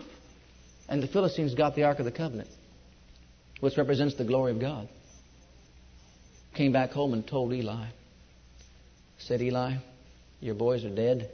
And 0.90 1.00
the 1.00 1.06
Philistines 1.06 1.54
got 1.54 1.76
the 1.76 1.84
Ark 1.84 2.00
of 2.00 2.04
the 2.04 2.10
Covenant, 2.10 2.50
which 3.60 3.78
represents 3.78 4.16
the 4.16 4.24
glory 4.24 4.50
of 4.50 4.60
God. 4.60 4.88
Came 6.54 6.72
back 6.72 6.90
home 6.90 7.12
and 7.12 7.24
told 7.24 7.52
Eli. 7.52 7.86
Said, 9.18 9.40
Eli, 9.40 9.76
your 10.40 10.56
boys 10.56 10.84
are 10.84 10.94
dead. 10.94 11.30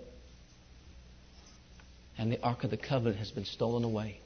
And 2.19 2.31
the 2.31 2.41
Ark 2.43 2.65
of 2.65 2.71
the 2.71 2.77
Covenant 2.77 3.17
has 3.17 3.31
been 3.31 3.47
stolen 3.47 3.83
away. 3.83 4.21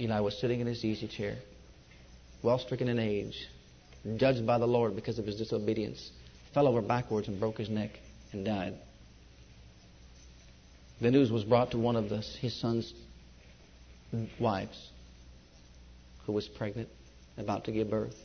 Eli 0.00 0.18
was 0.18 0.36
sitting 0.40 0.60
in 0.60 0.66
his 0.66 0.84
easy 0.84 1.06
chair, 1.06 1.36
well 2.42 2.58
stricken 2.58 2.88
in 2.88 2.98
age, 2.98 3.36
judged 4.16 4.44
by 4.44 4.58
the 4.58 4.66
Lord 4.66 4.96
because 4.96 5.18
of 5.18 5.26
his 5.26 5.36
disobedience, 5.36 6.10
fell 6.54 6.66
over 6.66 6.82
backwards 6.82 7.28
and 7.28 7.38
broke 7.38 7.58
his 7.58 7.68
neck 7.68 7.90
and 8.32 8.44
died. 8.44 8.74
The 11.00 11.10
news 11.10 11.30
was 11.30 11.44
brought 11.44 11.70
to 11.72 11.78
one 11.78 11.96
of 11.96 12.08
the, 12.08 12.18
his 12.18 12.54
son's 12.60 12.92
wives 14.40 14.90
who 16.26 16.32
was 16.32 16.48
pregnant, 16.48 16.88
about 17.36 17.64
to 17.64 17.72
give 17.72 17.88
birth. 17.88 18.16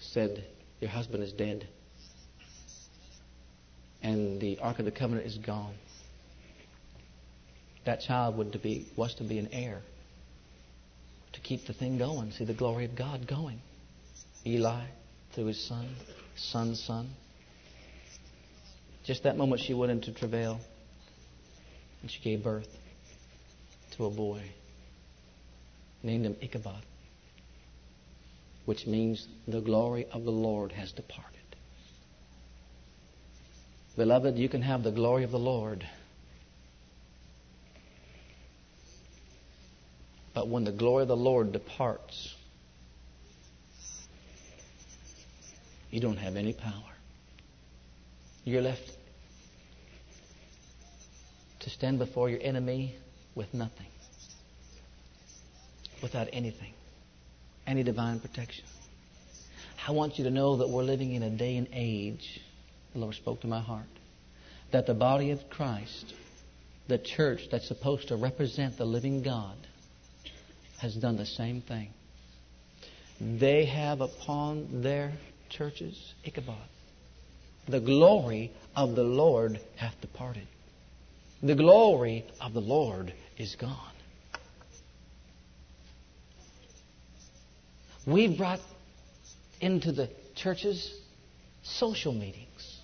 Said, 0.00 0.44
Your 0.80 0.90
husband 0.90 1.22
is 1.22 1.32
dead. 1.32 1.68
And 4.02 4.40
the 4.40 4.58
Ark 4.60 4.78
of 4.78 4.84
the 4.84 4.90
Covenant 4.90 5.26
is 5.26 5.36
gone. 5.36 5.74
That 7.84 8.00
child 8.00 8.36
would 8.38 8.52
to 8.52 8.58
be, 8.58 8.86
was 8.96 9.14
to 9.16 9.24
be 9.24 9.38
an 9.38 9.48
heir 9.52 9.82
to 11.34 11.40
keep 11.40 11.66
the 11.66 11.72
thing 11.74 11.98
going, 11.98 12.32
see 12.32 12.44
the 12.44 12.54
glory 12.54 12.86
of 12.86 12.96
God 12.96 13.26
going. 13.26 13.60
Eli 14.46 14.84
through 15.32 15.46
his 15.46 15.68
son, 15.68 15.86
son's 16.34 16.82
son. 16.82 17.10
Just 19.04 19.24
that 19.24 19.36
moment 19.36 19.60
she 19.60 19.74
went 19.74 19.92
into 19.92 20.12
travail 20.12 20.60
and 22.02 22.10
she 22.10 22.20
gave 22.20 22.42
birth 22.42 22.68
to 23.92 24.06
a 24.06 24.10
boy. 24.10 24.42
Named 26.02 26.26
him 26.26 26.36
Ichabod, 26.40 26.82
which 28.64 28.86
means 28.86 29.26
the 29.48 29.60
glory 29.60 30.06
of 30.12 30.24
the 30.24 30.30
Lord 30.30 30.72
has 30.72 30.92
departed. 30.92 31.32
Beloved, 33.96 34.36
you 34.36 34.48
can 34.48 34.62
have 34.62 34.82
the 34.82 34.92
glory 34.92 35.24
of 35.24 35.30
the 35.30 35.38
Lord. 35.38 35.86
But 40.34 40.48
when 40.48 40.64
the 40.64 40.72
glory 40.72 41.02
of 41.02 41.08
the 41.08 41.16
Lord 41.16 41.52
departs, 41.52 42.34
you 45.90 45.98
don't 45.98 46.18
have 46.18 46.36
any 46.36 46.52
power. 46.52 46.72
You're 48.44 48.60
left 48.60 48.95
to 51.66 51.70
stand 51.72 51.98
before 51.98 52.30
your 52.30 52.38
enemy 52.42 52.94
with 53.34 53.52
nothing, 53.52 53.88
without 56.00 56.28
anything, 56.32 56.72
any 57.66 57.82
divine 57.82 58.20
protection. 58.20 58.64
I 59.88 59.90
want 59.90 60.16
you 60.16 60.22
to 60.24 60.30
know 60.30 60.58
that 60.58 60.68
we're 60.68 60.84
living 60.84 61.14
in 61.14 61.24
a 61.24 61.30
day 61.30 61.56
and 61.56 61.66
age, 61.72 62.40
the 62.92 63.00
Lord 63.00 63.16
spoke 63.16 63.40
to 63.40 63.48
my 63.48 63.60
heart, 63.60 63.88
that 64.70 64.86
the 64.86 64.94
body 64.94 65.32
of 65.32 65.40
Christ, 65.50 66.14
the 66.86 66.98
church 66.98 67.40
that's 67.50 67.66
supposed 67.66 68.06
to 68.08 68.16
represent 68.16 68.78
the 68.78 68.84
living 68.84 69.24
God, 69.24 69.56
has 70.78 70.94
done 70.94 71.16
the 71.16 71.26
same 71.26 71.62
thing. 71.62 71.88
They 73.20 73.64
have 73.64 74.00
upon 74.00 74.82
their 74.82 75.14
churches 75.48 76.14
Ichabod. 76.22 76.68
The 77.66 77.80
glory 77.80 78.52
of 78.76 78.94
the 78.94 79.02
Lord 79.02 79.58
hath 79.74 80.00
departed. 80.00 80.46
The 81.42 81.54
glory 81.54 82.24
of 82.40 82.54
the 82.54 82.60
Lord 82.60 83.12
is 83.36 83.56
gone. 83.56 83.92
We've 88.06 88.36
brought 88.36 88.60
into 89.60 89.92
the 89.92 90.08
churches 90.34 90.94
social 91.62 92.12
meetings. 92.12 92.80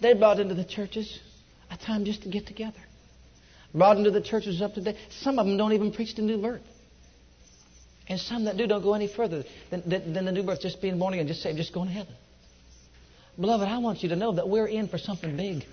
They 0.00 0.14
brought 0.14 0.40
into 0.40 0.54
the 0.54 0.64
churches 0.64 1.20
a 1.70 1.76
time 1.76 2.04
just 2.04 2.22
to 2.22 2.28
get 2.28 2.46
together. 2.46 2.78
Brought 3.72 3.96
into 3.98 4.10
the 4.10 4.20
churches 4.20 4.60
up 4.60 4.74
to 4.74 4.82
date. 4.82 4.96
Some 5.20 5.38
of 5.38 5.46
them 5.46 5.56
don't 5.56 5.72
even 5.72 5.92
preach 5.92 6.14
the 6.14 6.22
new 6.22 6.40
birth. 6.40 6.62
And 8.08 8.20
some 8.20 8.44
that 8.44 8.56
do 8.56 8.66
don't 8.66 8.82
go 8.82 8.94
any 8.94 9.08
further 9.08 9.44
than, 9.70 9.82
than, 9.88 10.12
than 10.12 10.24
the 10.26 10.32
new 10.32 10.42
birth, 10.42 10.60
just 10.60 10.80
being 10.80 10.98
born 10.98 11.14
again, 11.14 11.26
just 11.26 11.42
say, 11.42 11.54
just 11.56 11.72
going 11.72 11.88
to 11.88 11.94
heaven. 11.94 12.14
Beloved, 13.38 13.66
I 13.66 13.78
want 13.78 14.02
you 14.02 14.08
to 14.10 14.16
know 14.16 14.32
that 14.32 14.48
we're 14.48 14.66
in 14.66 14.88
for 14.88 14.98
something 14.98 15.36
big. 15.36 15.64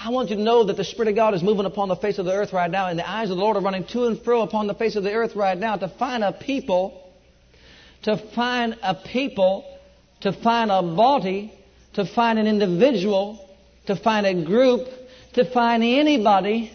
I 0.00 0.10
want 0.10 0.30
you 0.30 0.36
to 0.36 0.42
know 0.42 0.62
that 0.62 0.76
the 0.76 0.84
Spirit 0.84 1.08
of 1.08 1.16
God 1.16 1.34
is 1.34 1.42
moving 1.42 1.66
upon 1.66 1.88
the 1.88 1.96
face 1.96 2.18
of 2.18 2.24
the 2.24 2.32
earth 2.32 2.52
right 2.52 2.70
now, 2.70 2.86
and 2.86 2.96
the 2.96 3.08
eyes 3.08 3.30
of 3.30 3.36
the 3.36 3.42
Lord 3.42 3.56
are 3.56 3.60
running 3.60 3.84
to 3.86 4.04
and 4.04 4.22
fro 4.22 4.42
upon 4.42 4.68
the 4.68 4.74
face 4.74 4.94
of 4.94 5.02
the 5.02 5.12
earth 5.12 5.34
right 5.34 5.58
now 5.58 5.74
to 5.74 5.88
find 5.88 6.22
a 6.22 6.30
people, 6.30 7.04
to 8.02 8.16
find 8.32 8.76
a 8.80 8.94
people, 8.94 9.64
to 10.20 10.32
find 10.32 10.70
a 10.70 10.82
body, 10.82 11.52
to 11.94 12.06
find 12.06 12.38
an 12.38 12.46
individual, 12.46 13.44
to 13.86 13.96
find 13.96 14.24
a 14.24 14.44
group, 14.44 14.86
to 15.34 15.44
find 15.52 15.82
anybody 15.82 16.70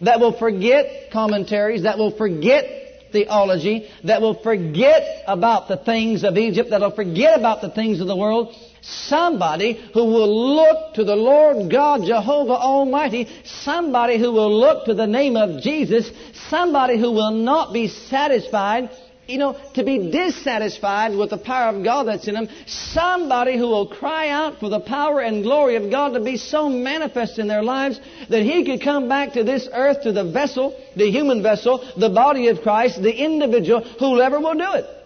that 0.00 0.20
will 0.20 0.38
forget 0.38 1.10
commentaries, 1.12 1.82
that 1.82 1.98
will 1.98 2.16
forget 2.16 3.10
theology, 3.10 3.90
that 4.04 4.20
will 4.20 4.40
forget 4.40 5.24
about 5.26 5.66
the 5.66 5.78
things 5.78 6.22
of 6.22 6.36
Egypt, 6.36 6.70
that 6.70 6.80
will 6.80 6.94
forget 6.94 7.36
about 7.36 7.60
the 7.60 7.70
things 7.70 8.00
of 8.00 8.06
the 8.06 8.16
world. 8.16 8.54
Somebody 8.82 9.74
who 9.92 10.04
will 10.04 10.54
look 10.56 10.94
to 10.94 11.04
the 11.04 11.16
Lord 11.16 11.70
God 11.70 12.04
Jehovah 12.04 12.52
Almighty. 12.52 13.28
Somebody 13.44 14.18
who 14.18 14.32
will 14.32 14.58
look 14.58 14.86
to 14.86 14.94
the 14.94 15.06
name 15.06 15.36
of 15.36 15.62
Jesus. 15.62 16.10
Somebody 16.48 16.98
who 16.98 17.12
will 17.12 17.32
not 17.32 17.72
be 17.72 17.88
satisfied 17.88 18.90
you 19.28 19.36
know, 19.36 19.60
to 19.74 19.84
be 19.84 20.10
dissatisfied 20.10 21.14
with 21.14 21.30
the 21.30 21.36
power 21.38 21.76
of 21.76 21.84
God 21.84 22.04
that's 22.04 22.26
in 22.26 22.34
them. 22.34 22.48
Somebody 22.66 23.58
who 23.58 23.68
will 23.68 23.86
cry 23.86 24.30
out 24.30 24.58
for 24.58 24.70
the 24.70 24.80
power 24.80 25.20
and 25.20 25.42
glory 25.42 25.76
of 25.76 25.90
God 25.90 26.14
to 26.14 26.20
be 26.20 26.38
so 26.38 26.70
manifest 26.70 27.38
in 27.38 27.46
their 27.46 27.62
lives 27.62 28.00
that 28.30 28.42
He 28.42 28.64
could 28.64 28.82
come 28.82 29.08
back 29.08 29.34
to 29.34 29.44
this 29.44 29.68
earth, 29.72 30.02
to 30.04 30.12
the 30.12 30.24
vessel, 30.24 30.74
the 30.96 31.10
human 31.10 31.42
vessel, 31.42 31.86
the 31.96 32.08
body 32.08 32.48
of 32.48 32.62
Christ, 32.62 33.02
the 33.02 33.14
individual, 33.14 33.82
whoever 33.82 34.40
will 34.40 34.54
do 34.54 34.72
it 34.72 34.97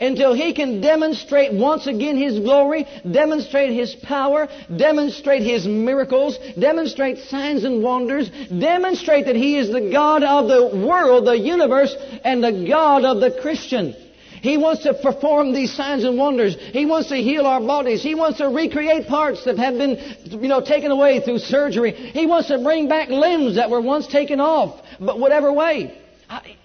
until 0.00 0.32
he 0.32 0.52
can 0.54 0.80
demonstrate 0.80 1.52
once 1.52 1.86
again 1.86 2.16
his 2.16 2.38
glory, 2.38 2.86
demonstrate 3.10 3.72
his 3.72 3.94
power, 3.94 4.48
demonstrate 4.74 5.42
his 5.42 5.66
miracles, 5.66 6.38
demonstrate 6.58 7.18
signs 7.18 7.64
and 7.64 7.82
wonders, 7.82 8.30
demonstrate 8.48 9.26
that 9.26 9.36
he 9.36 9.58
is 9.58 9.70
the 9.70 9.90
God 9.92 10.22
of 10.22 10.48
the 10.48 10.86
world, 10.86 11.26
the 11.26 11.38
universe, 11.38 11.94
and 12.24 12.42
the 12.42 12.66
God 12.66 13.04
of 13.04 13.20
the 13.20 13.38
Christian. 13.40 13.94
He 14.42 14.56
wants 14.56 14.84
to 14.84 14.94
perform 14.94 15.52
these 15.52 15.72
signs 15.74 16.04
and 16.04 16.16
wonders. 16.16 16.56
He 16.56 16.86
wants 16.86 17.10
to 17.10 17.16
heal 17.16 17.46
our 17.46 17.60
bodies. 17.60 18.02
He 18.02 18.14
wants 18.14 18.38
to 18.38 18.48
recreate 18.48 19.06
parts 19.06 19.44
that 19.44 19.58
have 19.58 19.74
been, 19.74 19.98
you 20.24 20.48
know, 20.48 20.62
taken 20.62 20.90
away 20.90 21.20
through 21.20 21.40
surgery. 21.40 21.92
He 21.92 22.24
wants 22.24 22.48
to 22.48 22.58
bring 22.58 22.88
back 22.88 23.10
limbs 23.10 23.56
that 23.56 23.68
were 23.68 23.82
once 23.82 24.06
taken 24.06 24.40
off 24.40 24.80
But 25.00 25.18
whatever 25.18 25.52
way. 25.52 25.98
I, 26.28 26.56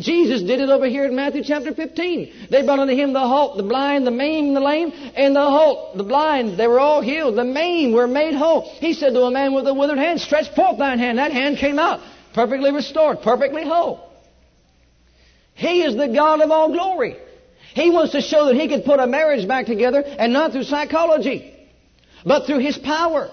Jesus 0.00 0.42
did 0.42 0.60
it 0.60 0.68
over 0.68 0.86
here 0.86 1.04
in 1.04 1.16
Matthew 1.16 1.42
chapter 1.44 1.72
15. 1.72 2.48
They 2.50 2.62
brought 2.62 2.78
unto 2.78 2.94
him 2.94 3.12
the 3.12 3.20
halt, 3.20 3.56
the 3.56 3.62
blind, 3.62 4.06
the 4.06 4.10
maimed, 4.10 4.54
the 4.56 4.60
lame, 4.60 4.92
and 5.14 5.34
the 5.34 5.40
halt, 5.40 5.96
the 5.96 6.04
blind. 6.04 6.58
They 6.58 6.66
were 6.66 6.80
all 6.80 7.00
healed. 7.00 7.36
The 7.36 7.44
maimed 7.44 7.94
were 7.94 8.06
made 8.06 8.34
whole. 8.34 8.62
He 8.62 8.92
said 8.92 9.14
to 9.14 9.22
a 9.22 9.30
man 9.30 9.54
with 9.54 9.66
a 9.66 9.74
withered 9.74 9.98
hand, 9.98 10.20
Stretch 10.20 10.54
forth 10.54 10.78
thine 10.78 10.98
hand. 10.98 11.18
That 11.18 11.32
hand 11.32 11.58
came 11.58 11.78
out, 11.78 12.00
perfectly 12.34 12.72
restored, 12.72 13.22
perfectly 13.22 13.64
whole. 13.64 14.00
He 15.54 15.82
is 15.82 15.96
the 15.96 16.08
God 16.08 16.42
of 16.42 16.50
all 16.50 16.70
glory. 16.70 17.16
He 17.74 17.90
wants 17.90 18.12
to 18.12 18.20
show 18.20 18.46
that 18.46 18.54
he 18.54 18.68
could 18.68 18.84
put 18.84 19.00
a 19.00 19.06
marriage 19.06 19.46
back 19.48 19.66
together 19.66 20.02
and 20.02 20.32
not 20.32 20.52
through 20.52 20.64
psychology, 20.64 21.54
but 22.24 22.46
through 22.46 22.58
his 22.58 22.76
power. 22.76 23.30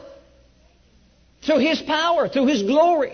Through 1.45 1.59
his 1.59 1.81
power, 1.81 2.29
through 2.29 2.47
his 2.47 2.63
glory. 2.63 3.13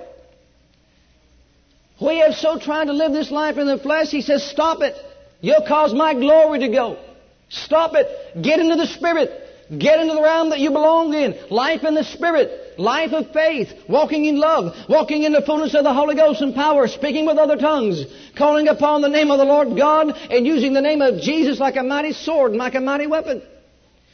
We 2.01 2.19
have 2.19 2.33
so 2.35 2.57
tried 2.57 2.85
to 2.85 2.93
live 2.93 3.11
this 3.11 3.31
life 3.31 3.57
in 3.57 3.67
the 3.67 3.77
flesh, 3.77 4.09
he 4.09 4.21
says, 4.21 4.43
stop 4.49 4.81
it. 4.81 4.95
You'll 5.41 5.65
cause 5.67 5.93
my 5.93 6.13
glory 6.13 6.59
to 6.59 6.69
go. 6.69 6.97
Stop 7.49 7.93
it. 7.95 8.41
Get 8.41 8.59
into 8.59 8.75
the 8.75 8.87
Spirit. 8.87 9.31
Get 9.77 9.99
into 9.99 10.15
the 10.15 10.21
realm 10.21 10.49
that 10.49 10.59
you 10.59 10.71
belong 10.71 11.13
in. 11.13 11.35
Life 11.49 11.83
in 11.83 11.93
the 11.93 12.03
Spirit. 12.03 12.79
Life 12.79 13.11
of 13.13 13.31
faith. 13.31 13.69
Walking 13.87 14.25
in 14.25 14.39
love. 14.39 14.75
Walking 14.89 15.23
in 15.23 15.31
the 15.31 15.41
fullness 15.41 15.75
of 15.75 15.83
the 15.83 15.93
Holy 15.93 16.15
Ghost 16.15 16.41
and 16.41 16.55
power. 16.55 16.87
Speaking 16.87 17.25
with 17.25 17.37
other 17.37 17.55
tongues. 17.55 18.03
Calling 18.37 18.67
upon 18.67 19.01
the 19.01 19.09
name 19.09 19.31
of 19.31 19.37
the 19.37 19.45
Lord 19.45 19.77
God 19.77 20.09
and 20.29 20.45
using 20.45 20.73
the 20.73 20.81
name 20.81 21.01
of 21.01 21.21
Jesus 21.21 21.59
like 21.59 21.75
a 21.75 21.83
mighty 21.83 22.13
sword 22.13 22.51
and 22.51 22.59
like 22.59 22.75
a 22.75 22.81
mighty 22.81 23.07
weapon. 23.07 23.41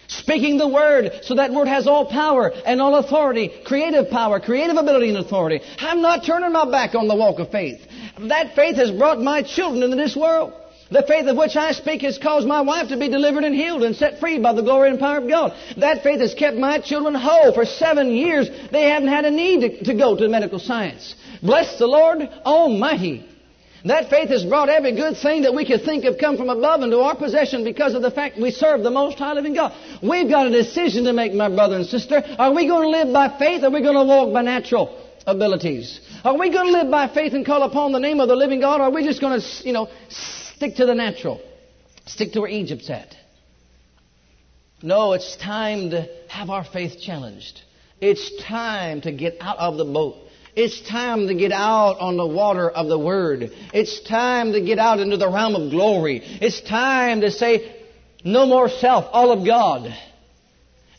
Speaking 0.08 0.58
the 0.58 0.68
word, 0.68 1.12
so 1.24 1.36
that 1.36 1.52
word 1.52 1.68
has 1.68 1.88
all 1.88 2.06
power 2.06 2.52
and 2.66 2.82
all 2.82 2.96
authority, 2.96 3.52
creative 3.66 4.10
power, 4.10 4.40
creative 4.40 4.78
ability 4.78 5.10
and 5.10 5.18
authority. 5.18 5.62
I'm 5.80 6.02
not 6.02 6.24
turning 6.26 6.52
my 6.52 6.70
back 6.70 6.96
on 6.96 7.08
the 7.08 7.16
walk 7.16 7.40
of 7.40 7.52
faith. 7.52 7.82
That 8.20 8.56
faith 8.56 8.76
has 8.76 8.92
brought 8.92 9.20
my 9.20 9.42
children 9.42 9.84
into 9.84 9.96
this 9.96 10.16
world. 10.16 10.54
The 10.92 11.04
faith 11.08 11.26
of 11.26 11.36
which 11.36 11.56
I 11.56 11.72
speak 11.72 12.04
has 12.04 12.20
caused 12.20 12.48
my 12.48 12.62
wife 12.62 12.90
to 12.90 12.98
be 12.98 13.10
delivered 13.10 13.44
and 13.44 13.56
healed 13.56 13.82
and 13.82 13.96
set 13.96 14.20
free 14.20 14.38
by 14.40 14.54
the 14.54 14.62
glory 14.62 14.92
and 14.92 15.00
power 15.00 15.18
of 15.18 15.28
God. 15.28 15.54
That 15.78 16.04
faith 16.04 16.20
has 16.20 16.36
kept 16.36 16.58
my 16.58 16.80
children 16.80 17.16
whole. 17.16 17.54
For 17.54 17.66
seven 17.66 18.12
years, 18.12 18.50
they 18.72 18.90
haven't 18.90 19.10
had 19.10 19.26
a 19.26 19.32
need 19.32 19.62
to, 19.62 19.84
to 19.86 19.94
go 19.96 20.16
to 20.16 20.30
medical 20.30 20.60
science. 20.60 21.16
Bless 21.42 21.80
the 21.80 21.88
Lord 21.88 22.20
Almighty. 22.46 23.28
That 23.84 24.10
faith 24.10 24.30
has 24.30 24.44
brought 24.44 24.70
every 24.70 24.96
good 24.96 25.18
thing 25.18 25.44
that 25.44 25.54
we 25.54 25.66
could 25.66 25.84
think 25.84 26.06
of 26.06 26.18
come 26.18 26.38
from 26.38 26.50
above 26.50 26.82
into 26.82 27.00
our 27.00 27.16
possession 27.16 27.64
because 27.64 27.94
of 27.94 28.02
the 28.02 28.10
fact 28.10 28.40
we 28.40 28.52
serve 28.52 28.82
the 28.82 28.90
most 28.90 29.20
high 29.20 29.34
living 29.34 29.54
God. 29.54 29.74
We've 30.02 30.30
got 30.30 30.48
a 30.48 30.50
decision 30.50 31.04
to 31.04 31.14
make, 31.14 31.34
my 31.34 31.50
brother 31.50 31.76
and 31.76 31.86
sister. 31.86 32.24
Are 32.40 32.54
we 32.54 32.68
going 32.68 32.84
to 32.84 32.90
live 32.90 33.14
by 33.14 33.38
faith 33.38 33.64
or 33.64 33.68
are 33.68 33.72
we 33.72 33.82
going 33.82 33.96
to 33.96 34.04
walk 34.04 34.34
by 34.34 34.42
natural 34.42 35.02
abilities? 35.28 36.00
Are 36.24 36.38
we 36.38 36.52
going 36.52 36.68
to 36.68 36.72
live 36.72 36.90
by 36.90 37.08
faith 37.08 37.34
and 37.34 37.46
call 37.46 37.64
upon 37.64 37.92
the 37.92 38.00
name 38.00 38.20
of 38.20 38.28
the 38.28 38.36
living 38.36 38.62
God 38.62 38.82
or 38.82 38.86
are 38.86 38.92
we 38.92 39.04
just 39.04 39.22
going 39.22 39.40
to, 39.40 39.48
you 39.64 39.74
know, 39.74 39.90
stick 40.10 40.76
to 40.76 40.86
the 40.86 40.96
natural? 40.96 41.42
Stick 42.06 42.32
to 42.34 42.42
where 42.42 42.50
Egypt's 42.50 42.90
at? 42.90 43.16
No, 44.82 45.14
it's 45.14 45.36
time 45.38 45.92
to 45.92 46.08
have 46.28 46.50
our 46.50 46.64
faith 46.64 47.00
challenged. 47.02 47.62
It's 48.02 48.44
time 48.44 49.02
to 49.02 49.12
get 49.12 49.38
out 49.40 49.58
of 49.58 49.78
the 49.78 49.86
boat. 49.86 50.16
It's 50.56 50.80
time 50.88 51.28
to 51.28 51.34
get 51.34 51.52
out 51.52 52.00
on 52.00 52.16
the 52.16 52.26
water 52.26 52.70
of 52.70 52.88
the 52.88 52.98
Word. 52.98 53.52
It's 53.74 54.00
time 54.02 54.54
to 54.54 54.62
get 54.62 54.80
out 54.80 55.00
into 55.00 55.18
the 55.18 55.30
realm 55.30 55.56
of 55.56 55.70
glory. 55.70 56.22
It's 56.24 56.62
time 56.62 57.22
to 57.22 57.32
say, 57.32 57.76
no 58.24 58.46
more 58.46 58.70
self, 58.70 59.06
all 59.12 59.32
of 59.32 59.46
God. 59.46 59.94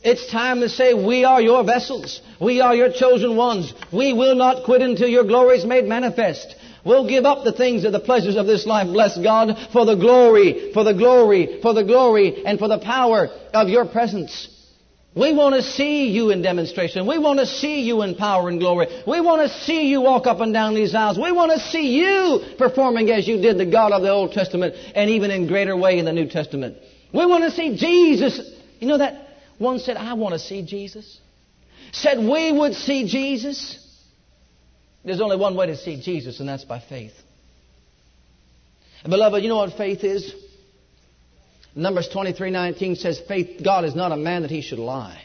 It's 0.02 0.30
time 0.30 0.60
to 0.60 0.68
say, 0.68 0.92
we 0.92 1.24
are 1.24 1.40
your 1.40 1.64
vessels. 1.64 2.20
We 2.38 2.60
are 2.60 2.74
your 2.74 2.92
chosen 2.92 3.34
ones. 3.34 3.72
We 3.92 4.12
will 4.12 4.36
not 4.36 4.64
quit 4.64 4.82
until 4.82 5.08
your 5.08 5.24
glory 5.24 5.56
is 5.56 5.64
made 5.64 5.86
manifest. 5.86 6.54
We'll 6.84 7.08
give 7.08 7.24
up 7.24 7.42
the 7.42 7.52
things 7.52 7.84
of 7.84 7.92
the 7.92 7.98
pleasures 7.98 8.36
of 8.36 8.46
this 8.46 8.66
life, 8.66 8.86
bless 8.86 9.18
God, 9.18 9.56
for 9.72 9.84
the 9.86 9.96
glory, 9.96 10.70
for 10.72 10.84
the 10.84 10.94
glory, 10.94 11.60
for 11.60 11.74
the 11.74 11.82
glory, 11.82 12.44
and 12.44 12.58
for 12.58 12.68
the 12.68 12.78
power 12.78 13.28
of 13.52 13.68
your 13.68 13.86
presence. 13.86 14.48
We 15.16 15.32
want 15.32 15.54
to 15.54 15.62
see 15.62 16.10
you 16.10 16.30
in 16.30 16.42
demonstration. 16.42 17.06
We 17.06 17.16
want 17.16 17.38
to 17.38 17.46
see 17.46 17.80
you 17.80 18.02
in 18.02 18.16
power 18.16 18.50
and 18.50 18.60
glory. 18.60 18.88
We 19.06 19.22
want 19.22 19.50
to 19.50 19.58
see 19.60 19.88
you 19.88 20.02
walk 20.02 20.26
up 20.26 20.40
and 20.40 20.52
down 20.52 20.74
these 20.74 20.94
aisles. 20.94 21.18
We 21.18 21.32
want 21.32 21.52
to 21.52 21.58
see 21.58 21.96
you 21.98 22.54
performing 22.58 23.10
as 23.10 23.26
you 23.26 23.40
did 23.40 23.56
the 23.56 23.64
God 23.64 23.92
of 23.92 24.02
the 24.02 24.10
Old 24.10 24.32
Testament 24.32 24.74
and 24.94 25.08
even 25.08 25.30
in 25.30 25.46
greater 25.46 25.74
way 25.74 25.98
in 25.98 26.04
the 26.04 26.12
New 26.12 26.28
Testament. 26.28 26.76
We 27.14 27.24
want 27.24 27.44
to 27.44 27.50
see 27.50 27.78
Jesus. 27.78 28.38
You 28.78 28.88
know 28.88 28.98
that 28.98 29.28
one 29.56 29.78
said, 29.78 29.96
I 29.96 30.12
want 30.12 30.34
to 30.34 30.38
see 30.38 30.60
Jesus. 30.62 31.18
Said 31.92 32.18
we 32.18 32.52
would 32.52 32.74
see 32.74 33.08
Jesus. 33.08 33.82
There's 35.02 35.22
only 35.22 35.38
one 35.38 35.56
way 35.56 35.66
to 35.68 35.76
see 35.76 35.98
Jesus, 35.98 36.40
and 36.40 36.48
that's 36.48 36.64
by 36.64 36.80
faith. 36.80 37.14
And 39.02 39.10
beloved, 39.10 39.42
you 39.42 39.48
know 39.48 39.56
what 39.56 39.72
faith 39.78 40.04
is? 40.04 40.34
Numbers 41.76 42.08
23:19 42.08 42.96
says, 42.96 43.20
"Faith 43.20 43.60
God 43.62 43.84
is 43.84 43.94
not 43.94 44.10
a 44.10 44.16
man 44.16 44.42
that 44.42 44.50
he 44.50 44.62
should 44.62 44.78
lie." 44.78 45.18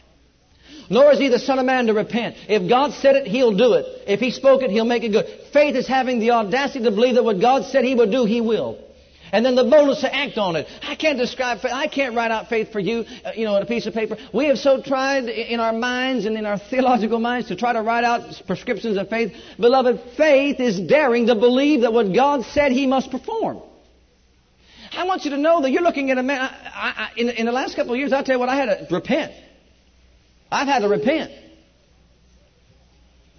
Nor 0.90 1.12
is 1.12 1.18
he 1.18 1.28
the 1.28 1.38
son 1.38 1.58
of 1.58 1.64
man 1.64 1.86
to 1.86 1.94
repent. 1.94 2.36
If 2.48 2.68
God 2.68 2.92
said 2.92 3.16
it, 3.16 3.26
he'll 3.26 3.52
do 3.52 3.72
it. 3.74 3.86
If 4.06 4.20
he 4.20 4.30
spoke 4.30 4.62
it, 4.62 4.70
he'll 4.70 4.84
make 4.84 5.04
it 5.04 5.12
good. 5.12 5.26
Faith 5.52 5.74
is 5.74 5.86
having 5.86 6.18
the 6.18 6.32
audacity 6.32 6.84
to 6.84 6.90
believe 6.90 7.14
that 7.14 7.24
what 7.24 7.40
God 7.40 7.64
said 7.64 7.84
he 7.84 7.94
would 7.94 8.10
do, 8.10 8.26
he 8.26 8.42
will. 8.42 8.76
And 9.32 9.46
then 9.46 9.54
the 9.54 9.64
boldness 9.64 10.02
to 10.02 10.14
act 10.14 10.36
on 10.36 10.56
it. 10.56 10.66
I 10.82 10.94
can't 10.94 11.16
describe 11.16 11.62
faith. 11.62 11.72
I 11.72 11.86
can't 11.86 12.14
write 12.14 12.30
out 12.30 12.50
faith 12.50 12.70
for 12.70 12.80
you, 12.80 13.06
uh, 13.24 13.30
you 13.34 13.46
know, 13.46 13.54
on 13.54 13.62
a 13.62 13.66
piece 13.66 13.86
of 13.86 13.94
paper. 13.94 14.18
We 14.34 14.46
have 14.46 14.58
so 14.58 14.82
tried 14.82 15.24
in 15.30 15.58
our 15.58 15.72
minds 15.72 16.26
and 16.26 16.36
in 16.36 16.44
our 16.44 16.58
theological 16.70 17.18
minds 17.18 17.48
to 17.48 17.56
try 17.56 17.72
to 17.72 17.80
write 17.80 18.04
out 18.04 18.42
prescriptions 18.46 18.98
of 18.98 19.08
faith. 19.08 19.34
Beloved, 19.58 20.02
faith 20.18 20.60
is 20.60 20.78
daring 20.78 21.28
to 21.28 21.34
believe 21.34 21.80
that 21.80 21.94
what 21.94 22.12
God 22.12 22.44
said 22.44 22.72
he 22.72 22.86
must 22.86 23.10
perform. 23.10 23.62
I 24.96 25.04
want 25.04 25.24
you 25.24 25.30
to 25.30 25.38
know 25.38 25.62
that 25.62 25.70
you're 25.70 25.82
looking 25.82 26.10
at 26.10 26.18
a 26.18 26.22
man. 26.22 26.40
I, 26.40 26.50
I, 26.96 27.10
in, 27.16 27.30
in 27.30 27.46
the 27.46 27.52
last 27.52 27.76
couple 27.76 27.92
of 27.92 27.98
years, 27.98 28.12
I'll 28.12 28.24
tell 28.24 28.36
you 28.36 28.40
what, 28.40 28.48
I 28.48 28.56
had 28.56 28.88
to 28.88 28.94
repent. 28.94 29.32
I've 30.50 30.66
had 30.66 30.80
to 30.80 30.88
repent. 30.88 31.32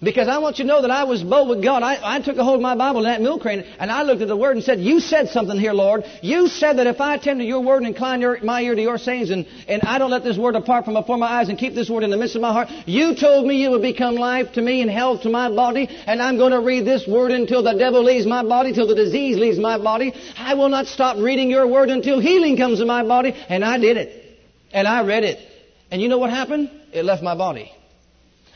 Because 0.04 0.28
I 0.28 0.38
want 0.38 0.58
you 0.58 0.64
to 0.64 0.68
know 0.68 0.82
that 0.82 0.90
I 0.90 1.04
was 1.04 1.22
bold 1.22 1.48
with 1.48 1.62
God. 1.62 1.82
I, 1.82 1.98
I 2.16 2.20
took 2.20 2.36
a 2.36 2.44
hold 2.44 2.56
of 2.56 2.60
my 2.62 2.76
Bible 2.76 3.00
in 3.00 3.04
that 3.06 3.22
milk 3.22 3.40
crate 3.40 3.64
and 3.78 3.90
I 3.90 4.02
looked 4.02 4.22
at 4.22 4.28
the 4.28 4.36
Word 4.36 4.56
and 4.56 4.64
said, 4.64 4.80
You 4.80 5.00
said 5.00 5.28
something 5.28 5.58
here, 5.58 5.72
Lord. 5.72 6.04
You 6.20 6.48
said 6.48 6.78
that 6.78 6.86
if 6.86 7.00
I 7.00 7.14
attend 7.14 7.40
to 7.40 7.46
your 7.46 7.62
Word 7.62 7.78
and 7.78 7.86
incline 7.86 8.20
your, 8.20 8.38
my 8.42 8.60
ear 8.60 8.74
to 8.74 8.82
your 8.82 8.98
sayings 8.98 9.30
and, 9.30 9.46
and 9.66 9.82
I 9.82 9.98
don't 9.98 10.10
let 10.10 10.22
this 10.22 10.36
Word 10.36 10.52
depart 10.52 10.84
from 10.84 10.94
before 10.94 11.16
my 11.16 11.26
eyes 11.26 11.48
and 11.48 11.58
keep 11.58 11.74
this 11.74 11.88
Word 11.88 12.02
in 12.02 12.10
the 12.10 12.16
midst 12.16 12.36
of 12.36 12.42
my 12.42 12.52
heart, 12.52 12.68
you 12.86 13.14
told 13.16 13.46
me 13.46 13.64
it 13.64 13.70
would 13.70 13.82
become 13.82 14.14
life 14.14 14.52
to 14.52 14.62
me 14.62 14.82
and 14.82 14.90
health 14.90 15.22
to 15.22 15.30
my 15.30 15.48
body 15.48 15.88
and 16.06 16.20
I'm 16.20 16.36
going 16.36 16.52
to 16.52 16.60
read 16.60 16.84
this 16.84 17.06
Word 17.08 17.30
until 17.30 17.62
the 17.62 17.74
devil 17.74 18.04
leaves 18.04 18.26
my 18.26 18.42
body, 18.42 18.74
till 18.74 18.86
the 18.86 18.94
disease 18.94 19.38
leaves 19.38 19.58
my 19.58 19.78
body. 19.78 20.12
I 20.36 20.54
will 20.54 20.68
not 20.68 20.86
stop 20.86 21.16
reading 21.16 21.50
your 21.50 21.66
Word 21.66 21.88
until 21.88 22.20
healing 22.20 22.56
comes 22.56 22.78
to 22.78 22.86
my 22.86 23.02
body. 23.02 23.32
And 23.48 23.64
I 23.64 23.78
did 23.78 23.96
it. 23.96 24.38
And 24.72 24.86
I 24.86 25.04
read 25.04 25.24
it. 25.24 25.38
And 25.90 26.02
you 26.02 26.08
know 26.08 26.18
what 26.18 26.30
happened? 26.30 26.70
It 26.92 27.04
left 27.04 27.22
my 27.22 27.34
body. 27.34 27.72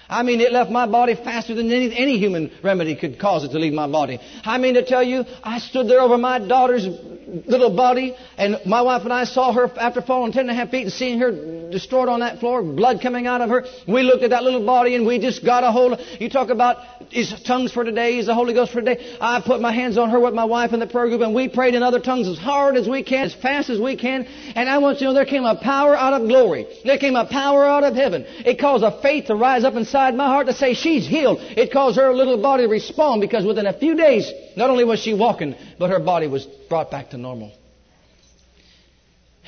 I 0.09 0.23
mean, 0.23 0.41
it 0.41 0.53
left 0.53 0.71
my 0.71 0.87
body 0.87 1.15
faster 1.15 1.55
than 1.55 1.71
any, 1.71 1.95
any 1.95 2.19
human 2.19 2.51
remedy 2.63 2.97
could 2.97 3.19
cause 3.19 3.45
it 3.45 3.51
to 3.51 3.59
leave 3.59 3.75
my 3.75 3.87
body. 3.87 4.19
I 4.43 4.57
mean 4.57 4.75
to 4.75 4.85
tell 4.85 5.03
you, 5.03 5.25
I 5.43 5.59
stood 5.59 5.87
there 5.87 6.01
over 6.01 6.17
my 6.17 6.39
daughter's 6.39 6.87
little 6.87 7.77
body, 7.77 8.17
and 8.39 8.59
my 8.65 8.81
wife 8.81 9.03
and 9.03 9.13
I 9.13 9.25
saw 9.25 9.53
her 9.53 9.71
after 9.79 10.01
falling 10.01 10.33
ten 10.33 10.49
and 10.49 10.51
a 10.51 10.55
half 10.55 10.71
feet 10.71 10.85
and 10.85 10.93
seeing 10.93 11.19
her 11.19 11.71
destroyed 11.71 12.09
on 12.09 12.21
that 12.21 12.41
floor, 12.41 12.63
blood 12.63 13.03
coming 13.03 13.27
out 13.27 13.43
of 13.43 13.51
her. 13.51 13.67
We 13.87 14.03
looked 14.03 14.23
at 14.23 14.31
that 14.31 14.45
little 14.45 14.65
body 14.65 14.95
and 14.95 15.07
we 15.07 15.19
just 15.19 15.45
got 15.45 15.63
a 15.63 15.71
hold 15.71 15.93
of, 15.93 16.01
you 16.21 16.31
talk 16.31 16.49
about 16.49 16.79
is 17.13 17.35
tongues 17.47 17.73
for 17.73 17.85
today, 17.85 18.19
is 18.19 18.27
the 18.27 18.35
Holy 18.35 18.55
Ghost 18.55 18.73
for 18.73 18.81
today. 18.81 19.17
I 19.21 19.43
put 19.43 19.61
my 19.61 19.73
hands 19.73 19.99
on 19.99 20.09
her 20.11 20.21
with 20.21 20.33
my 20.33 20.45
wife 20.45 20.73
in 20.73 20.81
the 20.81 20.87
prayer 20.87 21.09
group 21.09 21.21
and 21.21 21.35
we 21.35 21.49
prayed 21.49 21.75
in 21.75 21.83
other 21.83 22.01
tongues 22.01 22.29
as 22.29 22.39
hard 22.39 22.77
as 22.77 22.89
we 22.89 23.03
can, 23.03 23.27
as 23.27 23.35
fast 23.35 23.69
as 23.69 23.79
we 23.79 23.97
can. 23.97 24.25
And 24.25 24.69
I 24.69 24.79
want 24.79 25.01
you 25.01 25.01
to 25.01 25.05
know 25.07 25.15
there 25.15 25.27
came 25.27 25.45
a 25.45 25.57
power 25.57 25.95
out 25.95 26.15
of 26.15 26.27
glory. 26.29 26.67
There 26.85 26.99
came 26.99 27.17
a 27.17 27.27
power 27.27 27.65
out 27.65 27.85
of 27.85 27.95
heaven. 27.95 28.25
It 28.27 28.59
caused 28.59 28.85
a 28.85 29.03
faith 29.03 29.27
to 29.27 29.35
rise 29.35 29.65
up 29.65 29.75
inside 29.75 29.98
my 30.15 30.27
heart 30.27 30.47
to 30.47 30.53
say 30.53 30.75
she's 30.75 31.07
healed. 31.07 31.39
It 31.41 31.73
caused 31.73 31.97
her 31.97 32.15
little 32.15 32.41
body 32.41 32.65
to 32.65 32.69
respond 32.69 33.21
because 33.21 33.45
within 33.45 33.67
a 33.67 33.79
few 33.79 33.95
days, 33.95 34.31
not 34.57 34.71
only 34.71 34.85
was 34.85 35.01
she 35.01 35.15
walking, 35.15 35.55
but 35.79 35.91
her 35.91 36.01
body 36.01 36.27
was 36.27 36.47
brought 36.69 36.91
back 36.91 37.11
to 37.11 37.19
normal. 37.19 37.53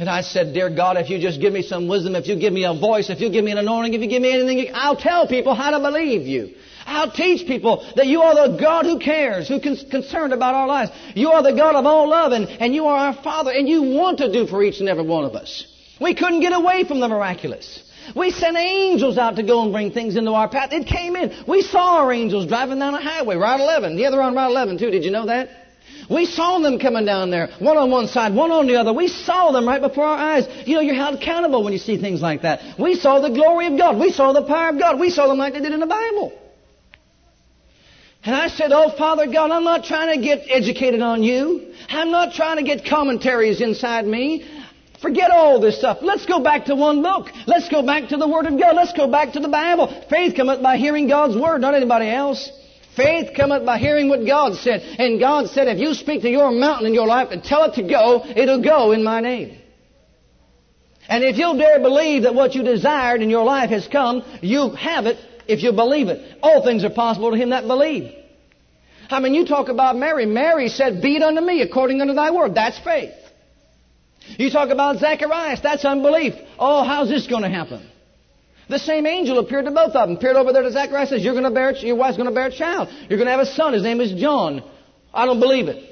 And 0.00 0.08
I 0.08 0.22
said, 0.22 0.54
Dear 0.54 0.74
God, 0.74 0.96
if 0.96 1.10
you 1.10 1.18
just 1.18 1.40
give 1.42 1.52
me 1.52 1.60
some 1.62 1.86
wisdom, 1.86 2.14
if 2.16 2.26
you 2.26 2.36
give 2.36 2.54
me 2.54 2.64
a 2.64 2.72
voice, 2.72 3.10
if 3.10 3.20
you 3.20 3.30
give 3.30 3.44
me 3.44 3.52
an 3.52 3.58
anointing, 3.58 3.92
if 3.92 4.00
you 4.00 4.08
give 4.08 4.22
me 4.22 4.32
anything, 4.32 4.72
I'll 4.74 4.96
tell 4.96 5.26
people 5.26 5.54
how 5.54 5.72
to 5.72 5.78
believe 5.78 6.26
you. 6.26 6.54
I'll 6.86 7.10
teach 7.10 7.46
people 7.46 7.86
that 7.96 8.06
you 8.06 8.22
are 8.22 8.48
the 8.48 8.56
God 8.56 8.86
who 8.86 8.98
cares, 8.98 9.46
who's 9.46 9.84
concerned 9.90 10.32
about 10.32 10.54
our 10.54 10.66
lives. 10.66 10.90
You 11.14 11.30
are 11.32 11.42
the 11.42 11.52
God 11.52 11.74
of 11.74 11.84
all 11.84 12.08
love, 12.08 12.32
and, 12.32 12.48
and 12.48 12.74
you 12.74 12.86
are 12.86 12.96
our 12.96 13.22
Father, 13.22 13.50
and 13.50 13.68
you 13.68 13.82
want 13.82 14.18
to 14.18 14.32
do 14.32 14.46
for 14.46 14.62
each 14.62 14.80
and 14.80 14.88
every 14.88 15.04
one 15.04 15.24
of 15.24 15.34
us. 15.34 15.66
We 16.00 16.14
couldn't 16.14 16.40
get 16.40 16.54
away 16.54 16.84
from 16.84 17.00
the 17.00 17.08
miraculous. 17.08 17.82
We 18.16 18.30
sent 18.30 18.56
angels 18.56 19.18
out 19.18 19.36
to 19.36 19.42
go 19.42 19.62
and 19.62 19.72
bring 19.72 19.92
things 19.92 20.16
into 20.16 20.32
our 20.32 20.48
path. 20.48 20.72
It 20.72 20.86
came 20.86 21.16
in. 21.16 21.44
We 21.46 21.62
saw 21.62 21.98
our 21.98 22.12
angels 22.12 22.46
driving 22.46 22.78
down 22.78 22.94
a 22.94 23.00
highway, 23.02 23.36
Route 23.36 23.60
11. 23.60 23.98
Yeah, 23.98 24.10
they're 24.10 24.22
on 24.22 24.34
Route 24.34 24.50
11 24.50 24.78
too. 24.78 24.90
Did 24.90 25.04
you 25.04 25.10
know 25.10 25.26
that? 25.26 25.48
We 26.10 26.26
saw 26.26 26.58
them 26.58 26.80
coming 26.80 27.04
down 27.04 27.30
there, 27.30 27.50
one 27.60 27.76
on 27.76 27.90
one 27.90 28.08
side, 28.08 28.34
one 28.34 28.50
on 28.50 28.66
the 28.66 28.76
other. 28.76 28.92
We 28.92 29.06
saw 29.06 29.52
them 29.52 29.66
right 29.66 29.80
before 29.80 30.04
our 30.04 30.18
eyes. 30.18 30.46
You 30.66 30.74
know, 30.74 30.80
you're 30.80 30.96
held 30.96 31.22
accountable 31.22 31.62
when 31.62 31.72
you 31.72 31.78
see 31.78 31.98
things 31.98 32.20
like 32.20 32.42
that. 32.42 32.80
We 32.80 32.96
saw 32.96 33.20
the 33.20 33.30
glory 33.30 33.66
of 33.66 33.78
God. 33.78 33.96
We 33.96 34.10
saw 34.10 34.32
the 34.32 34.42
power 34.42 34.70
of 34.70 34.78
God. 34.78 34.98
We 34.98 35.10
saw 35.10 35.28
them 35.28 35.38
like 35.38 35.52
they 35.52 35.60
did 35.60 35.72
in 35.72 35.78
the 35.78 35.86
Bible. 35.86 36.32
And 38.24 38.34
I 38.34 38.48
said, 38.48 38.72
Oh, 38.72 38.90
Father 38.90 39.26
God, 39.26 39.50
I'm 39.50 39.64
not 39.64 39.84
trying 39.84 40.14
to 40.14 40.22
get 40.22 40.46
educated 40.48 41.00
on 41.00 41.22
you. 41.22 41.72
I'm 41.88 42.10
not 42.10 42.34
trying 42.34 42.56
to 42.56 42.62
get 42.62 42.84
commentaries 42.84 43.60
inside 43.60 44.06
me. 44.06 44.44
Forget 45.00 45.30
all 45.30 45.60
this 45.60 45.78
stuff. 45.78 45.98
Let's 46.02 46.26
go 46.26 46.40
back 46.40 46.66
to 46.66 46.74
one 46.74 47.02
book. 47.02 47.28
Let's 47.46 47.68
go 47.68 47.82
back 47.82 48.10
to 48.10 48.18
the 48.18 48.28
Word 48.28 48.46
of 48.46 48.58
God. 48.58 48.76
Let's 48.76 48.92
go 48.92 49.10
back 49.10 49.32
to 49.32 49.40
the 49.40 49.48
Bible. 49.48 50.04
Faith 50.10 50.36
cometh 50.36 50.62
by 50.62 50.76
hearing 50.76 51.08
God's 51.08 51.36
Word, 51.36 51.62
not 51.62 51.74
anybody 51.74 52.10
else. 52.10 52.50
Faith 52.96 53.30
cometh 53.34 53.64
by 53.64 53.78
hearing 53.78 54.08
what 54.08 54.26
God 54.26 54.56
said. 54.56 54.80
And 54.80 55.18
God 55.18 55.48
said, 55.48 55.68
if 55.68 55.78
you 55.78 55.94
speak 55.94 56.22
to 56.22 56.28
your 56.28 56.50
mountain 56.50 56.86
in 56.86 56.94
your 56.94 57.06
life 57.06 57.28
and 57.30 57.42
tell 57.42 57.64
it 57.64 57.74
to 57.74 57.82
go, 57.82 58.24
it'll 58.26 58.62
go 58.62 58.92
in 58.92 59.02
my 59.02 59.20
name. 59.20 59.58
And 61.08 61.24
if 61.24 61.38
you'll 61.38 61.56
dare 61.56 61.80
believe 61.80 62.24
that 62.24 62.34
what 62.34 62.54
you 62.54 62.62
desired 62.62 63.22
in 63.22 63.30
your 63.30 63.44
life 63.44 63.70
has 63.70 63.88
come, 63.88 64.22
you 64.42 64.70
have 64.72 65.06
it 65.06 65.16
if 65.48 65.62
you 65.62 65.72
believe 65.72 66.08
it. 66.08 66.38
All 66.42 66.62
things 66.62 66.84
are 66.84 66.90
possible 66.90 67.30
to 67.30 67.36
him 67.36 67.50
that 67.50 67.66
believe. 67.66 68.14
I 69.08 69.18
mean, 69.18 69.34
you 69.34 69.46
talk 69.46 69.68
about 69.68 69.96
Mary. 69.96 70.26
Mary 70.26 70.68
said, 70.68 71.02
Be 71.02 71.16
it 71.16 71.22
unto 71.22 71.40
me 71.40 71.62
according 71.62 72.00
unto 72.00 72.14
thy 72.14 72.30
word. 72.30 72.54
That's 72.54 72.78
faith. 72.78 73.12
You 74.38 74.50
talk 74.50 74.70
about 74.70 74.98
Zacharias. 74.98 75.60
That's 75.60 75.84
unbelief. 75.84 76.34
Oh, 76.58 76.82
how's 76.84 77.08
this 77.08 77.26
going 77.26 77.42
to 77.42 77.48
happen? 77.48 77.86
The 78.68 78.78
same 78.78 79.06
angel 79.06 79.38
appeared 79.38 79.64
to 79.64 79.72
both 79.72 79.96
of 79.96 80.08
them. 80.08 80.16
Appeared 80.16 80.36
over 80.36 80.52
there 80.52 80.62
to 80.62 80.70
Zacharias. 80.70 81.08
Says, 81.08 81.24
"You're 81.24 81.34
going 81.34 81.44
to 81.44 81.50
bear. 81.50 81.72
Your 81.76 81.96
wife's 81.96 82.16
going 82.16 82.28
to 82.28 82.34
bear 82.34 82.46
a 82.46 82.52
child. 82.52 82.88
You're 83.08 83.18
going 83.18 83.26
to 83.26 83.32
have 83.32 83.40
a 83.40 83.46
son. 83.46 83.72
His 83.72 83.82
name 83.82 84.00
is 84.00 84.12
John." 84.12 84.62
I 85.12 85.26
don't 85.26 85.40
believe 85.40 85.66
it. 85.68 85.84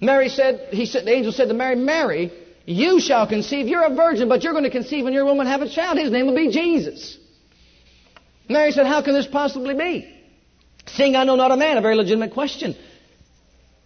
Mary 0.00 0.30
said. 0.30 0.68
He 0.70 0.86
said. 0.86 1.04
The 1.04 1.12
angel 1.12 1.32
said 1.32 1.48
to 1.48 1.54
Mary, 1.54 1.76
"Mary, 1.76 2.32
you 2.64 3.00
shall 3.00 3.26
conceive. 3.26 3.68
You're 3.68 3.84
a 3.84 3.94
virgin, 3.94 4.28
but 4.28 4.42
you're 4.42 4.54
going 4.54 4.64
to 4.64 4.70
conceive 4.70 5.04
and 5.04 5.14
your 5.14 5.26
woman 5.26 5.46
have 5.46 5.60
a 5.60 5.68
child. 5.68 5.98
His 5.98 6.10
name 6.10 6.26
will 6.26 6.36
be 6.36 6.50
Jesus." 6.50 7.18
Mary 8.48 8.72
said, 8.72 8.86
"How 8.86 9.02
can 9.02 9.12
this 9.12 9.26
possibly 9.26 9.74
be?" 9.74 10.14
Seeing 10.86 11.16
I 11.16 11.24
know 11.24 11.36
not 11.36 11.52
a 11.52 11.56
man, 11.56 11.76
a 11.76 11.82
very 11.82 11.96
legitimate 11.96 12.32
question. 12.32 12.74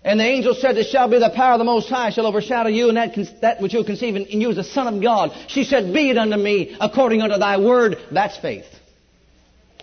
And 0.05 0.19
the 0.19 0.25
angel 0.25 0.55
said, 0.55 0.77
It 0.77 0.89
shall 0.89 1.09
be 1.09 1.19
the 1.19 1.31
power 1.31 1.53
of 1.53 1.59
the 1.59 1.65
Most 1.65 1.89
High 1.89 2.11
shall 2.11 2.27
overshadow 2.27 2.69
you, 2.69 2.89
and 2.89 2.97
that, 2.97 3.15
that 3.41 3.61
which 3.61 3.73
you'll 3.73 3.85
conceive 3.85 4.17
in, 4.17 4.27
in 4.27 4.41
you 4.41 4.51
is 4.51 4.57
the 4.57 4.65
Son 4.65 4.93
of 4.93 5.01
God. 5.01 5.31
She 5.49 5.65
said, 5.65 5.93
Be 5.93 6.11
it 6.11 6.19
unto 6.19 6.37
me 6.37 6.77
according 6.81 7.23
unto 7.23 7.39
thy 7.39 7.59
word. 7.59 7.97
That's 8.11 8.37
faith. 8.39 8.67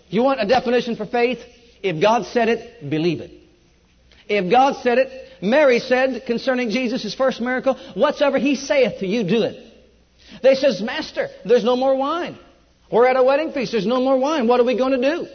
You 0.09 0.23
want 0.23 0.41
a 0.41 0.45
definition 0.45 0.95
for 0.95 1.05
faith? 1.05 1.39
If 1.81 2.01
God 2.01 2.25
said 2.25 2.49
it, 2.49 2.89
believe 2.89 3.21
it. 3.21 3.31
If 4.27 4.51
God 4.51 4.75
said 4.83 4.97
it, 4.97 5.27
Mary 5.41 5.79
said 5.79 6.23
concerning 6.25 6.69
Jesus, 6.69 7.01
his 7.01 7.15
first 7.15 7.39
miracle, 7.39 7.75
Whatsoever 7.95 8.37
he 8.39 8.55
saith 8.55 8.99
to 8.99 9.07
you, 9.07 9.23
do 9.23 9.43
it. 9.43 9.65
They 10.43 10.55
says, 10.55 10.81
Master, 10.81 11.29
there's 11.45 11.63
no 11.63 11.77
more 11.77 11.95
wine. 11.95 12.37
We're 12.91 13.07
at 13.07 13.15
a 13.15 13.23
wedding 13.23 13.53
feast. 13.53 13.71
There's 13.71 13.87
no 13.87 14.01
more 14.01 14.17
wine. 14.17 14.47
What 14.47 14.59
are 14.59 14.63
we 14.65 14.77
going 14.77 14.99
to 14.99 15.09
do? 15.15 15.27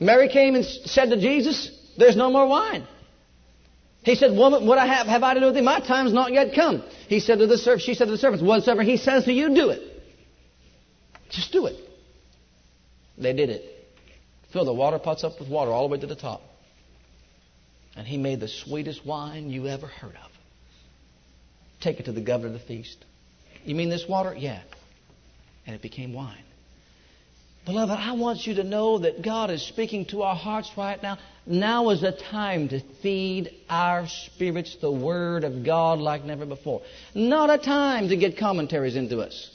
Mary 0.00 0.28
came 0.28 0.54
and 0.54 0.64
said 0.64 1.10
to 1.10 1.20
Jesus, 1.20 1.70
There's 1.98 2.16
no 2.16 2.30
more 2.30 2.46
wine. 2.46 2.86
He 4.06 4.14
said, 4.14 4.36
Woman, 4.36 4.68
what 4.68 4.78
I 4.78 4.86
have, 4.86 5.08
have 5.08 5.24
I 5.24 5.34
to 5.34 5.40
do 5.40 5.46
with 5.46 5.56
thee? 5.56 5.62
My 5.62 5.80
time's 5.80 6.12
not 6.12 6.32
yet 6.32 6.54
come. 6.54 6.84
He 7.08 7.18
said 7.18 7.40
to 7.40 7.48
the 7.48 7.58
servants, 7.58 7.84
she 7.84 7.94
said 7.94 8.04
to 8.04 8.12
the 8.12 8.18
servants, 8.18 8.40
Whatsoever 8.40 8.84
he 8.84 8.98
says 8.98 9.24
to 9.24 9.32
you, 9.32 9.52
do 9.52 9.70
it. 9.70 9.82
Just 11.28 11.50
do 11.50 11.66
it. 11.66 11.74
They 13.18 13.32
did 13.32 13.50
it. 13.50 13.64
Fill 14.52 14.64
the 14.64 14.72
water 14.72 15.00
pots 15.00 15.24
up 15.24 15.40
with 15.40 15.48
water 15.48 15.72
all 15.72 15.88
the 15.88 15.92
way 15.92 15.98
to 15.98 16.06
the 16.06 16.14
top. 16.14 16.40
And 17.96 18.06
he 18.06 18.16
made 18.16 18.38
the 18.38 18.46
sweetest 18.46 19.04
wine 19.04 19.50
you 19.50 19.66
ever 19.66 19.88
heard 19.88 20.14
of. 20.24 20.30
Take 21.80 21.98
it 21.98 22.04
to 22.04 22.12
the 22.12 22.20
governor 22.20 22.54
of 22.54 22.60
the 22.60 22.64
feast. 22.64 23.04
You 23.64 23.74
mean 23.74 23.88
this 23.88 24.06
water? 24.08 24.36
Yeah. 24.38 24.62
And 25.66 25.74
it 25.74 25.82
became 25.82 26.12
wine. 26.12 26.44
Beloved, 27.64 27.98
I 27.98 28.12
want 28.12 28.46
you 28.46 28.54
to 28.54 28.62
know 28.62 29.00
that 29.00 29.22
God 29.22 29.50
is 29.50 29.66
speaking 29.66 30.04
to 30.06 30.22
our 30.22 30.36
hearts 30.36 30.70
right 30.76 31.02
now. 31.02 31.18
Now 31.46 31.90
is 31.90 32.00
the 32.00 32.10
time 32.10 32.68
to 32.70 32.80
feed 33.02 33.50
our 33.70 34.08
spirits 34.08 34.76
the 34.80 34.90
Word 34.90 35.44
of 35.44 35.64
God 35.64 36.00
like 36.00 36.24
never 36.24 36.44
before. 36.44 36.82
Not 37.14 37.50
a 37.50 37.58
time 37.58 38.08
to 38.08 38.16
get 38.16 38.36
commentaries 38.36 38.96
into 38.96 39.20
us. 39.20 39.50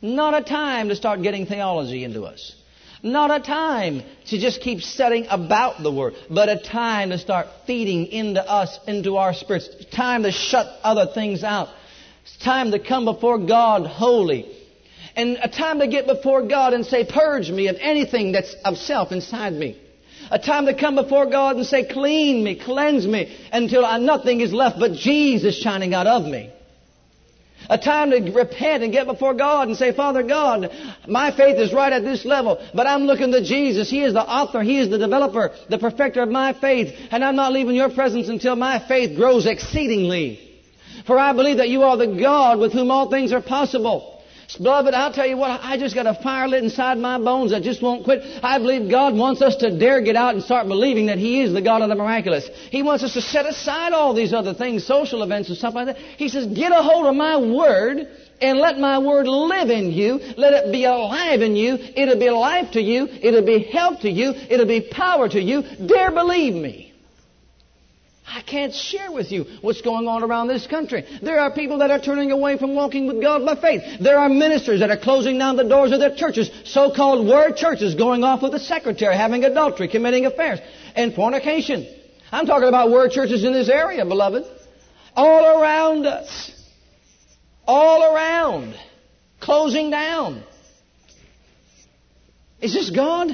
Not 0.00 0.34
a 0.34 0.44
time 0.44 0.88
to 0.88 0.94
start 0.94 1.22
getting 1.22 1.46
theology 1.46 2.04
into 2.04 2.22
us. 2.22 2.54
Not 3.02 3.30
a 3.30 3.44
time 3.44 4.02
to 4.26 4.38
just 4.38 4.60
keep 4.60 4.80
studying 4.82 5.26
about 5.28 5.82
the 5.82 5.90
Word, 5.90 6.14
but 6.30 6.48
a 6.48 6.58
time 6.60 7.10
to 7.10 7.18
start 7.18 7.48
feeding 7.66 8.06
into 8.06 8.48
us, 8.48 8.78
into 8.86 9.16
our 9.16 9.34
spirits. 9.34 9.68
Time 9.92 10.22
to 10.22 10.30
shut 10.30 10.66
other 10.84 11.12
things 11.12 11.42
out. 11.42 11.68
It's 12.22 12.36
time 12.44 12.70
to 12.70 12.78
come 12.78 13.04
before 13.04 13.38
God 13.38 13.86
holy 13.86 14.52
and 15.16 15.38
a 15.42 15.48
time 15.48 15.80
to 15.80 15.88
get 15.88 16.06
before 16.06 16.46
God 16.46 16.72
and 16.72 16.86
say, 16.86 17.04
Purge 17.04 17.50
me 17.50 17.68
of 17.68 17.76
anything 17.80 18.32
that's 18.32 18.54
of 18.64 18.76
self 18.76 19.10
inside 19.10 19.54
me. 19.54 19.80
A 20.30 20.38
time 20.38 20.66
to 20.66 20.74
come 20.74 20.96
before 20.96 21.26
God 21.26 21.56
and 21.56 21.66
say, 21.66 21.84
Clean 21.84 22.42
me, 22.42 22.56
cleanse 22.56 23.06
me, 23.06 23.36
until 23.52 23.84
I, 23.84 23.98
nothing 23.98 24.40
is 24.40 24.52
left 24.52 24.78
but 24.78 24.92
Jesus 24.92 25.56
shining 25.56 25.94
out 25.94 26.06
of 26.06 26.24
me. 26.24 26.50
A 27.68 27.78
time 27.78 28.10
to 28.10 28.20
repent 28.32 28.84
and 28.84 28.92
get 28.92 29.06
before 29.06 29.34
God 29.34 29.68
and 29.68 29.76
say, 29.76 29.92
Father 29.92 30.22
God, 30.22 30.70
my 31.08 31.34
faith 31.36 31.58
is 31.58 31.72
right 31.72 31.92
at 31.92 32.04
this 32.04 32.24
level, 32.24 32.64
but 32.74 32.86
I'm 32.86 33.04
looking 33.04 33.32
to 33.32 33.42
Jesus. 33.42 33.90
He 33.90 34.02
is 34.02 34.12
the 34.12 34.22
author, 34.22 34.62
He 34.62 34.78
is 34.78 34.88
the 34.88 34.98
developer, 34.98 35.52
the 35.68 35.78
perfecter 35.78 36.22
of 36.22 36.28
my 36.28 36.52
faith, 36.52 36.94
and 37.10 37.24
I'm 37.24 37.36
not 37.36 37.52
leaving 37.52 37.74
your 37.74 37.90
presence 37.90 38.28
until 38.28 38.56
my 38.56 38.78
faith 38.86 39.16
grows 39.16 39.46
exceedingly. 39.46 40.42
For 41.06 41.18
I 41.18 41.32
believe 41.32 41.58
that 41.58 41.68
you 41.68 41.82
are 41.82 41.96
the 41.96 42.18
God 42.20 42.58
with 42.58 42.72
whom 42.72 42.90
all 42.90 43.10
things 43.10 43.32
are 43.32 43.42
possible. 43.42 44.15
Beloved, 44.58 44.94
I'll 44.94 45.12
tell 45.12 45.26
you 45.26 45.36
what, 45.36 45.60
I 45.62 45.76
just 45.76 45.94
got 45.94 46.06
a 46.06 46.14
fire 46.14 46.48
lit 46.48 46.62
inside 46.62 46.98
my 46.98 47.18
bones 47.18 47.50
that 47.50 47.62
just 47.62 47.82
won't 47.82 48.04
quit. 48.04 48.22
I 48.42 48.58
believe 48.58 48.90
God 48.90 49.14
wants 49.14 49.42
us 49.42 49.56
to 49.56 49.76
dare 49.76 50.00
get 50.00 50.16
out 50.16 50.34
and 50.34 50.42
start 50.42 50.68
believing 50.68 51.06
that 51.06 51.18
He 51.18 51.42
is 51.42 51.52
the 51.52 51.60
God 51.60 51.82
of 51.82 51.88
the 51.88 51.94
miraculous. 51.94 52.48
He 52.70 52.82
wants 52.82 53.04
us 53.04 53.14
to 53.14 53.20
set 53.20 53.44
aside 53.44 53.92
all 53.92 54.14
these 54.14 54.32
other 54.32 54.54
things, 54.54 54.86
social 54.86 55.22
events 55.22 55.48
and 55.48 55.58
stuff 55.58 55.74
like 55.74 55.86
that. 55.86 55.96
He 55.96 56.28
says, 56.28 56.46
get 56.46 56.72
a 56.72 56.82
hold 56.82 57.06
of 57.06 57.16
my 57.16 57.36
word 57.36 58.08
and 58.40 58.58
let 58.58 58.78
my 58.78 58.98
word 58.98 59.26
live 59.26 59.70
in 59.70 59.90
you. 59.90 60.20
Let 60.36 60.52
it 60.52 60.72
be 60.72 60.84
alive 60.84 61.42
in 61.42 61.56
you. 61.56 61.74
It'll 61.74 62.18
be 62.18 62.30
life 62.30 62.72
to 62.72 62.80
you. 62.80 63.08
It'll 63.08 63.44
be 63.44 63.64
help 63.64 64.00
to 64.00 64.10
you. 64.10 64.32
It'll 64.48 64.66
be 64.66 64.80
power 64.80 65.28
to 65.28 65.40
you. 65.40 65.62
Dare 65.86 66.10
believe 66.10 66.54
me. 66.54 66.85
I 68.36 68.42
can't 68.42 68.74
share 68.74 69.10
with 69.10 69.32
you 69.32 69.46
what's 69.62 69.80
going 69.80 70.06
on 70.06 70.22
around 70.22 70.48
this 70.48 70.66
country. 70.66 71.06
There 71.22 71.40
are 71.40 71.50
people 71.50 71.78
that 71.78 71.90
are 71.90 71.98
turning 71.98 72.32
away 72.32 72.58
from 72.58 72.74
walking 72.74 73.06
with 73.06 73.22
God 73.22 73.46
by 73.46 73.56
faith. 73.58 73.98
There 73.98 74.18
are 74.18 74.28
ministers 74.28 74.80
that 74.80 74.90
are 74.90 74.98
closing 74.98 75.38
down 75.38 75.56
the 75.56 75.64
doors 75.64 75.90
of 75.90 76.00
their 76.00 76.14
churches, 76.14 76.50
so-called 76.64 77.26
word 77.26 77.56
churches, 77.56 77.94
going 77.94 78.24
off 78.24 78.42
with 78.42 78.52
a 78.52 78.58
secretary, 78.58 79.16
having 79.16 79.42
adultery, 79.44 79.88
committing 79.88 80.26
affairs, 80.26 80.60
and 80.94 81.14
fornication. 81.14 81.86
I'm 82.30 82.44
talking 82.44 82.68
about 82.68 82.90
word 82.90 83.10
churches 83.10 83.42
in 83.42 83.54
this 83.54 83.70
area, 83.70 84.04
beloved. 84.04 84.44
All 85.14 85.58
around 85.58 86.04
us. 86.04 86.50
All 87.66 88.14
around. 88.14 88.78
Closing 89.40 89.88
down. 89.88 90.44
Is 92.60 92.74
this 92.74 92.90
God? 92.90 93.30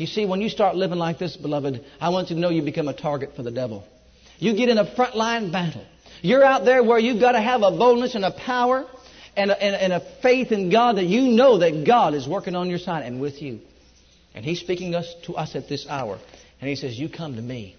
You 0.00 0.06
see, 0.06 0.24
when 0.24 0.40
you 0.40 0.48
start 0.48 0.76
living 0.76 0.96
like 0.96 1.18
this, 1.18 1.36
beloved, 1.36 1.84
I 2.00 2.08
want 2.08 2.30
you 2.30 2.36
to 2.36 2.40
know 2.40 2.48
you 2.48 2.62
become 2.62 2.88
a 2.88 2.94
target 2.94 3.36
for 3.36 3.42
the 3.42 3.50
devil. 3.50 3.86
You 4.38 4.56
get 4.56 4.70
in 4.70 4.78
a 4.78 4.86
frontline 4.86 5.52
battle. 5.52 5.84
You're 6.22 6.42
out 6.42 6.64
there 6.64 6.82
where 6.82 6.98
you've 6.98 7.20
got 7.20 7.32
to 7.32 7.40
have 7.40 7.60
a 7.60 7.70
boldness 7.70 8.14
and 8.14 8.24
a 8.24 8.30
power 8.30 8.86
and 9.36 9.50
a, 9.50 9.62
and, 9.62 9.76
and 9.76 9.92
a 9.92 10.00
faith 10.22 10.52
in 10.52 10.70
God 10.70 10.96
that 10.96 11.04
you 11.04 11.32
know 11.32 11.58
that 11.58 11.84
God 11.86 12.14
is 12.14 12.26
working 12.26 12.56
on 12.56 12.70
your 12.70 12.78
side 12.78 13.04
and 13.04 13.20
with 13.20 13.42
you. 13.42 13.60
And 14.34 14.42
He's 14.42 14.58
speaking 14.60 14.94
us, 14.94 15.14
to 15.24 15.34
us 15.34 15.54
at 15.54 15.68
this 15.68 15.86
hour. 15.86 16.18
And 16.62 16.70
He 16.70 16.76
says, 16.76 16.98
You 16.98 17.10
come 17.10 17.36
to 17.36 17.42
me 17.42 17.76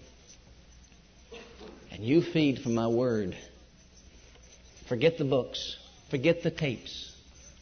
and 1.90 2.04
you 2.04 2.22
feed 2.22 2.60
from 2.60 2.76
my 2.76 2.86
word. 2.86 3.36
Forget 4.88 5.18
the 5.18 5.24
books. 5.24 5.76
Forget 6.08 6.44
the 6.44 6.52
tapes. 6.52 7.16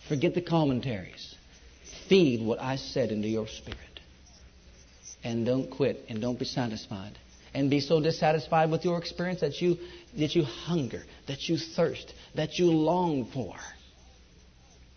Forget 0.07 0.35
the 0.35 0.43
commentaries. 0.43 1.35
Feed 2.11 2.45
what 2.45 2.61
I 2.61 2.77
said 2.77 3.11
into 3.11 3.29
your 3.29 3.49
spirit 3.49 3.90
and 5.23 5.45
don't 5.45 5.71
quit 5.71 6.05
and 6.09 6.21
don't 6.21 6.39
be 6.39 6.45
satisfied. 6.45 7.19
And 7.53 7.69
be 7.69 7.81
so 7.81 8.01
dissatisfied 8.01 8.71
with 8.71 8.85
your 8.85 8.99
experience 8.99 9.41
that 9.41 9.61
you 9.61 9.77
that 10.17 10.35
you 10.37 10.45
hunger, 10.45 11.03
that 11.27 11.49
you 11.49 11.57
thirst, 11.57 12.15
that 12.37 12.59
you 12.59 12.67
long 12.67 13.27
for 13.33 13.57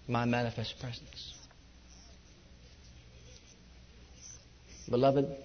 my 0.08 0.26
manifest 0.26 0.80
presence. 0.80 1.34
Beloved, 4.90 5.36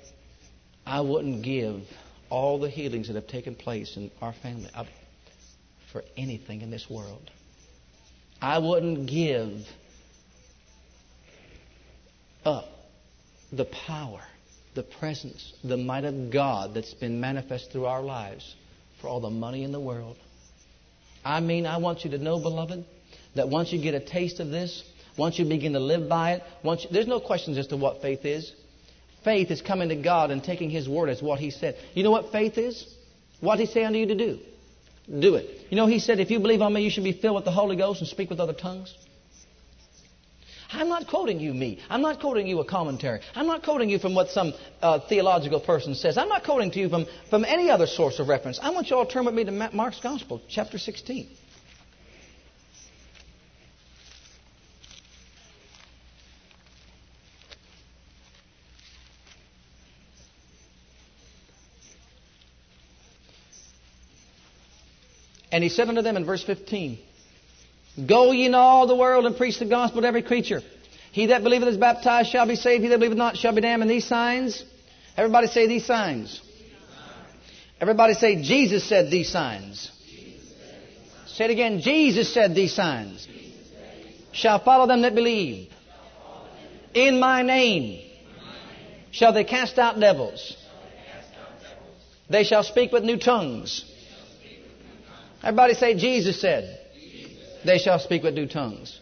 I 0.84 1.00
wouldn't 1.00 1.42
give 1.42 1.82
all 2.28 2.58
the 2.58 2.68
healings 2.68 3.06
that 3.08 3.14
have 3.14 3.26
taken 3.26 3.54
place 3.54 3.96
in 3.96 4.10
our 4.20 4.34
family 4.42 4.68
up 4.74 4.86
for 5.92 6.02
anything 6.16 6.60
in 6.60 6.70
this 6.70 6.88
world. 6.90 7.30
I 8.40 8.58
wouldn't 8.58 9.08
give 9.08 9.66
up 12.44 12.68
the 13.52 13.64
power 13.64 14.20
the 14.78 14.84
presence, 14.84 15.52
the 15.64 15.76
might 15.76 16.04
of 16.04 16.30
God 16.30 16.72
that's 16.72 16.94
been 16.94 17.20
manifest 17.20 17.72
through 17.72 17.86
our 17.86 18.00
lives 18.00 18.54
for 19.00 19.08
all 19.08 19.18
the 19.18 19.28
money 19.28 19.64
in 19.64 19.72
the 19.72 19.80
world. 19.80 20.16
I 21.24 21.40
mean, 21.40 21.66
I 21.66 21.78
want 21.78 22.04
you 22.04 22.12
to 22.12 22.18
know, 22.18 22.38
beloved, 22.38 22.84
that 23.34 23.48
once 23.48 23.72
you 23.72 23.82
get 23.82 23.94
a 23.94 24.00
taste 24.00 24.38
of 24.38 24.50
this, 24.50 24.84
once 25.16 25.36
you 25.36 25.44
begin 25.44 25.72
to 25.72 25.80
live 25.80 26.08
by 26.08 26.34
it, 26.34 26.44
once 26.62 26.84
you, 26.84 26.90
there's 26.92 27.08
no 27.08 27.18
questions 27.18 27.58
as 27.58 27.66
to 27.66 27.76
what 27.76 28.02
faith 28.02 28.24
is. 28.24 28.52
Faith 29.24 29.50
is 29.50 29.60
coming 29.60 29.88
to 29.88 29.96
God 29.96 30.30
and 30.30 30.44
taking 30.44 30.70
His 30.70 30.88
word 30.88 31.08
as 31.08 31.20
what 31.20 31.40
He 31.40 31.50
said. 31.50 31.74
You 31.94 32.04
know 32.04 32.12
what 32.12 32.30
faith 32.30 32.56
is? 32.56 32.86
What 33.40 33.56
did 33.56 33.66
He 33.66 33.74
say 33.74 33.82
unto 33.82 33.98
you 33.98 34.06
to 34.06 34.14
do? 34.14 34.38
Do 35.18 35.34
it. 35.34 35.66
You 35.70 35.76
know, 35.76 35.86
He 35.88 35.98
said, 35.98 36.20
if 36.20 36.30
you 36.30 36.38
believe 36.38 36.62
on 36.62 36.72
me, 36.72 36.82
you 36.82 36.90
should 36.90 37.02
be 37.02 37.20
filled 37.20 37.34
with 37.34 37.44
the 37.44 37.50
Holy 37.50 37.74
Ghost 37.74 38.00
and 38.00 38.08
speak 38.08 38.30
with 38.30 38.38
other 38.38 38.52
tongues. 38.52 38.94
I'm 40.70 40.88
not 40.88 41.06
quoting 41.06 41.40
you 41.40 41.54
me. 41.54 41.80
I'm 41.88 42.02
not 42.02 42.20
quoting 42.20 42.46
you 42.46 42.60
a 42.60 42.64
commentary. 42.64 43.20
I'm 43.34 43.46
not 43.46 43.62
quoting 43.62 43.88
you 43.88 43.98
from 43.98 44.14
what 44.14 44.30
some 44.30 44.52
uh, 44.82 45.00
theological 45.08 45.60
person 45.60 45.94
says. 45.94 46.18
I'm 46.18 46.28
not 46.28 46.44
quoting 46.44 46.70
to 46.72 46.78
you 46.78 46.88
from, 46.88 47.06
from 47.30 47.44
any 47.44 47.70
other 47.70 47.86
source 47.86 48.18
of 48.18 48.28
reference. 48.28 48.58
I 48.60 48.70
want 48.70 48.90
you 48.90 48.96
all 48.96 49.06
to 49.06 49.12
turn 49.12 49.24
with 49.24 49.34
me 49.34 49.44
to 49.44 49.70
Mark's 49.72 50.00
Gospel, 50.00 50.42
chapter 50.48 50.76
16. 50.78 51.28
And 65.50 65.64
he 65.64 65.70
said 65.70 65.88
unto 65.88 66.02
them 66.02 66.16
in 66.16 66.26
verse 66.26 66.44
15, 66.44 66.98
Go 68.06 68.32
ye 68.32 68.46
into 68.46 68.58
all 68.58 68.86
the 68.86 68.94
world 68.94 69.26
and 69.26 69.36
preach 69.36 69.58
the 69.58 69.64
gospel 69.64 70.02
to 70.02 70.06
every 70.06 70.22
creature. 70.22 70.62
He 71.10 71.26
that 71.26 71.42
believeth 71.42 71.68
is 71.68 71.76
baptized 71.76 72.30
shall 72.30 72.46
be 72.46 72.54
saved. 72.54 72.82
He 72.82 72.88
that 72.90 72.98
believeth 72.98 73.18
not 73.18 73.36
shall 73.36 73.54
be 73.54 73.60
damned. 73.60 73.82
And 73.82 73.90
these 73.90 74.06
signs, 74.06 74.64
everybody 75.16 75.48
say 75.48 75.66
these 75.66 75.84
signs. 75.84 76.40
Everybody 77.80 78.14
say 78.14 78.42
Jesus 78.42 78.84
said 78.84 79.10
these 79.10 79.28
signs. 79.28 79.90
Say 81.26 81.46
it 81.46 81.50
again. 81.50 81.80
Jesus 81.80 82.32
said 82.32 82.54
these 82.54 82.74
signs. 82.74 83.26
Shall 84.32 84.58
follow 84.58 84.86
them 84.86 85.02
that 85.02 85.14
believe. 85.14 85.72
In 86.94 87.18
my 87.18 87.42
name 87.42 88.04
shall 89.10 89.32
they 89.32 89.44
cast 89.44 89.78
out 89.78 89.98
devils. 89.98 90.56
They 92.30 92.44
shall 92.44 92.62
speak 92.62 92.92
with 92.92 93.04
new 93.04 93.18
tongues. 93.18 93.84
Everybody 95.42 95.74
say 95.74 95.94
Jesus 95.94 96.40
said. 96.40 96.78
They 97.64 97.78
shall 97.78 97.98
speak 97.98 98.22
with 98.22 98.34
new 98.34 98.46
tongues. 98.46 99.00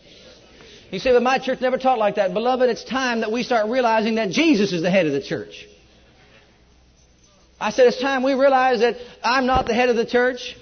You 0.91 0.99
say, 1.01 1.13
but 1.13 1.23
my 1.23 1.39
church 1.39 1.61
never 1.61 1.79
taught 1.79 1.99
like 1.99 2.15
that. 2.15 2.33
Beloved, 2.33 2.69
it's 2.71 2.85
time 2.85 3.21
that 3.21 3.33
we 3.33 3.43
start 3.43 3.69
realizing 3.69 4.17
that 4.17 4.31
Jesus 4.31 4.73
is 4.73 4.83
the 4.83 4.91
head 4.91 5.07
of 5.07 5.13
the 5.13 5.23
church. 5.23 5.67
I 7.61 7.71
said 7.71 7.89
it's 7.89 8.01
time 8.01 8.23
we 8.23 8.35
realize 8.35 8.81
that 8.81 8.97
I'm 9.25 9.47
not 9.47 9.67
the 9.67 9.75
head 9.75 9.89
of 9.89 9.97
the 9.97 10.07
church. 10.07 10.57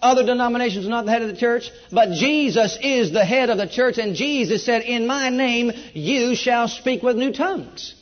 Other 0.00 0.24
denominations 0.24 0.86
are 0.86 0.90
not 0.90 1.04
the 1.04 1.10
head 1.10 1.22
of 1.22 1.28
the 1.28 1.36
church. 1.36 1.70
But 1.92 2.12
Jesus 2.12 2.78
is 2.80 3.12
the 3.12 3.24
head 3.24 3.50
of 3.50 3.58
the 3.58 3.66
church. 3.66 3.98
And 3.98 4.14
Jesus 4.14 4.64
said, 4.64 4.82
In 4.82 5.06
my 5.06 5.28
name 5.28 5.72
you 5.92 6.34
shall 6.36 6.68
speak 6.68 7.02
with 7.02 7.16
new 7.16 7.32
tongues. 7.32 7.94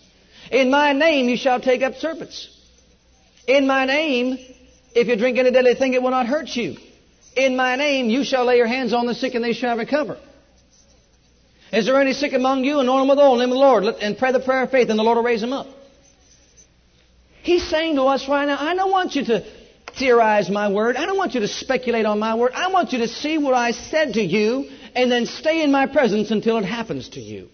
In 0.52 0.70
my 0.70 0.92
name 0.92 1.28
you 1.28 1.36
shall 1.36 1.60
take 1.60 1.82
up 1.82 1.96
serpents. 1.96 2.54
In 3.46 3.66
my 3.66 3.86
name, 3.86 4.38
if 4.94 5.08
you 5.08 5.16
drink 5.16 5.38
any 5.38 5.50
deadly 5.50 5.74
thing, 5.74 5.94
it 5.94 6.02
will 6.02 6.10
not 6.10 6.26
hurt 6.26 6.48
you. 6.54 6.76
In 7.38 7.54
my 7.54 7.76
name 7.76 8.10
you 8.10 8.24
shall 8.24 8.44
lay 8.44 8.56
your 8.56 8.66
hands 8.66 8.92
on 8.92 9.06
the 9.06 9.14
sick 9.14 9.36
and 9.36 9.44
they 9.44 9.52
shall 9.52 9.76
recover. 9.76 10.18
Is 11.72 11.86
there 11.86 12.00
any 12.00 12.12
sick 12.12 12.32
among 12.32 12.64
you? 12.64 12.80
Anoint 12.80 13.02
them 13.02 13.08
with 13.08 13.18
oil 13.18 13.34
in 13.34 13.38
the 13.38 13.46
name 13.46 13.52
of 13.52 13.56
the 13.56 13.60
Lord 13.60 13.84
and 14.02 14.18
pray 14.18 14.32
the 14.32 14.40
prayer 14.40 14.64
of 14.64 14.72
faith 14.72 14.90
and 14.90 14.98
the 14.98 15.04
Lord 15.04 15.16
will 15.16 15.22
raise 15.22 15.40
them 15.40 15.52
up. 15.52 15.68
He's 17.42 17.62
saying 17.62 17.94
to 17.94 18.02
us 18.02 18.28
right 18.28 18.46
now, 18.46 18.58
I 18.58 18.74
don't 18.74 18.90
want 18.90 19.14
you 19.14 19.24
to 19.26 19.44
theorize 19.96 20.50
my 20.50 20.72
word. 20.72 20.96
I 20.96 21.06
don't 21.06 21.16
want 21.16 21.34
you 21.34 21.40
to 21.40 21.48
speculate 21.48 22.06
on 22.06 22.18
my 22.18 22.34
word. 22.34 22.52
I 22.54 22.72
want 22.72 22.92
you 22.92 22.98
to 22.98 23.08
see 23.08 23.38
what 23.38 23.54
I 23.54 23.70
said 23.70 24.14
to 24.14 24.22
you 24.22 24.68
and 24.96 25.10
then 25.10 25.26
stay 25.26 25.62
in 25.62 25.70
my 25.70 25.86
presence 25.86 26.32
until 26.32 26.58
it 26.58 26.64
happens 26.64 27.10
to 27.10 27.20
you. 27.20 27.48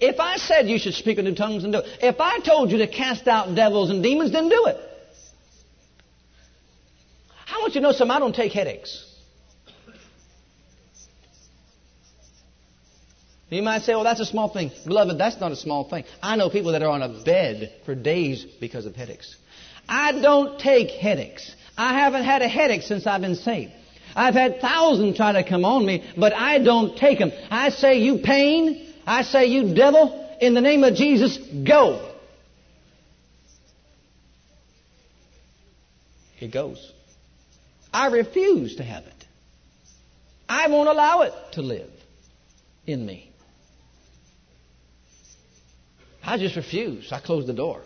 If 0.00 0.18
I 0.18 0.36
said 0.38 0.68
you 0.68 0.80
should 0.80 0.94
speak 0.94 1.18
in 1.18 1.26
new 1.26 1.34
tongues 1.36 1.62
and 1.62 1.72
do 1.72 1.78
it, 1.78 1.86
if 2.02 2.20
I 2.20 2.40
told 2.40 2.72
you 2.72 2.78
to 2.78 2.88
cast 2.88 3.28
out 3.28 3.54
devils 3.54 3.90
and 3.90 4.02
demons, 4.02 4.32
then 4.32 4.48
do 4.48 4.66
it. 4.66 4.89
I 7.50 7.58
want 7.60 7.74
you 7.74 7.80
to 7.80 7.86
know 7.86 7.92
something. 7.92 8.14
I 8.14 8.18
don't 8.18 8.34
take 8.34 8.52
headaches. 8.52 9.06
You 13.50 13.62
might 13.62 13.82
say, 13.82 13.94
well, 13.94 14.04
that's 14.04 14.20
a 14.20 14.26
small 14.26 14.48
thing. 14.48 14.70
Beloved, 14.86 15.18
that's 15.18 15.40
not 15.40 15.50
a 15.50 15.56
small 15.56 15.88
thing. 15.88 16.04
I 16.22 16.36
know 16.36 16.50
people 16.50 16.72
that 16.72 16.82
are 16.82 16.90
on 16.90 17.02
a 17.02 17.08
bed 17.24 17.74
for 17.84 17.96
days 17.96 18.44
because 18.60 18.86
of 18.86 18.94
headaches. 18.94 19.36
I 19.88 20.12
don't 20.12 20.60
take 20.60 20.90
headaches. 20.90 21.52
I 21.76 21.98
haven't 21.98 22.22
had 22.22 22.42
a 22.42 22.48
headache 22.48 22.82
since 22.82 23.08
I've 23.08 23.20
been 23.20 23.34
saved. 23.34 23.72
I've 24.14 24.34
had 24.34 24.60
thousands 24.60 25.16
try 25.16 25.32
to 25.32 25.48
come 25.48 25.64
on 25.64 25.84
me, 25.84 26.08
but 26.16 26.32
I 26.32 26.58
don't 26.58 26.96
take 26.96 27.18
them. 27.18 27.32
I 27.50 27.70
say, 27.70 27.98
you 27.98 28.18
pain, 28.18 28.92
I 29.04 29.22
say, 29.22 29.46
you 29.46 29.74
devil, 29.74 30.36
in 30.40 30.54
the 30.54 30.60
name 30.60 30.84
of 30.84 30.94
Jesus, 30.94 31.36
go. 31.36 32.08
It 36.40 36.52
goes. 36.52 36.92
I 37.92 38.08
refuse 38.08 38.76
to 38.76 38.82
have 38.82 39.04
it. 39.04 39.24
I 40.48 40.68
won't 40.68 40.88
allow 40.88 41.22
it 41.22 41.32
to 41.52 41.62
live 41.62 41.90
in 42.86 43.04
me. 43.04 43.32
I 46.22 46.38
just 46.38 46.56
refuse. 46.56 47.12
I 47.12 47.20
close 47.20 47.46
the 47.46 47.54
door. 47.54 47.82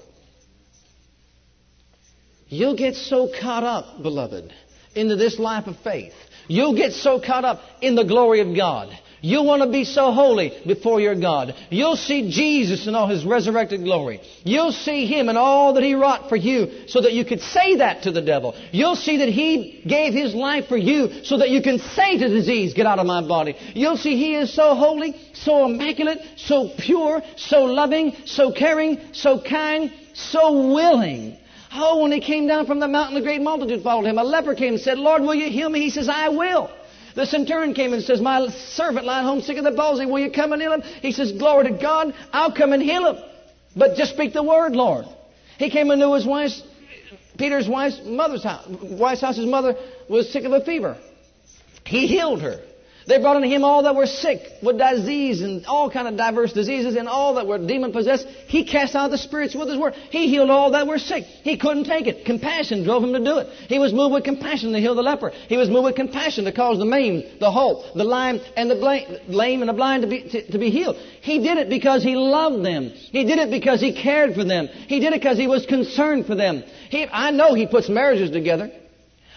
You'll 2.48 2.76
get 2.76 2.94
so 2.94 3.30
caught 3.40 3.64
up, 3.64 4.02
beloved, 4.02 4.52
into 4.94 5.16
this 5.16 5.38
life 5.38 5.66
of 5.66 5.78
faith. 5.78 6.14
You'll 6.46 6.76
get 6.76 6.92
so 6.92 7.20
caught 7.20 7.44
up 7.44 7.60
in 7.80 7.94
the 7.94 8.04
glory 8.04 8.40
of 8.40 8.54
God 8.56 8.96
you 9.24 9.42
want 9.42 9.62
to 9.62 9.70
be 9.70 9.84
so 9.84 10.12
holy 10.12 10.52
before 10.66 11.00
your 11.00 11.14
God. 11.14 11.54
You'll 11.70 11.96
see 11.96 12.30
Jesus 12.30 12.86
in 12.86 12.94
all 12.94 13.08
His 13.08 13.24
resurrected 13.24 13.82
glory. 13.82 14.20
You'll 14.44 14.70
see 14.70 15.06
Him 15.06 15.30
and 15.30 15.38
all 15.38 15.72
that 15.72 15.82
He 15.82 15.94
wrought 15.94 16.28
for 16.28 16.36
you 16.36 16.86
so 16.88 17.00
that 17.00 17.14
you 17.14 17.24
could 17.24 17.40
say 17.40 17.76
that 17.76 18.02
to 18.02 18.12
the 18.12 18.20
devil. 18.20 18.54
You'll 18.70 18.96
see 18.96 19.16
that 19.16 19.30
He 19.30 19.82
gave 19.86 20.12
His 20.12 20.34
life 20.34 20.66
for 20.66 20.76
you 20.76 21.24
so 21.24 21.38
that 21.38 21.48
you 21.48 21.62
can 21.62 21.78
say 21.78 22.18
to 22.18 22.28
disease, 22.28 22.74
get 22.74 22.84
out 22.84 22.98
of 22.98 23.06
my 23.06 23.26
body. 23.26 23.56
You'll 23.72 23.96
see 23.96 24.14
He 24.18 24.34
is 24.34 24.52
so 24.52 24.74
holy, 24.74 25.14
so 25.32 25.64
immaculate, 25.64 26.18
so 26.36 26.70
pure, 26.78 27.22
so 27.36 27.64
loving, 27.64 28.14
so 28.26 28.52
caring, 28.52 29.14
so 29.14 29.40
kind, 29.40 29.90
so 30.12 30.74
willing. 30.74 31.38
Oh, 31.72 32.02
when 32.02 32.12
He 32.12 32.20
came 32.20 32.46
down 32.46 32.66
from 32.66 32.78
the 32.78 32.88
mountain, 32.88 33.14
the 33.14 33.22
great 33.22 33.40
multitude 33.40 33.82
followed 33.82 34.04
Him. 34.04 34.18
A 34.18 34.22
leper 34.22 34.54
came 34.54 34.74
and 34.74 34.82
said, 34.82 34.98
Lord, 34.98 35.22
will 35.22 35.34
you 35.34 35.48
heal 35.48 35.70
me? 35.70 35.80
He 35.80 35.88
says, 35.88 36.10
I 36.10 36.28
will. 36.28 36.70
The 37.14 37.26
centurion 37.26 37.74
came 37.74 37.92
and 37.92 38.02
says, 38.02 38.20
My 38.20 38.48
servant 38.48 39.06
lying 39.06 39.24
home 39.24 39.40
sick 39.40 39.56
of 39.56 39.64
the 39.64 39.72
palsy, 39.72 40.06
will 40.06 40.18
you 40.18 40.30
come 40.30 40.52
and 40.52 40.60
heal 40.60 40.72
him? 40.72 40.82
He 40.82 41.12
says, 41.12 41.32
Glory 41.32 41.70
to 41.70 41.78
God, 41.78 42.14
I'll 42.32 42.52
come 42.52 42.72
and 42.72 42.82
heal 42.82 43.12
him. 43.12 43.24
But 43.76 43.96
just 43.96 44.14
speak 44.14 44.32
the 44.32 44.42
word, 44.42 44.74
Lord. 44.74 45.06
He 45.58 45.70
came 45.70 45.90
into 45.90 46.12
his 46.14 46.26
wife's, 46.26 46.62
Peter's 47.38 47.68
wife's 47.68 48.00
mother's 48.04 48.42
house. 48.42 48.66
Wife's 48.68 49.20
house's 49.20 49.46
mother 49.46 49.76
was 50.08 50.32
sick 50.32 50.44
of 50.44 50.52
a 50.52 50.64
fever. 50.64 50.96
He 51.84 52.06
healed 52.06 52.42
her. 52.42 52.60
They 53.06 53.18
brought 53.18 53.36
unto 53.36 53.48
him 53.48 53.64
all 53.64 53.82
that 53.82 53.94
were 53.94 54.06
sick 54.06 54.40
with 54.62 54.78
disease 54.78 55.42
and 55.42 55.66
all 55.66 55.90
kind 55.90 56.08
of 56.08 56.16
diverse 56.16 56.52
diseases 56.52 56.96
and 56.96 57.06
all 57.06 57.34
that 57.34 57.46
were 57.46 57.58
demon 57.58 57.92
possessed. 57.92 58.26
He 58.46 58.64
cast 58.64 58.94
out 58.94 59.10
the 59.10 59.18
spirits 59.18 59.54
with 59.54 59.68
his 59.68 59.78
word. 59.78 59.94
He 59.94 60.28
healed 60.28 60.48
all 60.48 60.70
that 60.70 60.86
were 60.86 60.98
sick. 60.98 61.24
He 61.24 61.58
couldn't 61.58 61.84
take 61.84 62.06
it. 62.06 62.24
Compassion 62.24 62.82
drove 62.82 63.04
him 63.04 63.12
to 63.12 63.18
do 63.18 63.38
it. 63.38 63.48
He 63.68 63.78
was 63.78 63.92
moved 63.92 64.14
with 64.14 64.24
compassion 64.24 64.72
to 64.72 64.80
heal 64.80 64.94
the 64.94 65.02
leper. 65.02 65.30
He 65.48 65.58
was 65.58 65.68
moved 65.68 65.84
with 65.84 65.96
compassion 65.96 66.46
to 66.46 66.52
cause 66.52 66.78
the 66.78 66.86
maimed, 66.86 67.40
the 67.40 67.50
halt, 67.50 67.84
the 67.94 68.04
lame, 68.04 68.40
and 68.56 68.70
the 68.70 69.20
lame 69.28 69.60
and 69.60 69.68
the 69.68 69.74
blind 69.74 70.02
to 70.02 70.08
be, 70.08 70.22
to, 70.30 70.52
to 70.52 70.58
be 70.58 70.70
healed. 70.70 70.96
He 71.20 71.40
did 71.40 71.58
it 71.58 71.68
because 71.68 72.02
he 72.02 72.16
loved 72.16 72.64
them. 72.64 72.88
He 72.88 73.24
did 73.24 73.38
it 73.38 73.50
because 73.50 73.80
he 73.82 73.92
cared 73.92 74.34
for 74.34 74.44
them. 74.44 74.68
He 74.68 75.00
did 75.00 75.12
it 75.12 75.20
because 75.20 75.36
he 75.36 75.46
was 75.46 75.66
concerned 75.66 76.26
for 76.26 76.34
them. 76.34 76.62
He, 76.88 77.06
I 77.06 77.32
know 77.32 77.52
he 77.52 77.66
puts 77.66 77.90
marriages 77.90 78.30
together. 78.30 78.70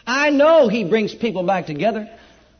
I 0.06 0.30
know 0.30 0.70
he 0.70 0.86
brings 0.86 1.14
people 1.14 1.44
back 1.46 1.66
together. 1.66 2.10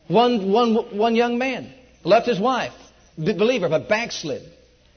One, 0.08 0.50
one, 0.50 0.96
one 0.96 1.14
young 1.14 1.38
man 1.38 1.72
left 2.02 2.26
his 2.26 2.40
wife, 2.40 2.72
believer, 3.16 3.68
but 3.68 3.88
backslid. 3.88 4.42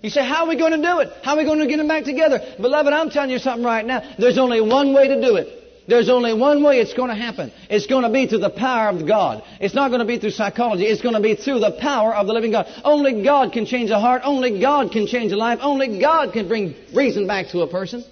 You 0.01 0.09
say, 0.09 0.25
how 0.25 0.45
are 0.45 0.49
we 0.49 0.57
going 0.57 0.71
to 0.71 0.77
do 0.77 0.99
it? 0.99 1.09
How 1.23 1.33
are 1.33 1.37
we 1.37 1.43
going 1.43 1.59
to 1.59 1.67
get 1.67 1.77
them 1.77 1.87
back 1.87 2.05
together? 2.05 2.39
Beloved, 2.59 2.91
I'm 2.91 3.09
telling 3.11 3.29
you 3.29 3.37
something 3.37 3.63
right 3.63 3.85
now. 3.85 4.15
There's 4.17 4.39
only 4.39 4.59
one 4.59 4.93
way 4.93 5.07
to 5.07 5.21
do 5.21 5.35
it. 5.35 5.59
There's 5.87 6.09
only 6.09 6.33
one 6.33 6.63
way 6.63 6.79
it's 6.79 6.93
going 6.93 7.09
to 7.09 7.15
happen. 7.15 7.51
It's 7.69 7.87
going 7.87 8.03
to 8.03 8.09
be 8.09 8.25
through 8.27 8.39
the 8.39 8.49
power 8.49 8.89
of 8.89 9.05
God. 9.05 9.43
It's 9.59 9.73
not 9.73 9.89
going 9.89 9.99
to 9.99 10.05
be 10.05 10.19
through 10.19 10.31
psychology. 10.31 10.85
It's 10.85 11.01
going 11.01 11.15
to 11.15 11.21
be 11.21 11.35
through 11.35 11.59
the 11.59 11.77
power 11.79 12.15
of 12.15 12.27
the 12.27 12.33
living 12.33 12.51
God. 12.51 12.67
Only 12.83 13.23
God 13.23 13.51
can 13.51 13.65
change 13.65 13.89
a 13.89 13.99
heart. 13.99 14.21
Only 14.23 14.59
God 14.59 14.91
can 14.91 15.05
change 15.05 15.31
a 15.31 15.37
life. 15.37 15.59
Only 15.61 15.99
God 15.99 16.33
can 16.33 16.47
bring 16.47 16.75
reason 16.93 17.27
back 17.27 17.49
to 17.49 17.61
a 17.61 17.67
person. 17.67 18.03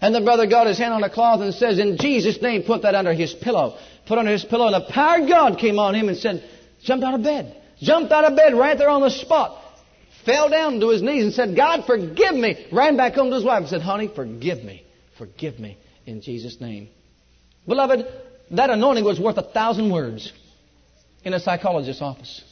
And 0.00 0.14
the 0.14 0.20
brother 0.20 0.46
got 0.46 0.66
his 0.66 0.78
hand 0.78 0.94
on 0.94 1.02
a 1.02 1.10
cloth 1.10 1.40
and 1.40 1.52
says, 1.54 1.78
In 1.78 1.96
Jesus' 1.98 2.40
name, 2.40 2.62
put 2.62 2.82
that 2.82 2.94
under 2.94 3.12
his 3.12 3.34
pillow 3.34 3.78
put 4.08 4.18
under 4.18 4.32
his 4.32 4.44
pillow, 4.44 4.66
and 4.66 4.74
the 4.74 4.92
power 4.92 5.22
of 5.22 5.28
God 5.28 5.58
came 5.58 5.78
on 5.78 5.94
him 5.94 6.08
and 6.08 6.16
said, 6.16 6.48
jumped 6.82 7.04
out 7.04 7.14
of 7.14 7.22
bed. 7.22 7.54
Jumped 7.80 8.10
out 8.10 8.24
of 8.24 8.36
bed 8.36 8.54
right 8.54 8.76
there 8.76 8.88
on 8.88 9.02
the 9.02 9.10
spot. 9.10 9.62
Fell 10.24 10.48
down 10.48 10.80
to 10.80 10.88
his 10.88 11.02
knees 11.02 11.24
and 11.24 11.32
said, 11.32 11.54
God, 11.54 11.84
forgive 11.86 12.34
me. 12.34 12.66
Ran 12.72 12.96
back 12.96 13.14
home 13.14 13.30
to 13.30 13.36
his 13.36 13.44
wife 13.44 13.60
and 13.60 13.68
said, 13.68 13.82
honey, 13.82 14.10
forgive 14.14 14.64
me. 14.64 14.84
Forgive 15.16 15.58
me 15.58 15.78
in 16.06 16.20
Jesus' 16.22 16.60
name. 16.60 16.88
Beloved, 17.66 18.06
that 18.50 18.70
anointing 18.70 19.04
was 19.04 19.20
worth 19.20 19.36
a 19.36 19.42
thousand 19.42 19.90
words 19.90 20.32
in 21.22 21.34
a 21.34 21.40
psychologist's 21.40 22.02
office. 22.02 22.42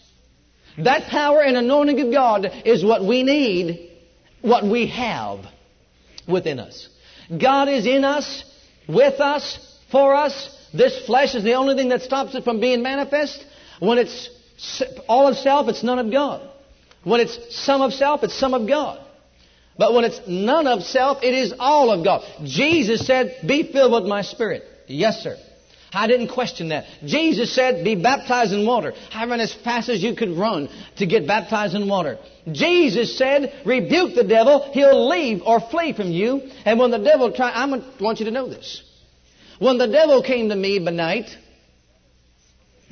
That 0.78 1.08
power 1.08 1.42
and 1.42 1.56
anointing 1.56 2.00
of 2.00 2.12
God 2.12 2.46
is 2.64 2.84
what 2.84 3.04
we 3.04 3.22
need 3.22 3.92
what 4.46 4.64
we 4.64 4.86
have 4.88 5.40
within 6.28 6.60
us. 6.60 6.88
God 7.36 7.68
is 7.68 7.86
in 7.86 8.04
us, 8.04 8.44
with 8.88 9.20
us, 9.20 9.80
for 9.90 10.14
us. 10.14 10.65
This 10.72 11.06
flesh 11.06 11.34
is 11.34 11.44
the 11.44 11.54
only 11.54 11.74
thing 11.74 11.88
that 11.90 12.02
stops 12.02 12.34
it 12.34 12.44
from 12.44 12.60
being 12.60 12.82
manifest. 12.82 13.44
When 13.80 13.98
it's 13.98 14.30
all 15.08 15.28
of 15.28 15.36
self, 15.36 15.68
it's 15.68 15.82
none 15.82 15.98
of 15.98 16.10
God. 16.10 16.48
When 17.04 17.20
it's 17.20 17.38
some 17.64 17.82
of 17.82 17.92
self, 17.92 18.24
it's 18.24 18.38
some 18.38 18.54
of 18.54 18.66
God. 18.66 19.00
But 19.78 19.92
when 19.94 20.04
it's 20.04 20.20
none 20.26 20.66
of 20.66 20.82
self, 20.82 21.22
it 21.22 21.34
is 21.34 21.54
all 21.58 21.90
of 21.90 22.04
God. 22.04 22.24
Jesus 22.44 23.06
said, 23.06 23.36
Be 23.46 23.70
filled 23.70 23.92
with 23.92 24.08
my 24.08 24.22
spirit. 24.22 24.64
Yes, 24.86 25.22
sir. 25.22 25.36
I 25.92 26.06
didn't 26.06 26.28
question 26.28 26.70
that. 26.70 26.84
Jesus 27.04 27.54
said, 27.54 27.84
Be 27.84 27.94
baptized 27.94 28.52
in 28.52 28.66
water. 28.66 28.92
I 29.12 29.26
ran 29.26 29.40
as 29.40 29.54
fast 29.54 29.88
as 29.88 30.02
you 30.02 30.14
could 30.14 30.30
run 30.30 30.68
to 30.96 31.06
get 31.06 31.26
baptized 31.26 31.74
in 31.74 31.88
water. 31.88 32.18
Jesus 32.50 33.16
said, 33.16 33.52
Rebuke 33.64 34.14
the 34.14 34.24
devil, 34.24 34.70
he'll 34.72 35.08
leave 35.08 35.42
or 35.44 35.60
flee 35.60 35.92
from 35.92 36.10
you. 36.10 36.42
And 36.64 36.78
when 36.78 36.90
the 36.90 36.98
devil 36.98 37.32
tried, 37.32 37.52
I 37.52 37.66
want 38.00 38.18
you 38.18 38.26
to 38.26 38.30
know 38.30 38.48
this. 38.48 38.82
When 39.58 39.78
the 39.78 39.86
devil 39.86 40.22
came 40.22 40.48
to 40.50 40.56
me 40.56 40.78
by 40.78 40.90
night, 40.90 41.30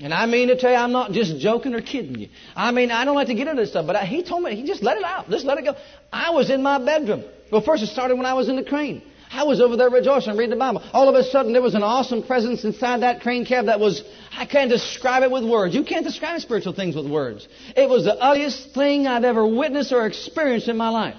and 0.00 0.12
I 0.12 0.26
mean 0.26 0.48
to 0.48 0.58
tell 0.58 0.70
you, 0.70 0.76
I'm 0.76 0.92
not 0.92 1.12
just 1.12 1.38
joking 1.38 1.74
or 1.74 1.80
kidding 1.80 2.18
you. 2.18 2.28
I 2.56 2.72
mean, 2.72 2.90
I 2.90 3.04
don't 3.04 3.14
like 3.14 3.28
to 3.28 3.34
get 3.34 3.46
into 3.46 3.62
this 3.62 3.70
stuff, 3.70 3.86
but 3.86 3.96
I, 3.96 4.04
he 4.04 4.24
told 4.24 4.42
me, 4.42 4.56
he 4.56 4.66
just 4.66 4.82
let 4.82 4.96
it 4.96 5.04
out. 5.04 5.30
Just 5.30 5.44
let 5.44 5.58
it 5.58 5.64
go. 5.64 5.76
I 6.12 6.30
was 6.30 6.50
in 6.50 6.62
my 6.62 6.84
bedroom. 6.84 7.24
Well, 7.52 7.60
first 7.60 7.82
it 7.82 7.88
started 7.88 8.16
when 8.16 8.26
I 8.26 8.34
was 8.34 8.48
in 8.48 8.56
the 8.56 8.64
crane. 8.64 9.02
I 9.30 9.44
was 9.44 9.60
over 9.60 9.76
there 9.76 9.90
rejoicing, 9.90 10.36
reading 10.36 10.50
the 10.50 10.56
Bible. 10.56 10.82
All 10.92 11.08
of 11.08 11.14
a 11.14 11.24
sudden, 11.24 11.52
there 11.52 11.62
was 11.62 11.74
an 11.74 11.82
awesome 11.82 12.22
presence 12.22 12.64
inside 12.64 13.02
that 13.02 13.20
crane 13.20 13.44
cab 13.44 13.66
that 13.66 13.80
was, 13.80 14.02
I 14.32 14.46
can't 14.46 14.70
describe 14.70 15.22
it 15.22 15.30
with 15.30 15.44
words. 15.44 15.74
You 15.74 15.84
can't 15.84 16.04
describe 16.04 16.40
spiritual 16.40 16.72
things 16.72 16.94
with 16.94 17.10
words. 17.10 17.46
It 17.76 17.88
was 17.88 18.04
the 18.04 18.14
ugliest 18.14 18.74
thing 18.74 19.06
I've 19.06 19.24
ever 19.24 19.46
witnessed 19.46 19.92
or 19.92 20.06
experienced 20.06 20.68
in 20.68 20.76
my 20.76 20.88
life. 20.88 21.16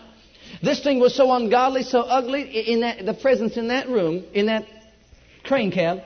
This 0.63 0.81
thing 0.81 0.99
was 0.99 1.13
so 1.13 1.31
ungodly, 1.31 1.83
so 1.83 2.01
ugly, 2.01 2.43
in 2.43 2.81
that, 2.81 3.05
the 3.05 3.13
presence 3.13 3.57
in 3.57 3.67
that 3.69 3.89
room, 3.89 4.23
in 4.33 4.45
that 4.45 4.65
crane 5.45 5.71
cab, 5.71 6.01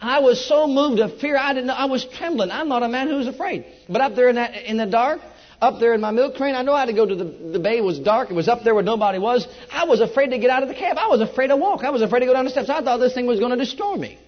I 0.00 0.20
was 0.20 0.46
so 0.46 0.66
moved 0.66 1.00
of 1.00 1.18
fear, 1.20 1.36
I 1.36 1.54
didn't 1.54 1.66
know, 1.66 1.74
I 1.74 1.86
was 1.86 2.04
trembling. 2.04 2.50
I'm 2.50 2.68
not 2.68 2.82
a 2.82 2.88
man 2.88 3.08
who's 3.08 3.26
afraid. 3.26 3.64
But 3.88 4.00
up 4.00 4.14
there 4.14 4.28
in 4.28 4.36
that, 4.36 4.54
in 4.64 4.76
the 4.76 4.86
dark, 4.86 5.20
up 5.60 5.80
there 5.80 5.94
in 5.94 6.00
my 6.00 6.10
milk 6.10 6.34
crane, 6.34 6.54
I 6.54 6.62
know 6.62 6.72
I 6.72 6.80
had 6.80 6.86
to 6.86 6.92
go 6.92 7.06
to 7.06 7.14
the, 7.14 7.24
the 7.24 7.58
bay. 7.58 7.78
It 7.78 7.84
was 7.84 7.98
dark. 7.98 8.30
It 8.30 8.34
was 8.34 8.48
up 8.48 8.64
there 8.64 8.74
where 8.74 8.82
nobody 8.82 9.18
was. 9.18 9.46
I 9.72 9.84
was 9.84 10.00
afraid 10.00 10.28
to 10.28 10.38
get 10.38 10.50
out 10.50 10.62
of 10.62 10.68
the 10.68 10.74
cab. 10.74 10.98
I 10.98 11.06
was 11.06 11.20
afraid 11.20 11.48
to 11.48 11.56
walk. 11.56 11.84
I 11.84 11.90
was 11.90 12.02
afraid 12.02 12.20
to 12.20 12.26
go 12.26 12.34
down 12.34 12.44
the 12.44 12.50
steps. 12.50 12.68
I 12.68 12.82
thought 12.82 12.98
this 12.98 13.14
thing 13.14 13.26
was 13.26 13.38
going 13.38 13.52
to 13.52 13.56
destroy 13.56 13.96
me. 13.96 14.18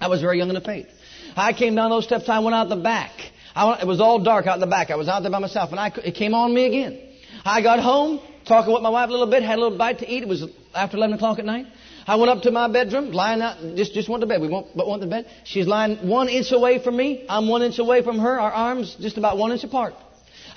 I 0.00 0.08
was 0.08 0.20
very 0.20 0.38
young 0.38 0.48
in 0.48 0.54
the 0.54 0.60
faith. 0.60 0.88
I 1.36 1.52
came 1.52 1.74
down 1.74 1.90
those 1.90 2.04
steps. 2.04 2.28
I 2.28 2.40
went 2.40 2.54
out 2.54 2.68
the 2.68 2.76
back. 2.76 3.12
Went, 3.56 3.82
it 3.82 3.86
was 3.86 4.00
all 4.00 4.18
dark 4.22 4.46
out 4.46 4.58
the 4.60 4.66
back. 4.66 4.90
I 4.90 4.96
was 4.96 5.08
out 5.08 5.20
there 5.20 5.30
by 5.30 5.38
myself, 5.38 5.70
and 5.70 5.78
I, 5.78 5.92
it 6.04 6.14
came 6.14 6.34
on 6.34 6.52
me 6.52 6.66
again. 6.66 7.00
I 7.44 7.62
got 7.62 7.78
home, 7.80 8.20
talking 8.46 8.72
with 8.72 8.82
my 8.82 8.90
wife 8.90 9.08
a 9.08 9.12
little 9.12 9.30
bit, 9.30 9.42
had 9.42 9.58
a 9.58 9.62
little 9.62 9.78
bite 9.78 10.00
to 10.00 10.10
eat. 10.10 10.22
It 10.22 10.28
was 10.28 10.44
after 10.74 10.96
11 10.96 11.16
o'clock 11.16 11.38
at 11.38 11.44
night. 11.44 11.66
I 12.06 12.16
went 12.16 12.30
up 12.30 12.42
to 12.42 12.52
my 12.52 12.68
bedroom, 12.68 13.10
lying 13.10 13.42
out, 13.42 13.56
just, 13.74 13.92
just 13.92 14.08
went 14.08 14.20
to 14.20 14.26
bed. 14.26 14.40
We 14.40 14.48
went, 14.48 14.68
but 14.76 14.88
went 14.88 15.02
to 15.02 15.08
bed. 15.08 15.26
She's 15.44 15.66
lying 15.66 16.08
one 16.08 16.28
inch 16.28 16.52
away 16.52 16.82
from 16.82 16.96
me. 16.96 17.26
I'm 17.28 17.48
one 17.48 17.62
inch 17.62 17.78
away 17.80 18.02
from 18.02 18.20
her. 18.20 18.38
Our 18.38 18.52
arms 18.52 18.96
just 19.00 19.18
about 19.18 19.38
one 19.38 19.50
inch 19.50 19.64
apart. 19.64 19.94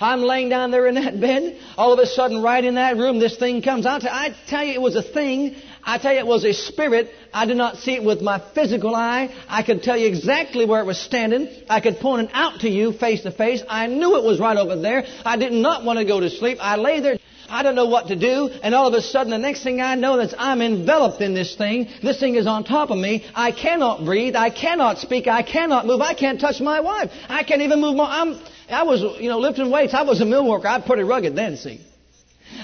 I'm 0.00 0.22
laying 0.22 0.48
down 0.48 0.70
there 0.70 0.86
in 0.86 0.94
that 0.94 1.20
bed. 1.20 1.60
All 1.76 1.92
of 1.92 1.98
a 1.98 2.06
sudden, 2.06 2.40
right 2.40 2.64
in 2.64 2.76
that 2.76 2.96
room, 2.96 3.18
this 3.18 3.36
thing 3.36 3.60
comes. 3.62 3.84
I 3.84 4.34
tell 4.48 4.64
you, 4.64 4.72
it 4.72 4.80
was 4.80 4.96
a 4.96 5.02
thing. 5.02 5.56
I 5.84 5.98
tell 5.98 6.12
you, 6.14 6.20
it 6.20 6.26
was 6.26 6.44
a 6.44 6.54
spirit. 6.54 7.10
I 7.34 7.44
did 7.44 7.56
not 7.56 7.78
see 7.78 7.96
it 7.96 8.04
with 8.04 8.22
my 8.22 8.42
physical 8.54 8.94
eye. 8.94 9.34
I 9.46 9.62
could 9.62 9.82
tell 9.82 9.98
you 9.98 10.06
exactly 10.06 10.64
where 10.64 10.80
it 10.80 10.86
was 10.86 10.98
standing. 10.98 11.48
I 11.68 11.80
could 11.80 11.98
point 11.98 12.28
it 12.28 12.30
out 12.32 12.60
to 12.60 12.70
you 12.70 12.92
face 12.92 13.22
to 13.24 13.30
face. 13.30 13.62
I 13.68 13.88
knew 13.88 14.16
it 14.16 14.24
was 14.24 14.40
right 14.40 14.56
over 14.56 14.76
there. 14.80 15.04
I 15.24 15.36
did 15.36 15.52
not 15.52 15.84
want 15.84 15.98
to 15.98 16.06
go 16.06 16.20
to 16.20 16.30
sleep. 16.30 16.58
I 16.60 16.76
lay 16.76 17.00
there. 17.00 17.18
I 17.50 17.64
don't 17.64 17.74
know 17.74 17.86
what 17.86 18.06
to 18.08 18.16
do. 18.16 18.48
And 18.62 18.74
all 18.74 18.86
of 18.86 18.94
a 18.94 19.02
sudden, 19.02 19.30
the 19.30 19.38
next 19.38 19.64
thing 19.64 19.80
I 19.80 19.96
know 19.96 20.20
is 20.20 20.32
I'm 20.38 20.62
enveloped 20.62 21.20
in 21.20 21.34
this 21.34 21.56
thing. 21.56 21.88
This 22.02 22.20
thing 22.20 22.36
is 22.36 22.46
on 22.46 22.64
top 22.64 22.90
of 22.90 22.96
me. 22.96 23.26
I 23.34 23.50
cannot 23.50 24.04
breathe. 24.04 24.36
I 24.36 24.50
cannot 24.50 24.98
speak. 24.98 25.26
I 25.26 25.42
cannot 25.42 25.84
move. 25.84 26.00
I 26.00 26.14
can't 26.14 26.40
touch 26.40 26.60
my 26.60 26.80
wife. 26.80 27.10
I 27.28 27.42
can't 27.42 27.62
even 27.62 27.80
move 27.80 27.96
my, 27.96 28.20
I'm, 28.20 28.40
I 28.68 28.84
was, 28.84 29.02
you 29.20 29.28
know, 29.28 29.40
lifting 29.40 29.70
weights. 29.70 29.94
I 29.94 30.02
was 30.02 30.20
a 30.20 30.24
mill 30.24 30.48
worker. 30.48 30.68
I'm 30.68 30.84
pretty 30.84 31.02
rugged 31.02 31.34
then, 31.34 31.56
see. 31.56 31.80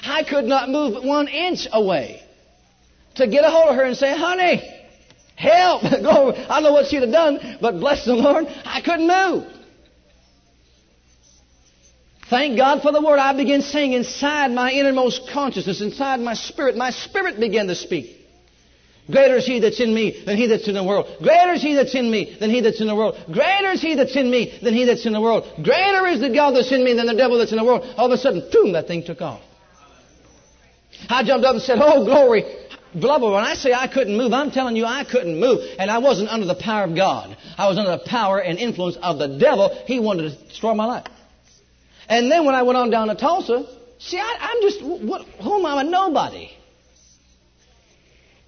I 0.04 0.22
could 0.22 0.44
not 0.44 0.68
move 0.68 1.04
one 1.04 1.28
inch 1.28 1.66
away 1.72 2.22
to 3.16 3.26
get 3.26 3.44
a 3.44 3.50
hold 3.50 3.70
of 3.70 3.76
her 3.76 3.84
and 3.84 3.96
say, 3.96 4.16
honey, 4.16 4.62
help. 5.34 5.84
I 5.84 5.90
don't 6.00 6.62
know 6.62 6.72
what 6.72 6.86
she'd 6.86 7.02
have 7.02 7.12
done, 7.12 7.58
but 7.60 7.80
bless 7.80 8.04
the 8.04 8.14
Lord, 8.14 8.46
I 8.64 8.80
couldn't 8.82 9.08
move. 9.08 9.55
Thank 12.28 12.56
God 12.56 12.82
for 12.82 12.90
the 12.90 13.00
word. 13.00 13.18
I 13.18 13.36
began 13.36 13.62
saying 13.62 13.92
inside 13.92 14.50
my 14.50 14.72
innermost 14.72 15.30
consciousness, 15.32 15.80
inside 15.80 16.20
my 16.20 16.34
spirit, 16.34 16.76
my 16.76 16.90
spirit 16.90 17.38
began 17.38 17.68
to 17.68 17.74
speak. 17.74 18.16
Greater 19.08 19.36
is 19.36 19.46
he 19.46 19.60
that's 19.60 19.80
in 19.80 19.94
me 19.94 20.24
than 20.26 20.36
he 20.36 20.48
that's 20.48 20.66
in 20.66 20.74
the 20.74 20.82
world. 20.82 21.06
Greater 21.22 21.52
is 21.52 21.62
he 21.62 21.74
that's 21.74 21.94
in 21.94 22.10
me 22.10 22.36
than 22.40 22.50
he 22.50 22.60
that's 22.60 22.80
in 22.80 22.88
the 22.88 22.94
world. 22.96 23.14
Greater 23.32 23.70
is 23.70 23.80
he 23.80 23.94
that's 23.94 24.16
in 24.16 24.28
me 24.28 24.58
than 24.60 24.74
he 24.74 24.84
that's 24.84 25.06
in 25.06 25.12
the 25.12 25.20
world. 25.20 25.44
Greater 25.62 26.06
is 26.08 26.20
the 26.20 26.30
God 26.30 26.56
that's 26.56 26.72
in 26.72 26.82
me 26.82 26.94
than 26.94 27.06
the 27.06 27.14
devil 27.14 27.38
that's 27.38 27.52
in 27.52 27.58
the 27.58 27.64
world. 27.64 27.82
All 27.96 28.06
of 28.06 28.12
a 28.12 28.18
sudden, 28.18 28.48
boom, 28.50 28.72
that 28.72 28.88
thing 28.88 29.04
took 29.04 29.20
off. 29.20 29.40
I 31.08 31.22
jumped 31.22 31.46
up 31.46 31.54
and 31.54 31.62
said, 31.62 31.78
Oh, 31.80 32.04
glory. 32.04 32.42
Beloved, 32.98 33.22
when 33.22 33.44
I 33.44 33.54
say 33.54 33.72
I 33.72 33.86
couldn't 33.86 34.16
move, 34.16 34.32
I'm 34.32 34.50
telling 34.50 34.74
you 34.74 34.86
I 34.86 35.04
couldn't 35.04 35.38
move. 35.38 35.60
And 35.78 35.88
I 35.90 35.98
wasn't 35.98 36.30
under 36.30 36.46
the 36.46 36.56
power 36.56 36.84
of 36.84 36.96
God. 36.96 37.36
I 37.56 37.68
was 37.68 37.78
under 37.78 37.90
the 37.92 38.04
power 38.04 38.40
and 38.40 38.58
influence 38.58 38.96
of 39.00 39.18
the 39.18 39.38
devil. 39.38 39.70
He 39.86 40.00
wanted 40.00 40.32
to 40.32 40.48
destroy 40.48 40.74
my 40.74 40.86
life. 40.86 41.06
And 42.08 42.30
then 42.30 42.44
when 42.44 42.54
I 42.54 42.62
went 42.62 42.76
on 42.76 42.90
down 42.90 43.08
to 43.08 43.14
Tulsa, 43.14 43.66
see, 43.98 44.18
I, 44.18 44.52
am 44.54 44.62
just, 44.62 44.82
what, 44.82 45.26
who 45.42 45.58
am 45.58 45.66
I? 45.66 45.72
I'm 45.72 45.86
a 45.86 45.90
nobody. 45.90 46.50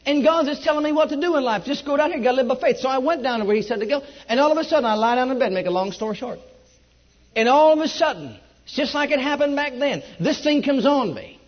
And 0.06 0.24
God's 0.24 0.48
just 0.48 0.62
telling 0.62 0.84
me 0.84 0.92
what 0.92 1.10
to 1.10 1.20
do 1.20 1.36
in 1.36 1.44
life. 1.44 1.64
Just 1.64 1.84
go 1.84 1.96
down 1.96 2.10
here. 2.10 2.18
You 2.18 2.24
got 2.24 2.30
to 2.30 2.36
live 2.42 2.48
by 2.48 2.56
faith. 2.56 2.78
So 2.78 2.88
I 2.88 2.98
went 2.98 3.22
down 3.22 3.40
to 3.40 3.44
where 3.44 3.56
He 3.56 3.62
said 3.62 3.80
to 3.80 3.86
go. 3.86 4.02
And 4.26 4.40
all 4.40 4.50
of 4.50 4.56
a 4.56 4.64
sudden, 4.64 4.84
I 4.84 4.94
lie 4.94 5.16
down 5.16 5.30
in 5.30 5.38
bed, 5.38 5.52
make 5.52 5.66
a 5.66 5.70
long 5.70 5.92
story 5.92 6.16
short. 6.16 6.38
And 7.36 7.48
all 7.48 7.72
of 7.72 7.78
a 7.80 7.88
sudden, 7.88 8.38
it's 8.64 8.74
just 8.74 8.94
like 8.94 9.10
it 9.10 9.20
happened 9.20 9.54
back 9.54 9.72
then. 9.78 10.02
This 10.18 10.42
thing 10.42 10.62
comes 10.62 10.86
on 10.86 11.14
me. 11.14 11.38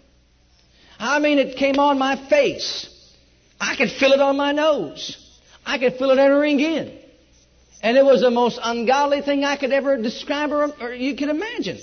I 0.98 1.18
mean, 1.20 1.38
it 1.38 1.56
came 1.56 1.78
on 1.78 1.98
my 1.98 2.28
face. 2.28 2.88
I 3.58 3.76
could 3.76 3.90
feel 3.90 4.12
it 4.12 4.20
on 4.20 4.36
my 4.36 4.52
nose. 4.52 5.16
I 5.64 5.78
could 5.78 5.94
feel 5.94 6.10
it 6.10 6.18
entering 6.18 6.60
in. 6.60 6.98
And 7.82 7.96
it 7.96 8.04
was 8.04 8.20
the 8.20 8.30
most 8.30 8.58
ungodly 8.62 9.22
thing 9.22 9.44
I 9.44 9.56
could 9.56 9.72
ever 9.72 9.96
describe 9.96 10.52
or, 10.52 10.70
or 10.80 10.92
you 10.92 11.16
can 11.16 11.30
imagine. 11.30 11.78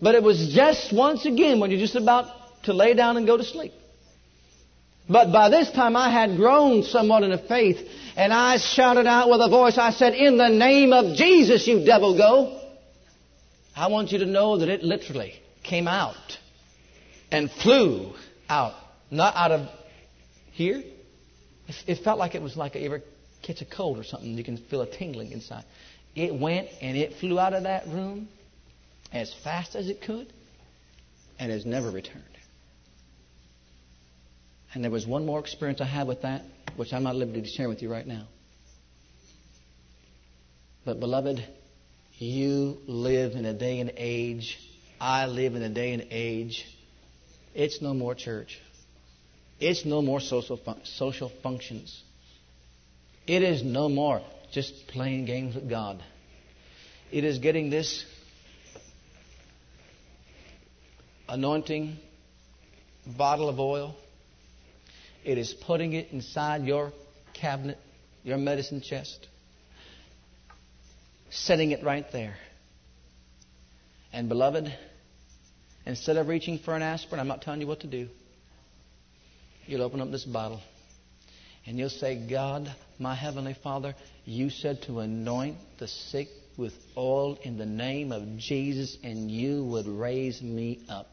But 0.00 0.14
it 0.14 0.22
was 0.22 0.52
just 0.54 0.92
once 0.92 1.24
again 1.24 1.60
when 1.60 1.70
you're 1.70 1.80
just 1.80 1.96
about 1.96 2.26
to 2.64 2.72
lay 2.72 2.94
down 2.94 3.16
and 3.16 3.26
go 3.26 3.36
to 3.36 3.44
sleep. 3.44 3.72
But 5.08 5.32
by 5.32 5.48
this 5.48 5.70
time 5.70 5.96
I 5.96 6.10
had 6.10 6.36
grown 6.36 6.82
somewhat 6.82 7.22
in 7.22 7.30
the 7.30 7.38
faith, 7.38 7.78
and 8.16 8.32
I 8.32 8.58
shouted 8.58 9.06
out 9.06 9.30
with 9.30 9.40
a 9.40 9.48
voice, 9.48 9.78
I 9.78 9.90
said, 9.90 10.14
In 10.14 10.36
the 10.36 10.48
name 10.48 10.92
of 10.92 11.16
Jesus, 11.16 11.66
you 11.66 11.84
devil, 11.84 12.16
go. 12.16 12.60
I 13.74 13.88
want 13.88 14.10
you 14.10 14.18
to 14.18 14.26
know 14.26 14.58
that 14.58 14.68
it 14.68 14.82
literally 14.82 15.34
came 15.62 15.86
out 15.86 16.38
and 17.30 17.50
flew 17.50 18.14
out. 18.48 18.74
Not 19.10 19.36
out 19.36 19.52
of 19.52 19.68
here. 20.52 20.82
It 21.86 21.98
felt 22.02 22.18
like 22.18 22.34
it 22.34 22.42
was 22.42 22.56
like 22.56 22.74
you 22.74 22.82
ever 22.82 23.02
catch 23.42 23.60
a 23.60 23.64
cold 23.64 23.98
or 23.98 24.04
something, 24.04 24.36
you 24.36 24.42
can 24.42 24.56
feel 24.56 24.80
a 24.80 24.90
tingling 24.90 25.30
inside. 25.30 25.64
It 26.14 26.34
went 26.34 26.68
and 26.80 26.96
it 26.96 27.14
flew 27.14 27.38
out 27.38 27.52
of 27.52 27.64
that 27.64 27.86
room 27.86 28.28
as 29.12 29.32
fast 29.44 29.74
as 29.74 29.88
it 29.88 30.02
could 30.02 30.32
and 31.38 31.50
has 31.50 31.64
never 31.64 31.90
returned. 31.90 32.24
And 34.74 34.84
there 34.84 34.90
was 34.90 35.06
one 35.06 35.24
more 35.24 35.40
experience 35.40 35.80
I 35.80 35.84
had 35.84 36.06
with 36.06 36.22
that, 36.22 36.42
which 36.76 36.92
I'm 36.92 37.02
not 37.02 37.16
liberty 37.16 37.42
to 37.42 37.48
share 37.48 37.68
with 37.68 37.82
you 37.82 37.90
right 37.90 38.06
now. 38.06 38.26
But, 40.84 41.00
beloved, 41.00 41.42
you 42.18 42.78
live 42.86 43.32
in 43.32 43.44
a 43.44 43.54
day 43.54 43.80
and 43.80 43.92
age. 43.96 44.58
I 45.00 45.26
live 45.26 45.54
in 45.54 45.62
a 45.62 45.68
day 45.68 45.92
and 45.92 46.06
age. 46.10 46.66
It's 47.54 47.80
no 47.80 47.94
more 47.94 48.14
church. 48.14 48.60
It's 49.58 49.84
no 49.84 50.02
more 50.02 50.20
social, 50.20 50.56
fun- 50.58 50.80
social 50.84 51.30
functions. 51.42 52.02
It 53.26 53.42
is 53.42 53.62
no 53.62 53.88
more 53.88 54.20
just 54.52 54.88
playing 54.88 55.24
games 55.24 55.54
with 55.54 55.68
God. 55.68 56.02
It 57.10 57.24
is 57.24 57.38
getting 57.38 57.70
this 57.70 58.04
anointing 61.28 61.96
bottle 63.06 63.48
of 63.48 63.60
oil. 63.60 63.94
It 65.24 65.38
is 65.38 65.52
putting 65.52 65.92
it 65.92 66.08
inside 66.12 66.64
your 66.64 66.92
cabinet, 67.34 67.78
your 68.22 68.38
medicine 68.38 68.80
chest, 68.80 69.26
setting 71.30 71.72
it 71.72 71.82
right 71.82 72.10
there. 72.12 72.36
And, 74.12 74.28
beloved, 74.28 74.72
instead 75.84 76.16
of 76.16 76.28
reaching 76.28 76.58
for 76.58 76.74
an 76.74 76.82
aspirin, 76.82 77.20
I'm 77.20 77.28
not 77.28 77.42
telling 77.42 77.60
you 77.60 77.66
what 77.66 77.80
to 77.80 77.86
do. 77.86 78.08
You'll 79.66 79.82
open 79.82 80.00
up 80.00 80.10
this 80.10 80.24
bottle 80.24 80.60
And 81.66 81.78
you'll 81.78 81.90
say, 81.90 82.14
God, 82.30 82.72
my 82.98 83.14
Heavenly 83.14 83.54
Father, 83.54 83.94
you 84.24 84.50
said 84.50 84.82
to 84.82 85.00
anoint 85.00 85.56
the 85.78 85.88
sick 85.88 86.28
with 86.56 86.72
oil 86.96 87.38
in 87.42 87.58
the 87.58 87.66
name 87.66 88.12
of 88.12 88.38
Jesus, 88.38 88.96
and 89.02 89.30
you 89.30 89.64
would 89.64 89.88
raise 89.88 90.40
me 90.40 90.80
up. 90.88 91.08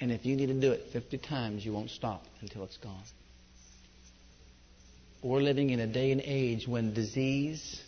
And 0.00 0.12
if 0.12 0.26
you 0.26 0.36
need 0.36 0.46
to 0.46 0.60
do 0.60 0.72
it 0.72 0.86
50 0.92 1.18
times, 1.18 1.64
you 1.64 1.72
won't 1.72 1.90
stop 1.90 2.22
until 2.40 2.64
it's 2.64 2.76
gone. 2.76 3.02
We're 5.22 5.40
living 5.40 5.70
in 5.70 5.80
a 5.80 5.86
day 5.86 6.12
and 6.12 6.20
age 6.20 6.68
when 6.68 6.94
disease, 6.94 7.82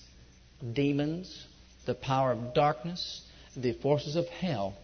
demons, 0.72 1.46
the 1.86 1.94
power 1.94 2.32
of 2.32 2.54
darkness, 2.54 3.22
the 3.56 3.74
forces 3.74 4.16
of 4.16 4.26
hell 4.28 4.74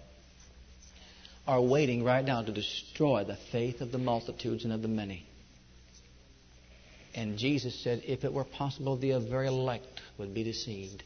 are 1.46 1.60
waiting 1.60 2.04
right 2.04 2.24
now 2.24 2.42
to 2.42 2.52
destroy 2.52 3.24
the 3.24 3.36
faith 3.52 3.80
of 3.80 3.92
the 3.92 3.98
multitudes 3.98 4.64
and 4.64 4.72
of 4.72 4.82
the 4.82 4.88
many. 4.88 5.26
And 7.14 7.38
Jesus 7.38 7.78
said, 7.82 8.02
if 8.06 8.24
it 8.24 8.32
were 8.32 8.44
possible, 8.44 8.96
the 8.96 9.18
very 9.18 9.46
elect 9.46 10.00
would 10.18 10.34
be 10.34 10.42
deceived. 10.42 11.02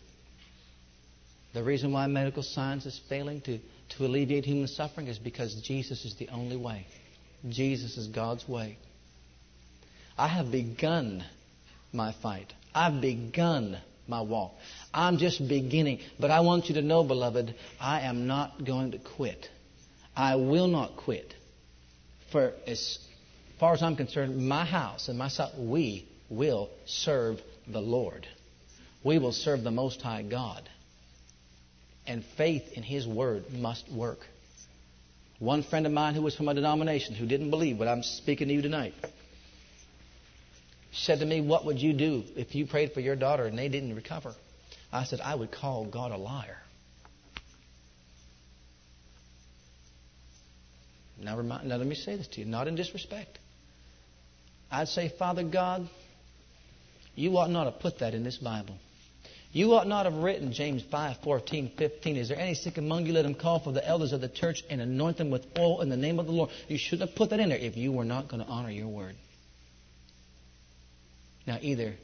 The 1.55 1.63
reason 1.63 1.93
why 1.93 2.07
medical 2.07 2.43
science 2.43 2.87
is 2.87 3.01
failing 3.09 3.41
to, 3.43 3.59
to 3.91 4.05
alleviate 4.05 4.45
human 4.45 4.69
suffering 4.69 5.07
is 5.07 5.19
because 5.19 5.55
Jesus 5.63 6.05
is 6.05 6.15
the 6.17 6.29
only 6.29 6.57
way. 6.57 6.87
Jesus 7.49 7.97
is 7.97 8.09
God's 8.09 8.49
way. 8.49 8.79
I 10.17 10.29
have 10.29 10.51
begun 10.51 11.25
my 11.93 12.13
fight. 12.23 12.53
I've 12.75 13.01
begun 13.01 13.79
my 14.07 14.21
walk. 14.21 14.53
I'm 14.93 15.19
just 15.19 15.47
beginning. 15.47 16.01
But 16.19 16.31
I 16.31 16.41
want 16.41 16.69
you 16.69 16.75
to 16.75 16.83
know, 16.83 17.05
beloved, 17.05 17.55
I 17.81 18.01
am 18.01 18.27
not 18.27 18.65
going 18.65 18.93
to 18.93 18.99
quit. 18.99 19.49
I 20.17 20.37
will 20.37 20.67
not 20.67 20.97
quit. 20.97 21.35
For 22.33 22.53
as 22.67 22.99
far 23.61 23.75
as 23.75 23.83
I'm 23.83 23.97
concerned, 23.97 24.37
my 24.49 24.65
house 24.65 25.09
and 25.09 25.19
my 25.19 25.29
son, 25.29 25.71
we 25.71 26.09
will 26.29 26.71
serve 26.87 27.41
the 27.67 27.81
Lord. 27.81 28.27
We 29.05 29.19
will 29.19 29.33
serve 29.33 29.63
the 29.63 29.71
Most 29.71 30.03
High 30.03 30.23
God. 30.23 30.69
And 32.09 32.25
faith 32.37 32.73
in 32.73 32.83
His 32.83 33.07
Word 33.07 33.53
must 33.53 33.89
work. 33.93 34.21
One 35.39 35.63
friend 35.63 35.87
of 35.87 35.93
mine 35.93 36.15
who 36.15 36.23
was 36.23 36.35
from 36.35 36.49
a 36.49 36.55
denomination 36.55 37.15
who 37.15 37.27
didn't 37.27 37.51
believe 37.51 37.79
what 37.79 37.87
I'm 37.87 38.03
speaking 38.03 38.49
to 38.49 38.55
you 38.55 38.63
tonight 38.63 38.95
said 40.93 41.21
to 41.21 41.27
me, 41.27 41.41
What 41.41 41.65
would 41.67 41.79
you 41.81 41.93
do 41.93 42.25
if 42.35 42.55
you 42.55 42.67
prayed 42.67 42.93
for 42.93 43.01
your 43.01 43.15
daughter 43.15 43.45
and 43.45 43.57
they 43.57 43.69
didn't 43.69 43.95
recover? 43.95 44.35
I 44.93 45.05
said, 45.05 45.21
I 45.21 45.35
would 45.35 45.53
call 45.53 45.85
God 45.85 46.13
a 46.13 46.17
liar. 46.17 46.57
Now, 51.21 51.37
remind, 51.37 51.69
now, 51.69 51.77
let 51.77 51.87
me 51.87 51.95
say 51.95 52.17
this 52.17 52.29
to 52.29 52.41
you, 52.41 52.47
not 52.47 52.69
in 52.69 52.75
disrespect. 52.75 53.39
I'd 54.71 54.89
say, 54.89 55.13
Father 55.19 55.45
God, 55.45 55.89
you 57.15 57.37
ought 57.37 57.51
not 57.51 57.65
to 57.65 57.73
put 57.73 57.99
that 57.99 58.15
in 58.15 58.23
this 58.23 58.39
Bible. 58.39 58.77
You 59.51 59.75
ought 59.75 59.87
not 59.87 60.05
have 60.05 60.15
written 60.15 60.53
James 60.53 60.83
5, 60.91 61.19
14, 61.25 61.73
15. 61.77 62.17
Is 62.17 62.29
there 62.29 62.39
any 62.39 62.55
sick 62.55 62.77
among 62.77 63.07
you? 63.07 63.15
Let 63.15 63.25
him 63.25 63.35
call 63.35 63.61
for 63.61 63.73
the 63.73 63.87
elders 63.87 64.13
of 64.13 64.21
the 64.21 64.29
church 64.29 64.63
and 64.69 64.81
anoint 64.81 65.17
them 65.17 65.31
with 65.31 65.47
oil 65.59 65.81
in 65.81 65.89
the 65.89 65.97
name 65.97 66.19
of 66.19 66.27
the 66.27 66.33
Lord. 66.33 66.51
You 66.69 66.77
shouldn't 66.77 67.09
have 67.09 67.17
put 67.17 67.31
that 67.31 67.41
in 67.41 67.49
there 67.49 67.59
if 67.59 67.77
you 67.77 67.93
were 67.93 68.05
not 68.05 68.29
going 68.29 68.45
to 68.45 68.49
honor 68.49 68.71
your 68.71 68.89
word. 68.89 69.15
Now, 71.47 71.59
either 71.63 71.95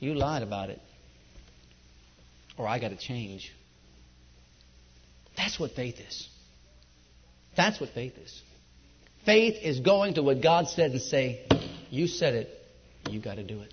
you 0.00 0.14
lied 0.14 0.42
about 0.42 0.68
it 0.68 0.80
or 2.58 2.68
I 2.68 2.78
got 2.78 2.88
to 2.88 2.96
change. 2.96 3.50
That's 5.36 5.58
what 5.58 5.70
faith 5.72 5.98
is. 5.98 6.28
That's 7.56 7.80
what 7.80 7.90
faith 7.90 8.18
is. 8.18 8.42
Faith 9.24 9.56
is 9.62 9.80
going 9.80 10.14
to 10.14 10.22
what 10.22 10.42
God 10.42 10.68
said 10.68 10.90
and 10.90 11.00
say, 11.00 11.46
You 11.90 12.06
said 12.06 12.34
it, 12.34 12.48
you 13.08 13.20
got 13.20 13.36
to 13.36 13.44
do 13.44 13.60
it. 13.62 13.72